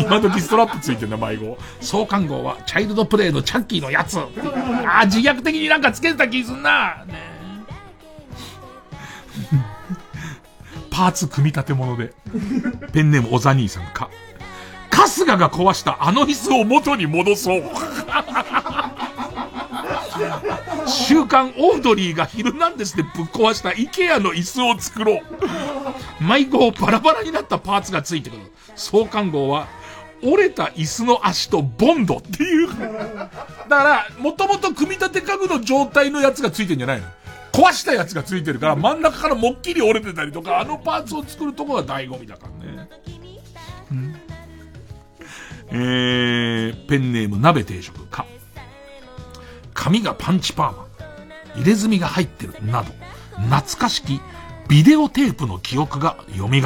[0.00, 1.56] 今時ストラップついてんだ、迷子。
[1.80, 4.18] 創刊号はチャイルドプレイのチャッキーのやつ。
[4.18, 4.26] あ
[5.02, 7.04] あ、自虐的になんかつけてた気すんな。
[7.06, 7.31] ね
[10.92, 12.12] パーツ組み立て物で。
[12.92, 14.10] ペンネームおザニーさんか。
[14.90, 17.62] 春日が壊したあの椅子を元に戻そう。
[20.86, 25.22] 週刊オードリーがヒルナンデスでぶっ壊したイケアの椅子を作ろう。
[26.22, 28.42] 迷子バラバラになったパーツがついてくる。
[28.76, 29.68] 創刊号は、
[30.22, 32.68] 折れた椅子の足とボンドっていう。
[32.68, 33.28] だか
[33.68, 37.06] ら、もともと組み立て家具の状態のやつがついてんじゃないの
[37.52, 42.88] 壊したやつがついてるから、真ん中からもっきり折れてたりとか、あのパーツを作るとこが醍醐味だからね。
[43.90, 44.16] うん、
[45.68, 48.26] えー、ペンネーム鍋定食か。
[49.74, 50.86] 髪がパンチパーマ。
[51.54, 52.54] 入れ墨が入ってる。
[52.64, 52.92] など、
[53.36, 54.20] 懐かしき
[54.68, 56.62] ビデオテープの記憶が蘇る。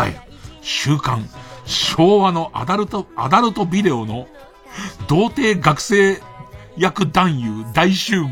[0.63, 1.29] 週刊、
[1.65, 4.29] 昭和のアダルト、アダルトビデオの
[5.09, 6.21] 童貞学生
[6.77, 8.29] 役男優大集合。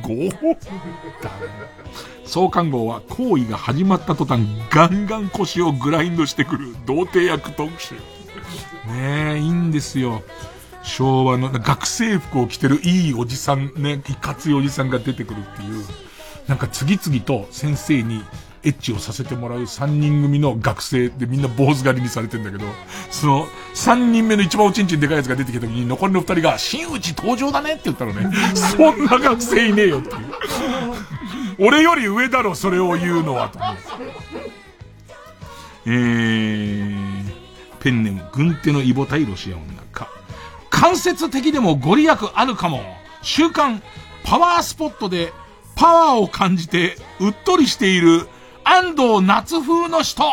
[2.34, 7.94] 創刊号は行為が始まった途端ガンガン腰をグラインドしてくる童貞役特集。
[8.88, 10.20] ねえ、いいんですよ。
[10.82, 15.84] 昭和の学生服を着てるいいおじさんね、いかついおじさんが出てくるっていう。
[16.48, 18.24] なんか次々と先生に
[18.64, 22.64] エッチをさせてもらう3人組の学生でみんな坊主狩りにされてんだけど、
[23.10, 30.16] その3人目の一番おちんちんでかいやつが出てきた時に残りの2人が真打ち登場だねって言ったらね、そんな学生いねえよっていう。
[31.58, 33.58] 俺より上だろ、それを言うのは、と。
[35.86, 37.32] えー、
[37.80, 40.08] ペンネム、軍手のイボ対ロシア女か。
[40.70, 42.82] 間接的でもご利益あるかも。
[43.22, 43.82] 週刊、
[44.24, 45.32] パワースポットで、
[45.76, 48.28] パワーを感じて、うっとりしている、
[48.64, 50.24] 安藤夏風の人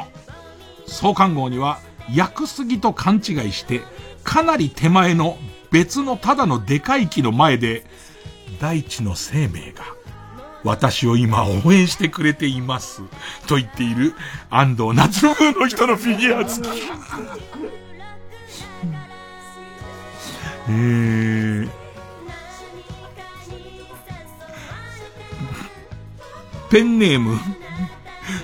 [0.88, 1.80] 創刊号には、
[2.10, 3.82] 薬すぎと勘違いして、
[4.24, 5.38] かなり手前の
[5.72, 7.86] 別のただのでかい木の前で、
[8.60, 9.84] 大地の生命が、
[10.64, 13.02] 私を今応援してくれています。
[13.48, 14.14] と言っている
[14.50, 16.72] 安藤夏風の人のフィギュア付き。
[20.70, 21.70] えー、
[26.70, 27.40] ペンネーム、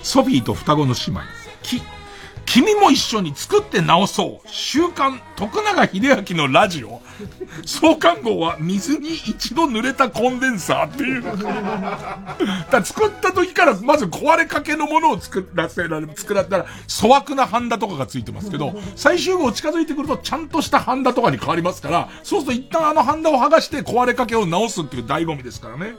[0.04, 1.22] ソフィーと双子の姉妹。
[1.64, 1.82] き、
[2.46, 4.48] 君も一緒に作って直そう。
[4.50, 7.02] 週刊徳永秀明のラジオ。
[7.66, 11.24] 創刊号は水に一度濡れたコンデンサーっていう。
[12.72, 25.96] だ作った時からまず壊れかけのものを作らせられ、作られたら粗悪なハンダとかがついてますけど、最終号近づいてくるとちゃんとしたハンダとかに変わりますから、そうすると一旦あのハンダを剥がして壊れかけを直すっていう醍醐味ですからね。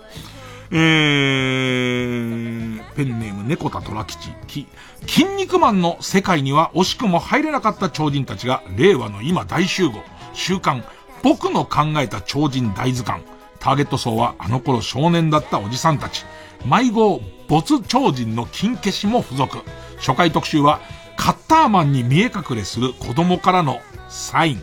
[0.70, 4.66] えー、ペンネーム猫田虎吉、き、
[5.06, 10.02] 筋肉マンの世界には惜しくも入れなかった超人たちが令和の今大集合。
[10.34, 10.84] 週刊、
[11.22, 13.24] 僕の考えた超人大図鑑。
[13.60, 16.24] ターゲット層はあの頃少年だったおじさんたち。
[16.64, 19.58] 迷子、没超人の金消しも付属。
[19.98, 20.80] 初回特集は、
[21.16, 24.62] カッターマンに見え隠れする子供からのサイン。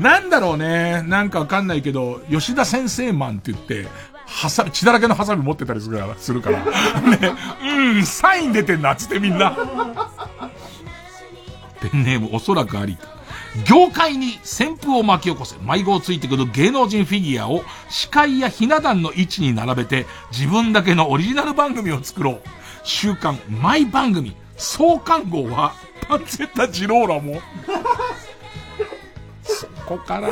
[0.00, 1.02] なんだろうね。
[1.06, 3.86] なんかわかんないけど、吉田先生マンって言って、
[4.26, 6.64] はさ血だらけのハサミ持ってたりするから、するから。
[7.02, 7.34] ね、
[7.94, 9.56] うん、サイン出てんな、つってみんな。
[11.80, 12.96] ペンネームおそらくあり。
[13.66, 22.40] 業界に旋風を巻き起こせ、迷子をついてくる芸能人フィギュアを司会やひな壇の位置に並べて、自分だけのオリジナル番組を作ろう。
[22.84, 25.74] 週刊、マイ番組、創刊号は、
[26.08, 27.40] パンツェッタジローラも。
[29.92, 30.30] そこから、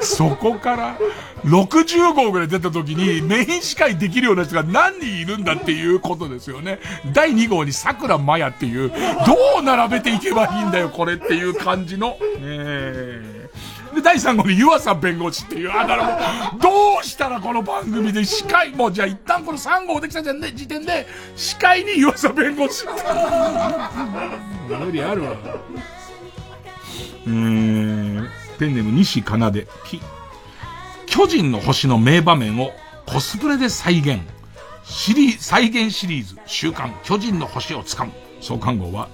[0.00, 0.98] そこから、
[1.44, 6.78] 60号ぐらい出た時にメイン司会できるような人が何人いるんだっていうことですよね。
[7.12, 8.96] 第2号に桜まやっていう、ど
[9.60, 12.16] う並べていけばいいんだよ、これっていう感じの。
[12.40, 13.38] ね
[13.94, 16.68] で、第3号に湯浅弁護士っていう、あ、だからもう、ど
[17.02, 21.06] うしたらこの番組で司会、もうじゃあ一旦この3号できた時点で、
[21.36, 22.86] 司会に湯浅弁護士。
[24.68, 25.36] 無理あるわ。
[27.26, 28.17] えー、
[28.58, 30.00] ペンネーム西かなで、き、
[31.06, 32.72] 巨人の星の名場面を
[33.06, 34.20] コスプレで再現。
[34.84, 38.12] シリー、再現シリーズ、週刊巨人の星をつかむ。
[38.40, 39.08] 創刊号は、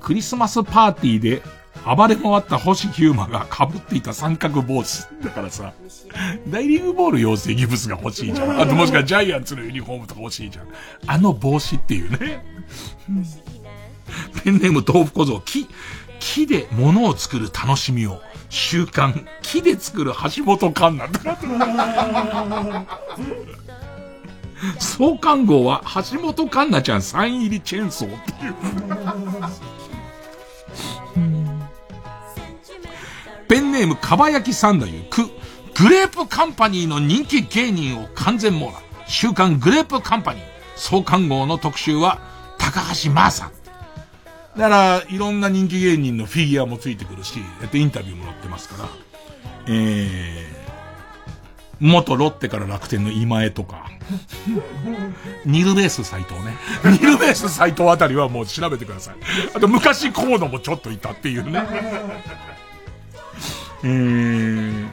[0.00, 1.42] クリスマスパーティーで
[1.84, 5.06] 暴れ回った星ヒューマが被っていた三角帽子。
[5.22, 5.72] だからさ、
[6.48, 8.58] 大リーグボール養成ギブスが欲しいじゃん。
[8.60, 10.66] あともしくはジャイアンツのユニフォームとか欲しいじゃん。
[11.06, 12.44] あの帽子っていうね。
[14.42, 15.68] ペンネーム豆腐小僧、木、
[16.18, 21.36] 木で物を作る楽しみを、習慣、木で作る橋本環奈とか。
[24.78, 28.54] 創刊号は橋本環奈ちゃんサイン入りチェーンソーっていう。
[33.48, 35.30] ペンネームかば焼き三太夫、く、
[35.74, 38.72] グレープカンパニーの人気芸人を完全網羅。
[39.06, 40.42] 週刊グレープカンパニー。
[40.74, 42.18] 創刊号の特集は、
[42.58, 43.50] 高橋真さん。
[44.56, 48.88] だから、いろんな人気芸人のフィギュアもついてくるし、えっと、インタビューも載ってますから、
[49.68, 50.56] えー、
[51.78, 53.90] 元ロッテから楽天の今江とか、
[55.44, 56.56] ニルベース斎藤ね。
[56.84, 59.14] ニルベース斎藤あたりはもう調べてください。
[59.54, 61.62] あと昔コードもちょっといたっていうね。
[63.84, 64.86] えー、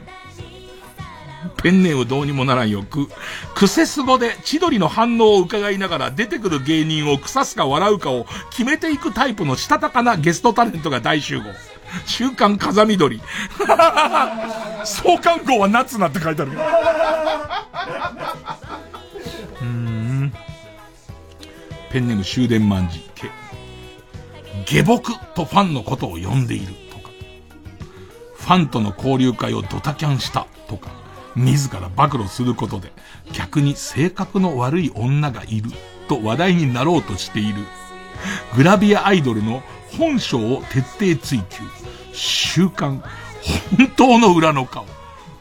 [1.61, 3.07] ペンネームどうにもならんよく、
[3.55, 11.45] クセス語で千鳥の反応を伺いながら出てくる芸人を腐すか笑うかを決めていくタイプのしたたかなゲストタレントが大集合。
[12.05, 13.21] 週刊風緑。
[14.85, 16.51] 創刊号は夏なって書いてある。
[19.61, 20.33] うん。
[21.91, 23.13] ペンネーム終電万事。
[24.65, 27.09] 下僕とファンのことを呼んでいるとか。
[28.35, 31.02] ファンとの交流会をドタキャンしたとか。
[31.35, 32.91] 自ら暴露することで
[33.31, 35.71] 逆に性格の悪い女がいる
[36.07, 37.55] と話題になろうとしている。
[38.55, 39.63] グラビアアイドルの
[39.97, 41.63] 本性を徹底追求。
[42.13, 43.03] 週刊、
[43.77, 44.85] 本当の裏の顔。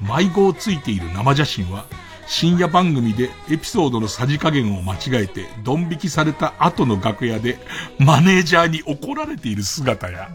[0.00, 1.86] 迷子をついている生写真は、
[2.26, 7.58] 深夜番組でエピソードのさじ加減を間違えて、ドン引きされた後の楽屋で、
[7.98, 10.28] マネージャーに怒られている姿や、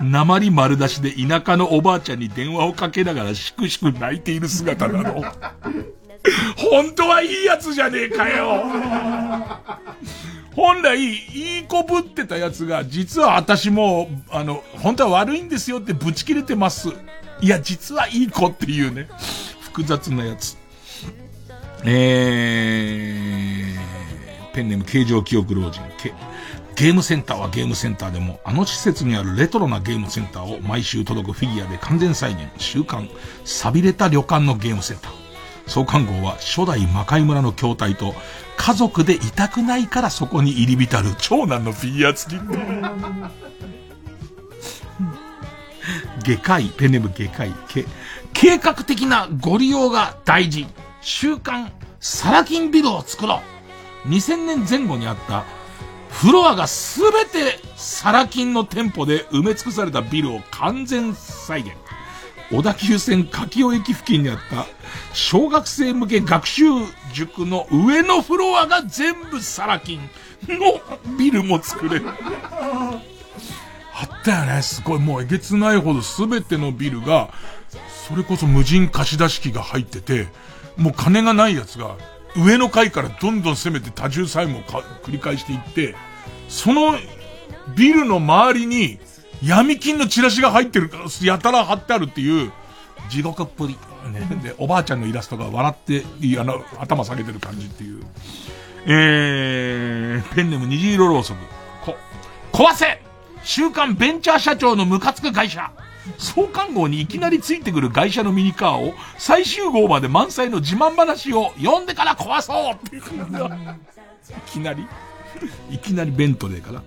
[0.00, 5.22] 鉛丸出しで田舎のおばあちゃんに電話をかけながらしくしく泣いている姿など、
[6.56, 8.64] 本当はいいやつじゃねえかよ
[10.54, 16.88] 本来、いい子ぶってたやつが、実は私も、あの、本当は悪いんですよってぶち切れてます。
[17.42, 19.06] いや、実はいい子っていうね、
[19.60, 20.56] 複雑なやつ。
[21.88, 25.80] えー、ペンネーム形状記憶老人、
[26.74, 33.08] ゲームセンターはゲームセンターでも、あの施設にあるレトロなゲームセンターを毎週届くフィギュアで完全再現、週刊、
[33.44, 35.12] 錆びれた旅館のゲームセンター。
[35.66, 38.14] 創刊号は初代魔界村の筐体と
[38.56, 42.40] 家族でいたくないからそこに入り浸る長男のフィギュア付き。
[46.24, 47.54] 外科医、ペネム外科医、
[48.32, 50.66] 計画的なご利用が大事。
[51.06, 51.70] 週刊、
[52.00, 53.40] サラ金ビルを作ろ
[54.04, 54.08] う。
[54.08, 55.44] 2000年前後にあった
[56.10, 61.70] フロアがすべてサラ金の店舗で埋め尽くされたビルを完全再現。
[62.50, 64.66] 小田急線柿尾駅付近にあった
[65.12, 66.64] 小学生向け学習
[67.12, 70.00] 塾の上のフロアが全部サラ金
[70.48, 70.80] の
[71.16, 72.06] ビルも作れる。
[72.08, 73.00] あ
[74.04, 74.60] ったよね。
[74.60, 74.98] すごい。
[74.98, 77.30] もうえげつないほど全てのビルが、
[78.08, 80.26] それこそ無人貸し出し機が入ってて、
[80.76, 81.96] もう金がない奴が
[82.36, 85.94] 上の階からどんどん攻めて多重債務を繰り返していって、
[86.48, 86.94] その
[87.74, 88.98] ビルの周りに
[89.42, 92.52] 闇金のチラシが入ってるから、やたら貼ってあるっていう、
[93.08, 93.76] 地獄っぷり。
[94.12, 96.04] ね、で、おばあちゃんのイラストが笑って、
[96.38, 98.04] あの、頭下げてる感じっていう。
[98.86, 101.38] えー、ペンネーム虹色ろうそく。
[101.84, 101.96] こ、
[102.52, 103.02] 壊せ
[103.42, 105.70] 週刊ベンチャー社長のムカつく会社。
[106.18, 113.02] 創刊号にいきなりついてくる会社のミニカーを最終号まで満載の自慢話を読んでから壊そうっていう。
[113.02, 113.04] い
[114.50, 114.86] きなり？
[115.70, 116.82] いきなりベントレーかな。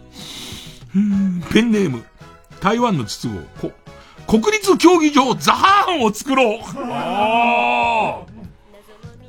[1.52, 2.04] ペンネーム、
[2.62, 3.28] 台湾の筒
[3.62, 3.72] 号、
[4.26, 6.60] 国立競技場ザハーンを作ろう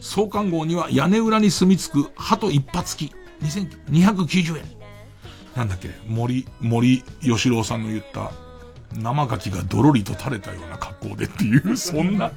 [0.00, 3.12] 創刊号には屋根裏に住み着く鳩一発機、
[3.42, 4.64] 2290円。
[5.54, 8.32] なんだっけ、森、森吉郎さんの言った、
[8.94, 12.32] 生牡蠣がドロリと垂れたような格好でっていう、 そんな、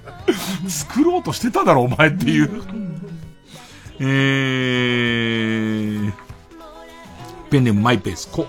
[0.67, 2.61] 作ろうとしてただろ、お前っていう。
[3.99, 6.13] えー、
[7.49, 8.47] ペンネームマイペース、こ、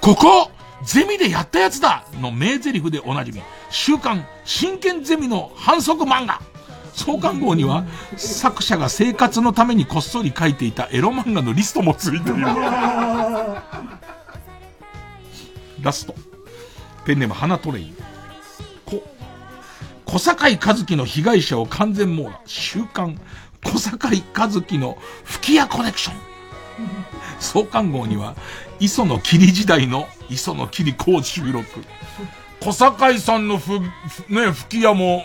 [0.00, 0.50] ここ
[0.84, 3.40] ゼミでやったやつだの名台詞でおなじみ、
[3.70, 6.40] 週刊真剣ゼミの反則漫画。
[6.92, 7.84] 創刊号には、
[8.16, 12.42] 作者が生活のためにこっそり書いていたエロ漫画のリストもついている。
[15.80, 16.29] ラスト。
[17.04, 17.96] ペンネーム花トレイン。
[18.86, 19.02] こ、
[20.04, 22.40] 小坂井和樹の被害者を完全網羅。
[22.46, 23.18] 週刊
[23.64, 26.16] 小堺和樹の吹き矢コネクション。
[27.38, 28.36] 創刊号には、
[28.78, 31.66] 磯野霧時代の磯野霧講収録。
[32.60, 33.80] 小堺さんのふ、
[34.28, 35.24] ね、吹き矢も、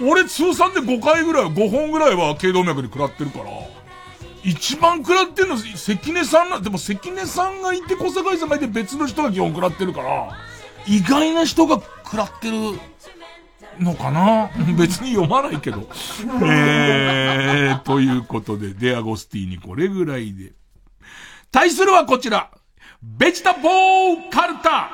[0.00, 3.44] 俺通算で5回ぐらい、5本ぐらいは頸動脈に食らってるから、
[4.42, 10.28] 一番食らってんの関根さんな、でも関根さんがいて小堺さんがいて別の人が基本食らってるから、
[10.86, 12.78] 意外な人が食らってる
[13.80, 14.50] のかな？
[14.76, 15.88] 別に読まないけど。
[16.44, 20.52] えー、ということで、デアゴスティーにこれぐらいで。
[21.50, 22.50] 対するはこちら。
[23.02, 24.90] ベジタボーカルタ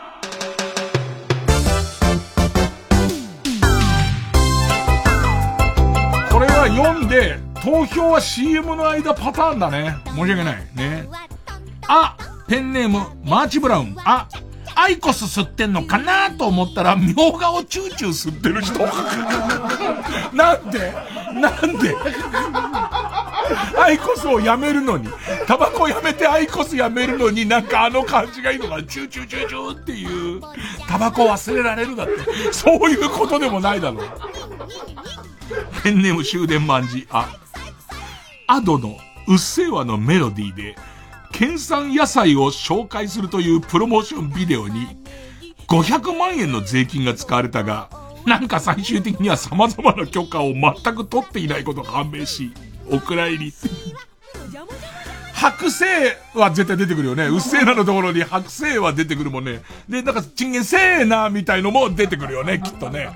[6.31, 9.97] これは読んで、投票は CM の間パターンだね。
[10.07, 10.57] 申し訳ない。
[10.75, 11.09] ね。
[11.87, 12.17] あ、
[12.49, 13.95] ペンネーム、マーチブラウン。
[14.05, 14.27] あ、
[14.75, 18.81] アイコス吸ってんのかなと思ったら、みょうがをチューチュー吸ってる人。
[20.35, 20.93] なんで？
[21.35, 21.95] なんで？
[23.77, 25.09] アイコスをやめるのに、
[25.47, 28.85] タバコやめてアイコスやめるのになんかあの感じがいいのかな？
[28.85, 30.41] チューチューチューチューっていう、
[30.89, 34.09] タバコ忘れられるだって、そういうことでもないだろう。
[35.83, 37.37] ペンネーム終電万事、あ、
[38.47, 40.77] アドのうっせぇわのメロディーで、
[41.32, 44.86] 県産野菜を紹介するというプロモーションビデオに、
[45.69, 47.89] 500万円の税金が使われたが、
[48.27, 52.52] なんか最終的には様々な許可を全く取っていないことが判明し、
[52.90, 53.55] お蔵入り。
[55.32, 55.85] 白星
[56.35, 57.24] は絶対出てくるよね。
[57.28, 59.62] うっせぇなのところに白星は出てくるもんね。
[59.89, 63.09] で、なんか、チンゲンせーなみたいのも出てくるよね、きっとね。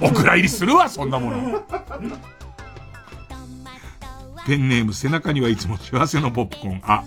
[0.00, 1.64] お蔵入りするわ、そんなもの。
[4.46, 6.82] ペンネーム背中にはいつも幸せのポップコーン。
[6.84, 7.04] あ、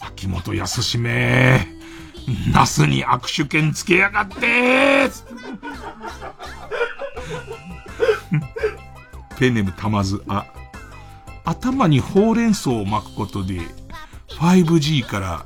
[0.00, 1.66] 秋元康め。
[2.52, 5.10] ナスに握手券つけやがって
[9.38, 10.22] ペンネームたまず。
[10.28, 10.46] あ、
[11.44, 13.60] 頭にほうれん草を巻くことで、
[14.28, 15.44] 5G から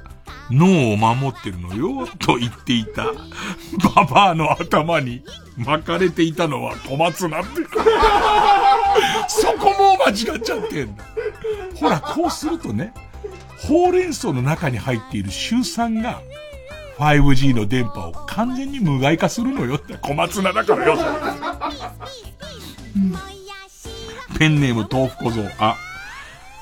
[0.50, 3.06] 脳を守ってるのよ、と言っていた。
[3.94, 5.24] ババアの頭に
[5.56, 7.48] 巻かれていたのは小松なんて。
[9.28, 11.04] そこも間違っちゃってんだ。
[11.80, 12.92] ほら、こうするとね、
[13.66, 16.20] ほうれん草の中に入っているシュウ酸が、
[16.98, 20.98] 5G の電波を完全に無害化するのよって小松菜だからよ。
[24.38, 25.42] ペンネーム豆腐小僧。
[25.58, 25.76] あ、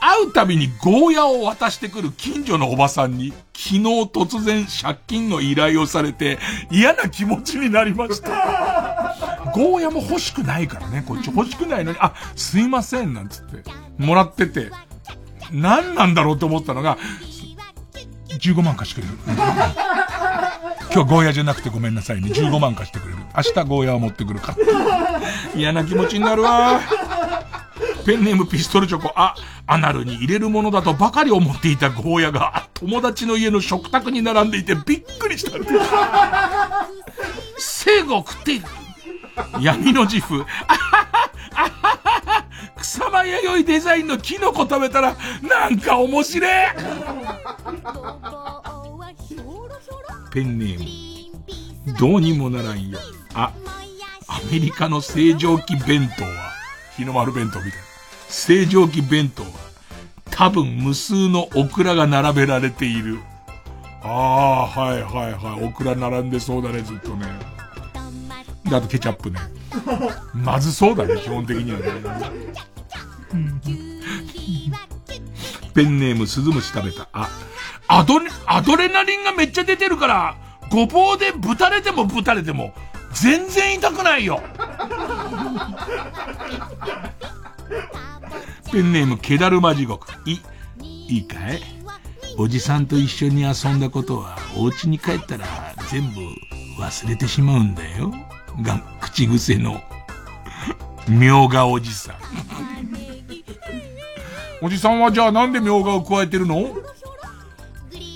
[0.01, 3.79] 会うたびにゴーヤを渡してくる近所のおばさんに、昨日
[4.13, 6.39] 突然借金の依頼をされて
[6.71, 9.17] 嫌な気持ちになりました。
[9.55, 13.63] ゴーヤも欲しくないからね、こっち欲しくないのに、あ、すいません、なんつって、
[13.97, 14.71] もらってて、
[15.53, 16.99] 何なんだろうと思ったのが、
[18.29, 19.19] 15万貸してくれる。
[20.93, 22.31] 今日ゴーヤじゃなくてごめんなさいね。
[22.31, 23.19] 15万貸してくれる。
[23.37, 24.57] 明日ゴーヤを持ってくるか。
[25.55, 26.81] 嫌な気持ちになるわ。
[28.07, 29.13] ペンネームピストルチョコ。
[29.17, 29.35] あ、
[29.67, 35.75] アナルに入れるものだとばかり思っていたゴーヤが、友達の家の食卓に並んでいてびっくりしたんです。
[37.59, 38.67] 生後食っている。
[39.61, 40.47] 闇の自負。
[42.81, 46.51] 草間弥生デザインのキノコ食べたら、なんか面白い
[50.33, 50.79] ペンネー
[51.87, 51.99] ム。
[51.99, 52.99] どうにもならんよ。
[53.35, 53.53] あ、
[54.29, 56.53] アメリカの正常期弁当は、
[56.97, 57.87] 日の丸弁当みたいな。
[58.29, 59.49] 正常期弁当は、
[60.31, 63.19] 多分無数のオクラが並べられている。
[64.03, 65.65] ああ、はいはいはい。
[65.65, 67.27] オクラ並んでそうだね、ずっとね。
[68.65, 69.39] で、あとケチャップね。
[70.35, 71.87] まずそうだね、基本的にはね。
[75.75, 77.09] ペンネーム鈴虫食べた。
[77.13, 77.29] あ、
[77.89, 80.37] アドレ、アドレナリンがめっちゃ出てるから、
[80.71, 82.75] ごぼうでぶたれてもぶたれても、
[83.13, 84.43] 全然痛くないよ。
[88.73, 90.09] ペンネームケダルマ地獄。
[90.25, 90.41] い、
[90.83, 91.63] いいかい？
[92.39, 95.47] おじさんと一緒に遊んだことは、お家に帰ったら
[95.91, 96.21] 全部
[96.79, 98.13] 忘れてしまうんだよ。
[98.63, 99.83] が、口癖の、
[101.09, 102.17] みょうがおじさん。
[104.63, 106.77] おじさんはじゃあなんでみょうがを加えてるの？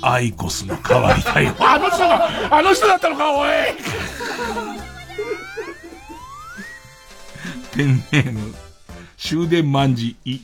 [0.02, 1.54] アイコスの代わりだよ。
[1.60, 3.48] あの人が、あの人だったのか、おい
[7.76, 8.54] ペンネーム、
[9.18, 10.40] 終電万事、い。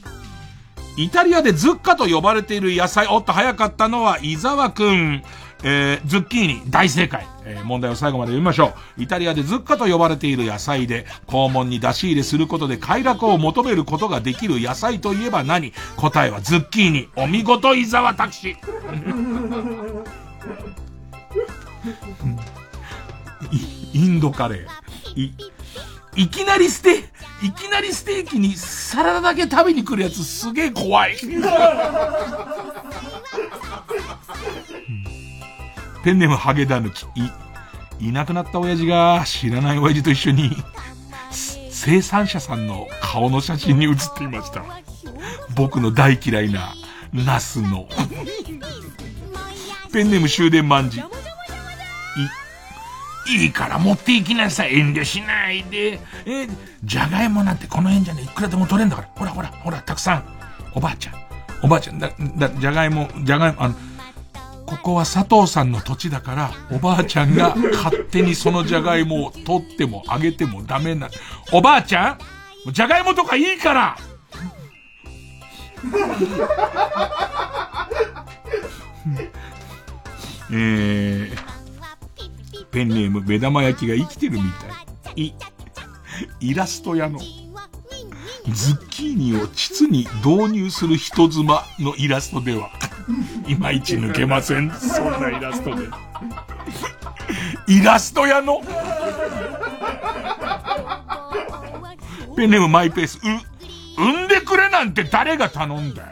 [0.99, 5.23] イタリアでズッカと呼ばれている野菜、おっと早かったのは伊沢くん。
[5.63, 7.27] えー、ズッキーニ、大正解。
[7.45, 9.03] えー、問題を最後まで読みましょう。
[9.03, 15.73] イタリアでズッカと呼ばれている野菜で、肛門に出し入れすることで快楽を求めることができる野菜といえば何？
[15.97, 17.09] 答えはズッキーニ。
[17.17, 18.57] お見事、伊沢拓司。
[23.93, 25.21] インドカレー。
[25.21, 25.35] い、
[26.17, 26.99] いきなり捨て、
[27.43, 31.17] いきなりステーキにサラダだけ食べに来るやつすげえ怖い。
[36.07, 37.05] ペンネームハゲダヌキ。
[38.01, 40.57] い、いなくなった親父が知らない親父と一緒に、
[41.73, 44.63] 生産者さんの顔の写真に写っていました。
[45.57, 46.75] 僕の大嫌いな、
[47.13, 47.89] ナスの。
[49.93, 51.01] ペンネーム終電万事。
[53.27, 54.79] い、いいから持っていきなさい。
[54.79, 55.99] 遠慮しないで。
[56.25, 56.47] え、
[56.85, 59.09] じゃがいもなんてこの辺じゃねいくらでも取れんだから。
[59.17, 60.25] ほらほら、ほら、たくさん。
[60.73, 61.15] おばあちゃん。
[61.65, 63.75] おばあちゃん、だ、だ、じゃがいも、じゃがいも、あの、
[64.67, 71.09] ここは佐藤さんの土地だから、おばあちゃんが勝手にそのじゃがいもを取ってもあげてもダメな。
[71.53, 72.19] おばあちゃん
[72.73, 73.97] じゃがいもとかいいから
[80.51, 81.37] えー、
[82.71, 84.67] ペンネーム目玉焼きが生きてるみた
[85.15, 85.27] い。
[85.29, 85.35] い、
[86.41, 92.71] イラスト屋のズッキーニを膣に導入する人妻のイラストでは、
[93.47, 94.71] いまいち抜けません。
[94.73, 95.87] そんなイラストで。
[97.67, 98.61] イラスト屋の
[102.37, 103.21] ペンネームマイペース、う、
[103.97, 106.09] 産んでくれなんて誰が頼んだよ。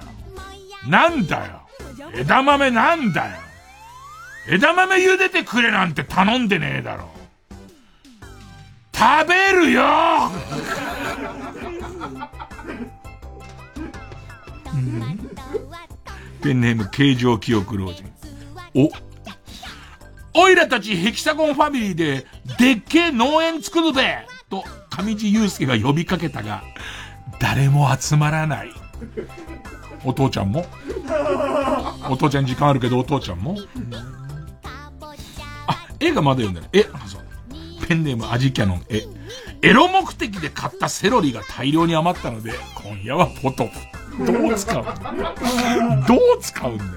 [0.88, 1.60] なんだよ。
[2.14, 3.36] 枝豆なんだよ。
[4.48, 7.10] 枝豆茹でてくれなんて頼んでねえだろ。
[8.94, 9.82] 食べるよ
[16.44, 18.04] ペンネーム形状記憶老人。
[18.74, 18.90] お、
[20.38, 22.26] おいらたちヘキサゴンファミリーで、
[22.58, 26.62] でっけえ農園作るべと、上地雄介が呼びかけたが、
[27.40, 28.68] 誰も集まらない。
[30.04, 30.66] お父ちゃんも？
[32.10, 33.56] お父ちゃん時間あるけどお父ちゃんも？
[35.66, 36.70] あ、絵がまだ読んでない。
[36.74, 37.22] え、あ、そう。
[37.86, 39.06] ペンネームアジキャノン、え、
[39.64, 44.30] エロ目的で買ったセロリが大量に余ったので、今夜はポトフ。
[44.30, 44.82] どう使う？
[44.82, 44.94] んだ
[46.06, 46.90] どう使うんだよ。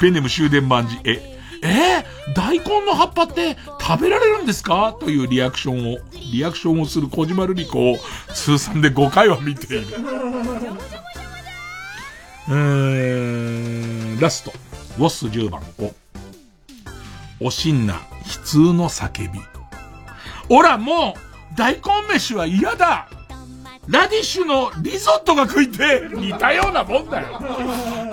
[0.00, 4.92] ペンネム終電万事、え、えー、大根の葉っぱって食べられるんですか？
[4.98, 5.98] というリアクションを、
[6.32, 7.96] リアクションをする小島瑠璃子を
[8.34, 9.86] 通算で5回は見ている。
[12.48, 14.52] えー、ラスト。
[14.98, 15.94] ウォッス10番を。
[17.40, 18.00] おしんな、悲
[18.44, 19.40] 痛の叫び。
[20.48, 21.80] おら、もう、大根
[22.12, 23.08] 飯は嫌だ
[23.88, 27.38] ラディッシュのリゾットが食いて似たようなもんだよ。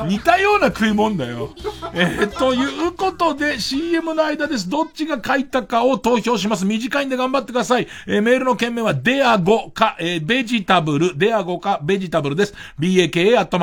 [0.06, 1.52] 似たような食いもんだよ。
[1.94, 4.70] えー、ということで CM の間です。
[4.70, 6.66] どっちが書いたかを投票します。
[6.66, 7.88] 短いんで頑張ってください。
[8.08, 12.54] えー、メールの件名はデアゴか、えー、ベジタブル、デアゴかベジタブルです。
[12.80, 13.54] baka.tbs.co.jp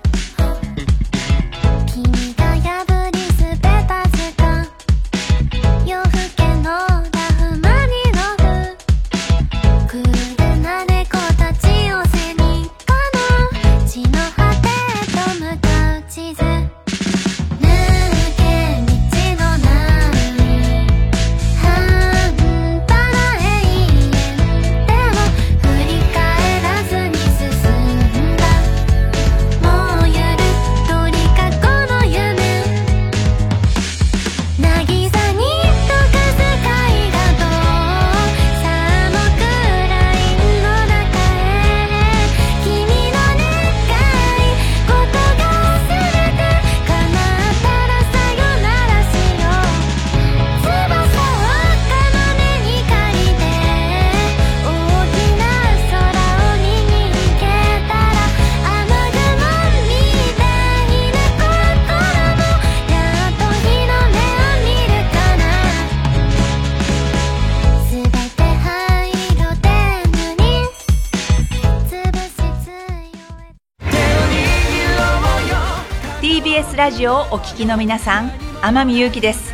[77.04, 78.32] ジオをお聞きの皆さん
[78.62, 79.54] 天海祐希です。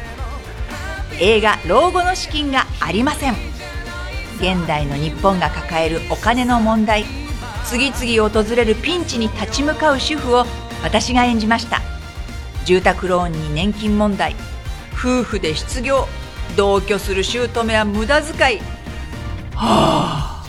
[1.19, 3.34] 映画老後の資金がありません。
[4.35, 7.05] 現代の日本が抱えるお金の問題
[7.65, 10.45] 次々訪れるピンチに立ち向かう主婦を
[10.84, 11.81] 私が演じました。
[12.65, 14.35] 住宅ローンに年金問題
[14.93, 16.05] 夫婦で失業
[16.55, 18.59] 同居する姑は無駄遣い。
[19.55, 20.45] はあ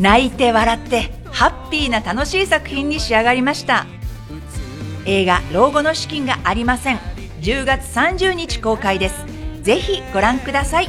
[0.00, 3.86] 泣いて笑ってハッピーな楽しい作品に仕上がりました。
[5.06, 6.98] 映画老後の資金がありません。
[7.40, 9.24] 10月30日公開です。
[9.62, 10.88] ぜひご覧ください。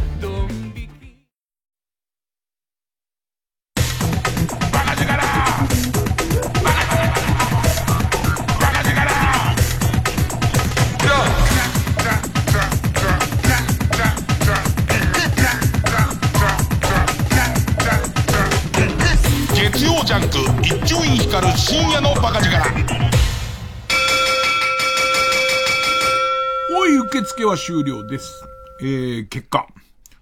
[27.65, 28.45] 終了です
[28.79, 29.65] えー、結果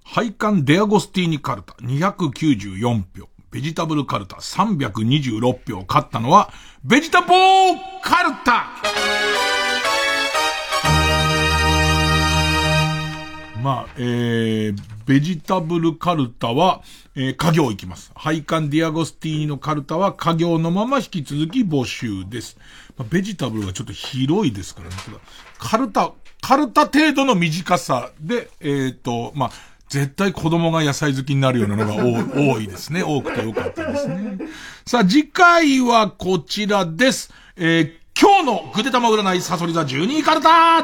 [0.06, 6.50] 配管デアゴスティーニカルタ294票ベジタブルカルタ326票勝ったのは
[6.86, 8.68] ベジタボーカルタ
[13.62, 16.82] まあ、えー、ベジタブルカルタは、
[17.16, 18.12] えー、家業行きます。
[18.14, 22.58] 配管ディアゴスティーニのカルタは家業のまま引き続き募集です。
[22.98, 24.96] まあ、ベジタブルはちょっと広いですからね。
[25.60, 26.12] カルタ、
[26.44, 29.52] カルタ程度の短さで、えっ、ー、と、まあ、
[29.88, 33.02] 絶対子供が野菜好きになるようなのが多い ですね。
[33.02, 34.38] 多くてよかったですね。
[34.86, 37.32] さあ、次回はこちらです。
[37.56, 40.84] えー、今日のぐでたま占いサソリ座12位カルタ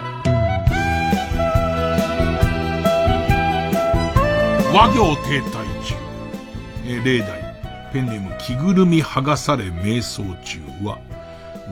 [4.73, 5.51] 和行停滞
[5.83, 5.95] 中。
[6.85, 7.49] えー、例題。
[7.91, 10.68] ペンネーム着ぐるみ剥がされ瞑想中は、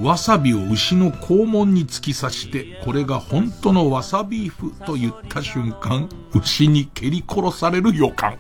[0.02, 8.38] わさびを牛の肛門に突き刺して、これが本当のわさビーフと言った瞬間、牛に蹴り殺される予感。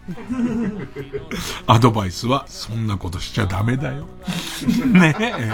[1.66, 4.08] アドバイスは、そんなことしちゃダメだよ。
[4.86, 5.54] ねえ。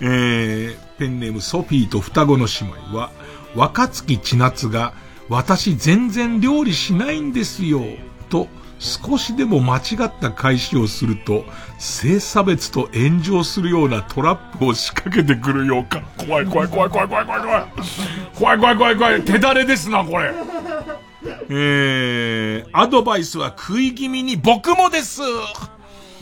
[0.00, 3.10] えー、ペンネームソフィーと双子の姉妹は、
[3.56, 4.92] 若月千夏が、
[5.28, 7.82] 私全然料理しないんですよ。
[8.28, 8.46] と、
[8.84, 11.46] 少しでも間違った返しをすると、
[11.78, 16.02] 性差別と炎上するようなトラップを仕掛けてくるようか。
[16.18, 17.64] 怖い怖い怖い怖い怖い怖い怖い。
[18.34, 19.22] 怖い怖い怖い怖い。
[19.22, 20.34] 手だれですな、これ。
[21.48, 25.22] えー、アドバイスは食い気味に僕もです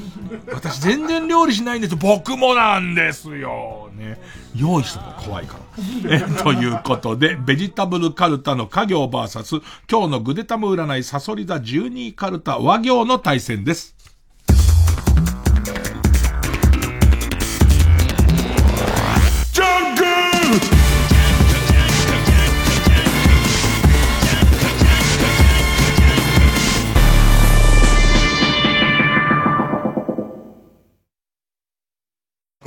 [0.52, 3.90] 私全然料理しないんです僕もなんですよ。
[3.96, 4.20] ね。
[4.54, 5.58] 用意したの怖いか
[6.06, 6.16] ら。
[6.16, 14.01] え、ということで、ベジタブルカルタの家業 VS、今日のグデタム占いサソリ座12カルタ和行の対戦です。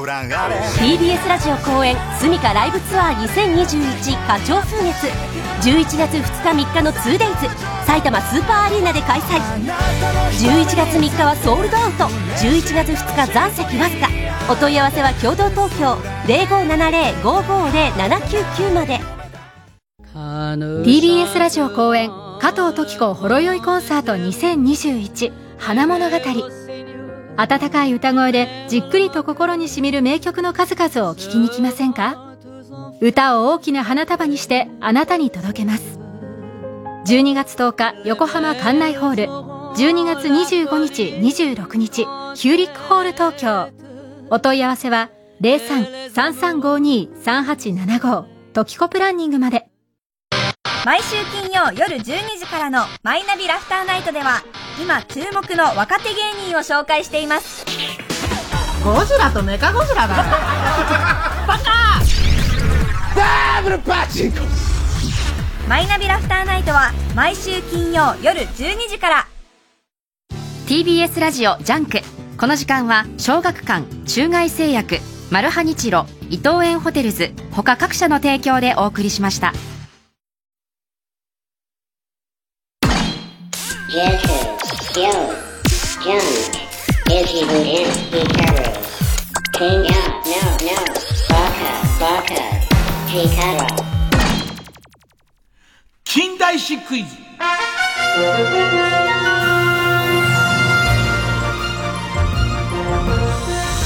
[0.06, 5.08] TBS ラジオ公演スミカライブツアー2021花鳥風月。
[5.68, 7.50] 11月2日3日の 2days
[7.88, 9.42] 埼玉スーパーアリーナで開催。
[10.30, 12.04] 11月3日はソールドアウト。
[12.04, 14.08] 11月2日残席わずか。
[14.48, 15.96] お問い合わせは共同東京
[16.28, 19.00] 0570-550-799まで。
[20.84, 26.18] TBS ラジオ公演加藤登紀子ほろ酔いコンサート2021花物語
[27.38, 32.34] 温かい歌声でじっくりと心にしみる名曲の数々を聴きに来ませんか？
[33.02, 36.00] 歌を大きな花束にしてあなたに届けます。
[37.08, 39.26] 12月10日横浜館内ホール。
[39.76, 42.06] 12月25日26日
[42.36, 43.68] ヒューリックホール東京。
[44.30, 45.10] お問い合わせは
[45.42, 49.68] 03-3352-3875トキコプランニングまで。
[50.86, 52.04] 毎週金曜夜12
[52.38, 54.44] 時からのマイナビラフターナイトでは
[54.80, 57.66] 今注目の若手芸人を紹介しています。
[58.84, 60.14] ゴジラとメカゴジラが
[61.48, 62.00] バカ！
[63.16, 64.42] ダブルパチンコ。
[65.68, 69.28] マイナビラフターナイトは毎週金曜夜12時から。
[70.68, 72.02] TBS ラジオジャンク。
[72.38, 75.00] この時間は小学館中外製薬
[75.32, 79.54] マルハニチロ伊藤園ホテルズ他各社の提供でお送りしました
[96.04, 97.10] 近代史クイズ。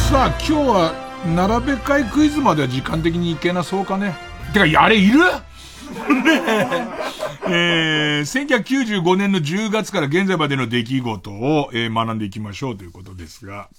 [0.10, 0.94] さあ、今日は
[1.36, 4.16] 並べ替えクイズまでは時間的にいけなそうかね。
[4.54, 5.20] てか、あれいる？
[7.52, 13.70] えー、1995年の10月から現在までの出来事を、えー、学んでいきましょうということですが、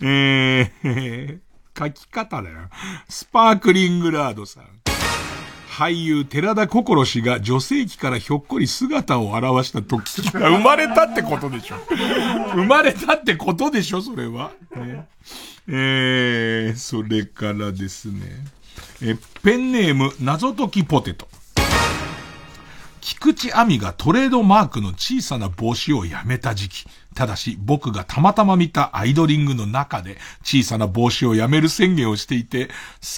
[0.00, 1.38] えー、
[1.78, 2.56] 書き方だよ。
[3.08, 4.64] スパークリングラードさん。
[5.72, 11.76] 俳優寺田心氏が女性器からひょっこり姿を現した時が 生まれたってことでしょ。
[12.52, 14.52] 生まれたってことでしょ、それは。
[14.76, 15.06] ね、
[15.68, 18.20] えー、それからですね。
[19.00, 21.26] え、ペンネーム、謎解きポテト。
[23.02, 26.86] 菊池亜美がトレードマークの小さな帽子をやめた時期。
[27.16, 32.72] ただし、僕がたまたま見たアイドリングの中で、小さな帽子をやめる宣言をしていて、好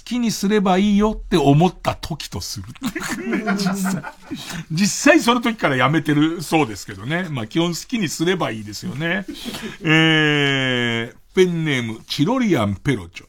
[0.04, 2.66] きにすればいいよって思った時とする。
[3.56, 4.02] 実際、
[4.70, 7.28] 実際その時からやめてるそうですけどね。
[7.30, 9.26] まあ基本好きにすればいいですよね。
[9.82, 13.26] えー、ペンネーム、チロリアンペロチョ。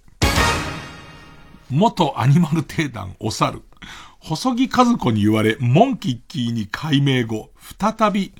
[1.69, 3.61] 元アニマル帝団お猿。
[4.25, 8.33] 細木和子に言われ、モンキッキーに改名後、再び、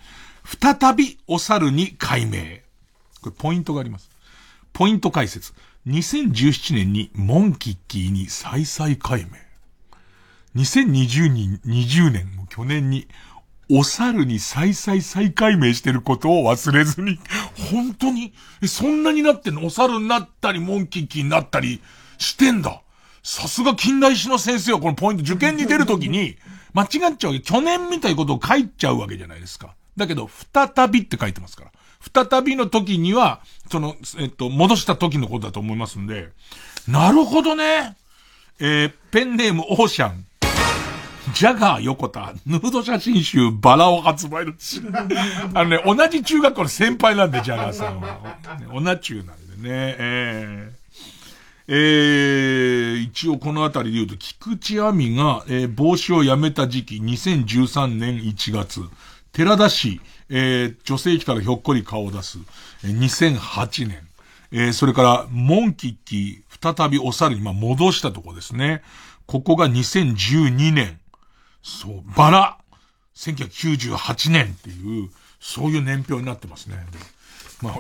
[0.44, 2.64] 再びお猿に改名。
[3.22, 4.10] これポイントがあります。
[4.74, 5.54] ポイント解説。
[5.86, 9.38] 2017年にモンキッキーに再々改名。
[10.56, 13.08] 2020年、20年、去年に、
[13.70, 17.20] お猿に再々再改名してることを忘れずに、
[17.72, 18.34] 本当に、
[18.64, 19.68] えそんなになってんの？
[19.68, 21.80] お猿になったり、モンキッキーになったり
[22.18, 22.82] してんだ。
[23.26, 26.38] さすが近代史の先生はこのポイント、受験に出るときに、
[26.74, 27.40] 間違っちゃう。
[27.40, 29.74] 去年みたいことを書いちゃうわけじゃないですか。
[29.98, 31.66] だけど、再びって書いてますか
[32.14, 32.28] ら。
[32.30, 33.42] 再びの時には、
[33.72, 36.30] その、えっと、戻した時のことだと思いますんで、
[36.88, 37.98] なるほどね。
[38.60, 40.24] えー、ペンネームオーシャン。
[41.34, 44.84] ジャガー横田、ヌード写真集バラを発売です。
[45.56, 48.20] あのね、同じ中学校の先輩なんで、ジャガーさんは。
[48.72, 50.75] 同じ中なんでね、えー
[51.68, 58.82] えー、一応このあたりで言うと、菊池亜美が、えー、帽子をやめた時期、2013年1月。
[59.32, 62.38] 寺田市、えー、女性器からひょっこり顔を出す、
[62.84, 63.00] えー、
[63.38, 64.08] 2008年。
[64.52, 68.82] えー、それから、モンキッキー、再びお猿に、まあ、戻したとこですね。
[69.26, 71.00] ここが2012年。
[71.64, 72.58] そう、バラ、
[73.16, 75.10] 1998年っていう、
[75.40, 76.78] そういう年表になってますね。
[77.62, 77.74] まあ、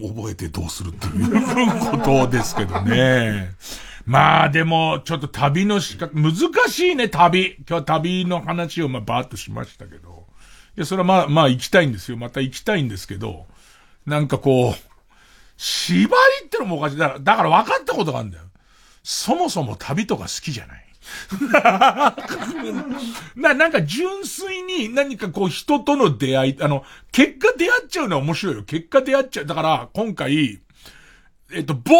[0.00, 3.50] 覚えてどうするっていうことですけどね。
[4.06, 6.32] まあでも、ちょっと旅の仕方、難
[6.70, 7.56] しいね、旅。
[7.58, 10.26] 今日は旅の話をまあバーッとしましたけど。
[10.76, 12.16] いや、それはまあ、まあ行きたいんですよ。
[12.16, 13.46] また行きたいんですけど、
[14.06, 14.74] なんかこう、
[15.58, 16.96] 縛りってのもおかしい。
[16.96, 18.44] だから、だから分かったことがあるんだよ。
[19.02, 20.87] そもそも旅とか好きじゃない。
[23.36, 28.62] な、なんか純粋に何かこう人との出会い、あの、結果出会っちゃうのは面白いよ。
[28.64, 29.46] 結果出会っちゃう。
[29.46, 30.60] だから今回、
[31.52, 31.92] えっと、某、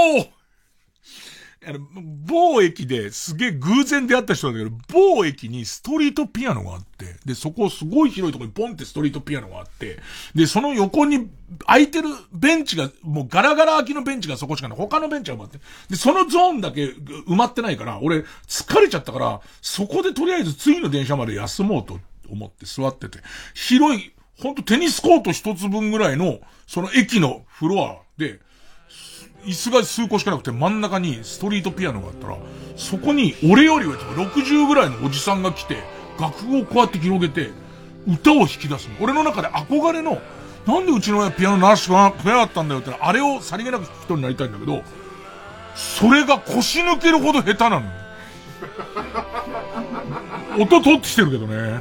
[1.68, 1.80] あの、
[2.24, 9.98] 某駅ですげえ偶然出会った人なんだけど、某駅にストリートピアノがあって、で、そこすごい広いとこにポンってストリートピアノがあって、
[10.34, 11.28] で、その横に
[11.66, 14.78] 空いてるベンチが、もうガラガラ空きのベンチがそこしかない。
[14.78, 15.58] 他のベンチは埋まって。
[15.90, 22.00] で、そのゾーンだけ埋まってないから、俺疲れちゃったから、そこでとりあえず次の電車まで休もうと
[22.30, 23.18] 思って座ってて、
[23.52, 28.40] 広い、ほんとテニスコート一つ分ぐらいの、その駅のフロアで、
[29.48, 32.36] 椅子が数個しかなくて真ん中にストリートピアノがあったら、
[32.76, 35.82] そこに俺より上60ぐらいのおじさんが来て、
[36.20, 37.50] 楽譜をこうやって広げて、
[38.06, 38.96] 歌を弾き出すの。
[39.00, 40.20] 俺の中で憧れの、
[40.66, 41.92] なんでうちの親ピアノ鳴らしてく
[42.26, 44.82] れなかったんだよってあれをさりげなく弾く人になりたいんだけど、
[45.74, 47.86] それが腰抜けるほど下手なの。
[50.58, 51.80] 音取ってきてるけどね。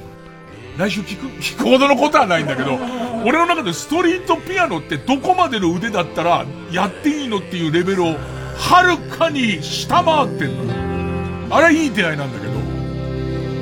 [0.77, 2.77] 来週聞く、聞くほどのことはないんだけど、
[3.25, 8.15] 俺の中でストリートピアノってどこまでの腕だったらやっていいのっていうレベルを
[8.57, 11.55] はるかに下回ってんの。
[11.55, 12.53] あれいい出会いなんだけど。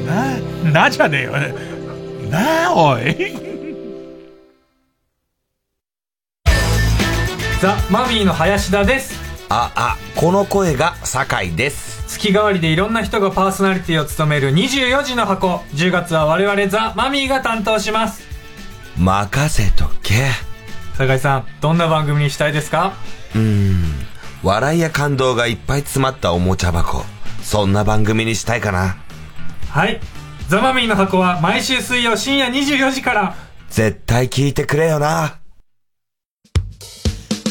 [0.06, 1.32] な、なじゃねえよ。
[2.30, 3.34] なあ、おい。
[7.62, 9.25] ザ・マミーの林田です。
[9.50, 12.04] あ、あ、この声が酒井です。
[12.08, 15.64] 月替わりでいろんな人がパーソナリティを務める24時の箱。
[15.74, 18.24] 10月は我々ザ・マミーが担当します。
[18.98, 20.30] 任せとけ。
[20.98, 22.94] 酒井さんどんな番組にしたいですか？
[23.36, 23.84] うーん。
[24.42, 27.04] 笑いや感動がいっぱい詰まったおもちゃ箱。
[27.44, 28.98] そんな番組にしたいかな。
[29.70, 30.00] はい。
[30.48, 33.36] ザ・マミーの箱は毎週水曜深夜24時から。
[33.70, 35.40] 絶対聞いてくれよな。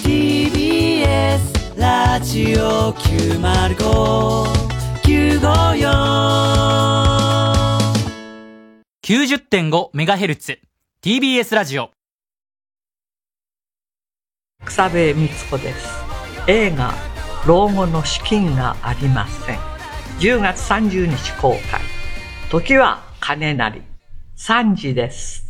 [0.04, 4.54] TBS ラジオ905954
[9.02, 10.58] 90.5MHz
[11.02, 11.90] TBS ラジオ。
[14.64, 15.88] 草部光子です。
[16.46, 16.94] 映画
[17.44, 19.58] 老後の資金がありません。
[20.20, 21.80] 10月30日公開。
[22.50, 23.82] 時は金なり。
[24.36, 25.43] 3時です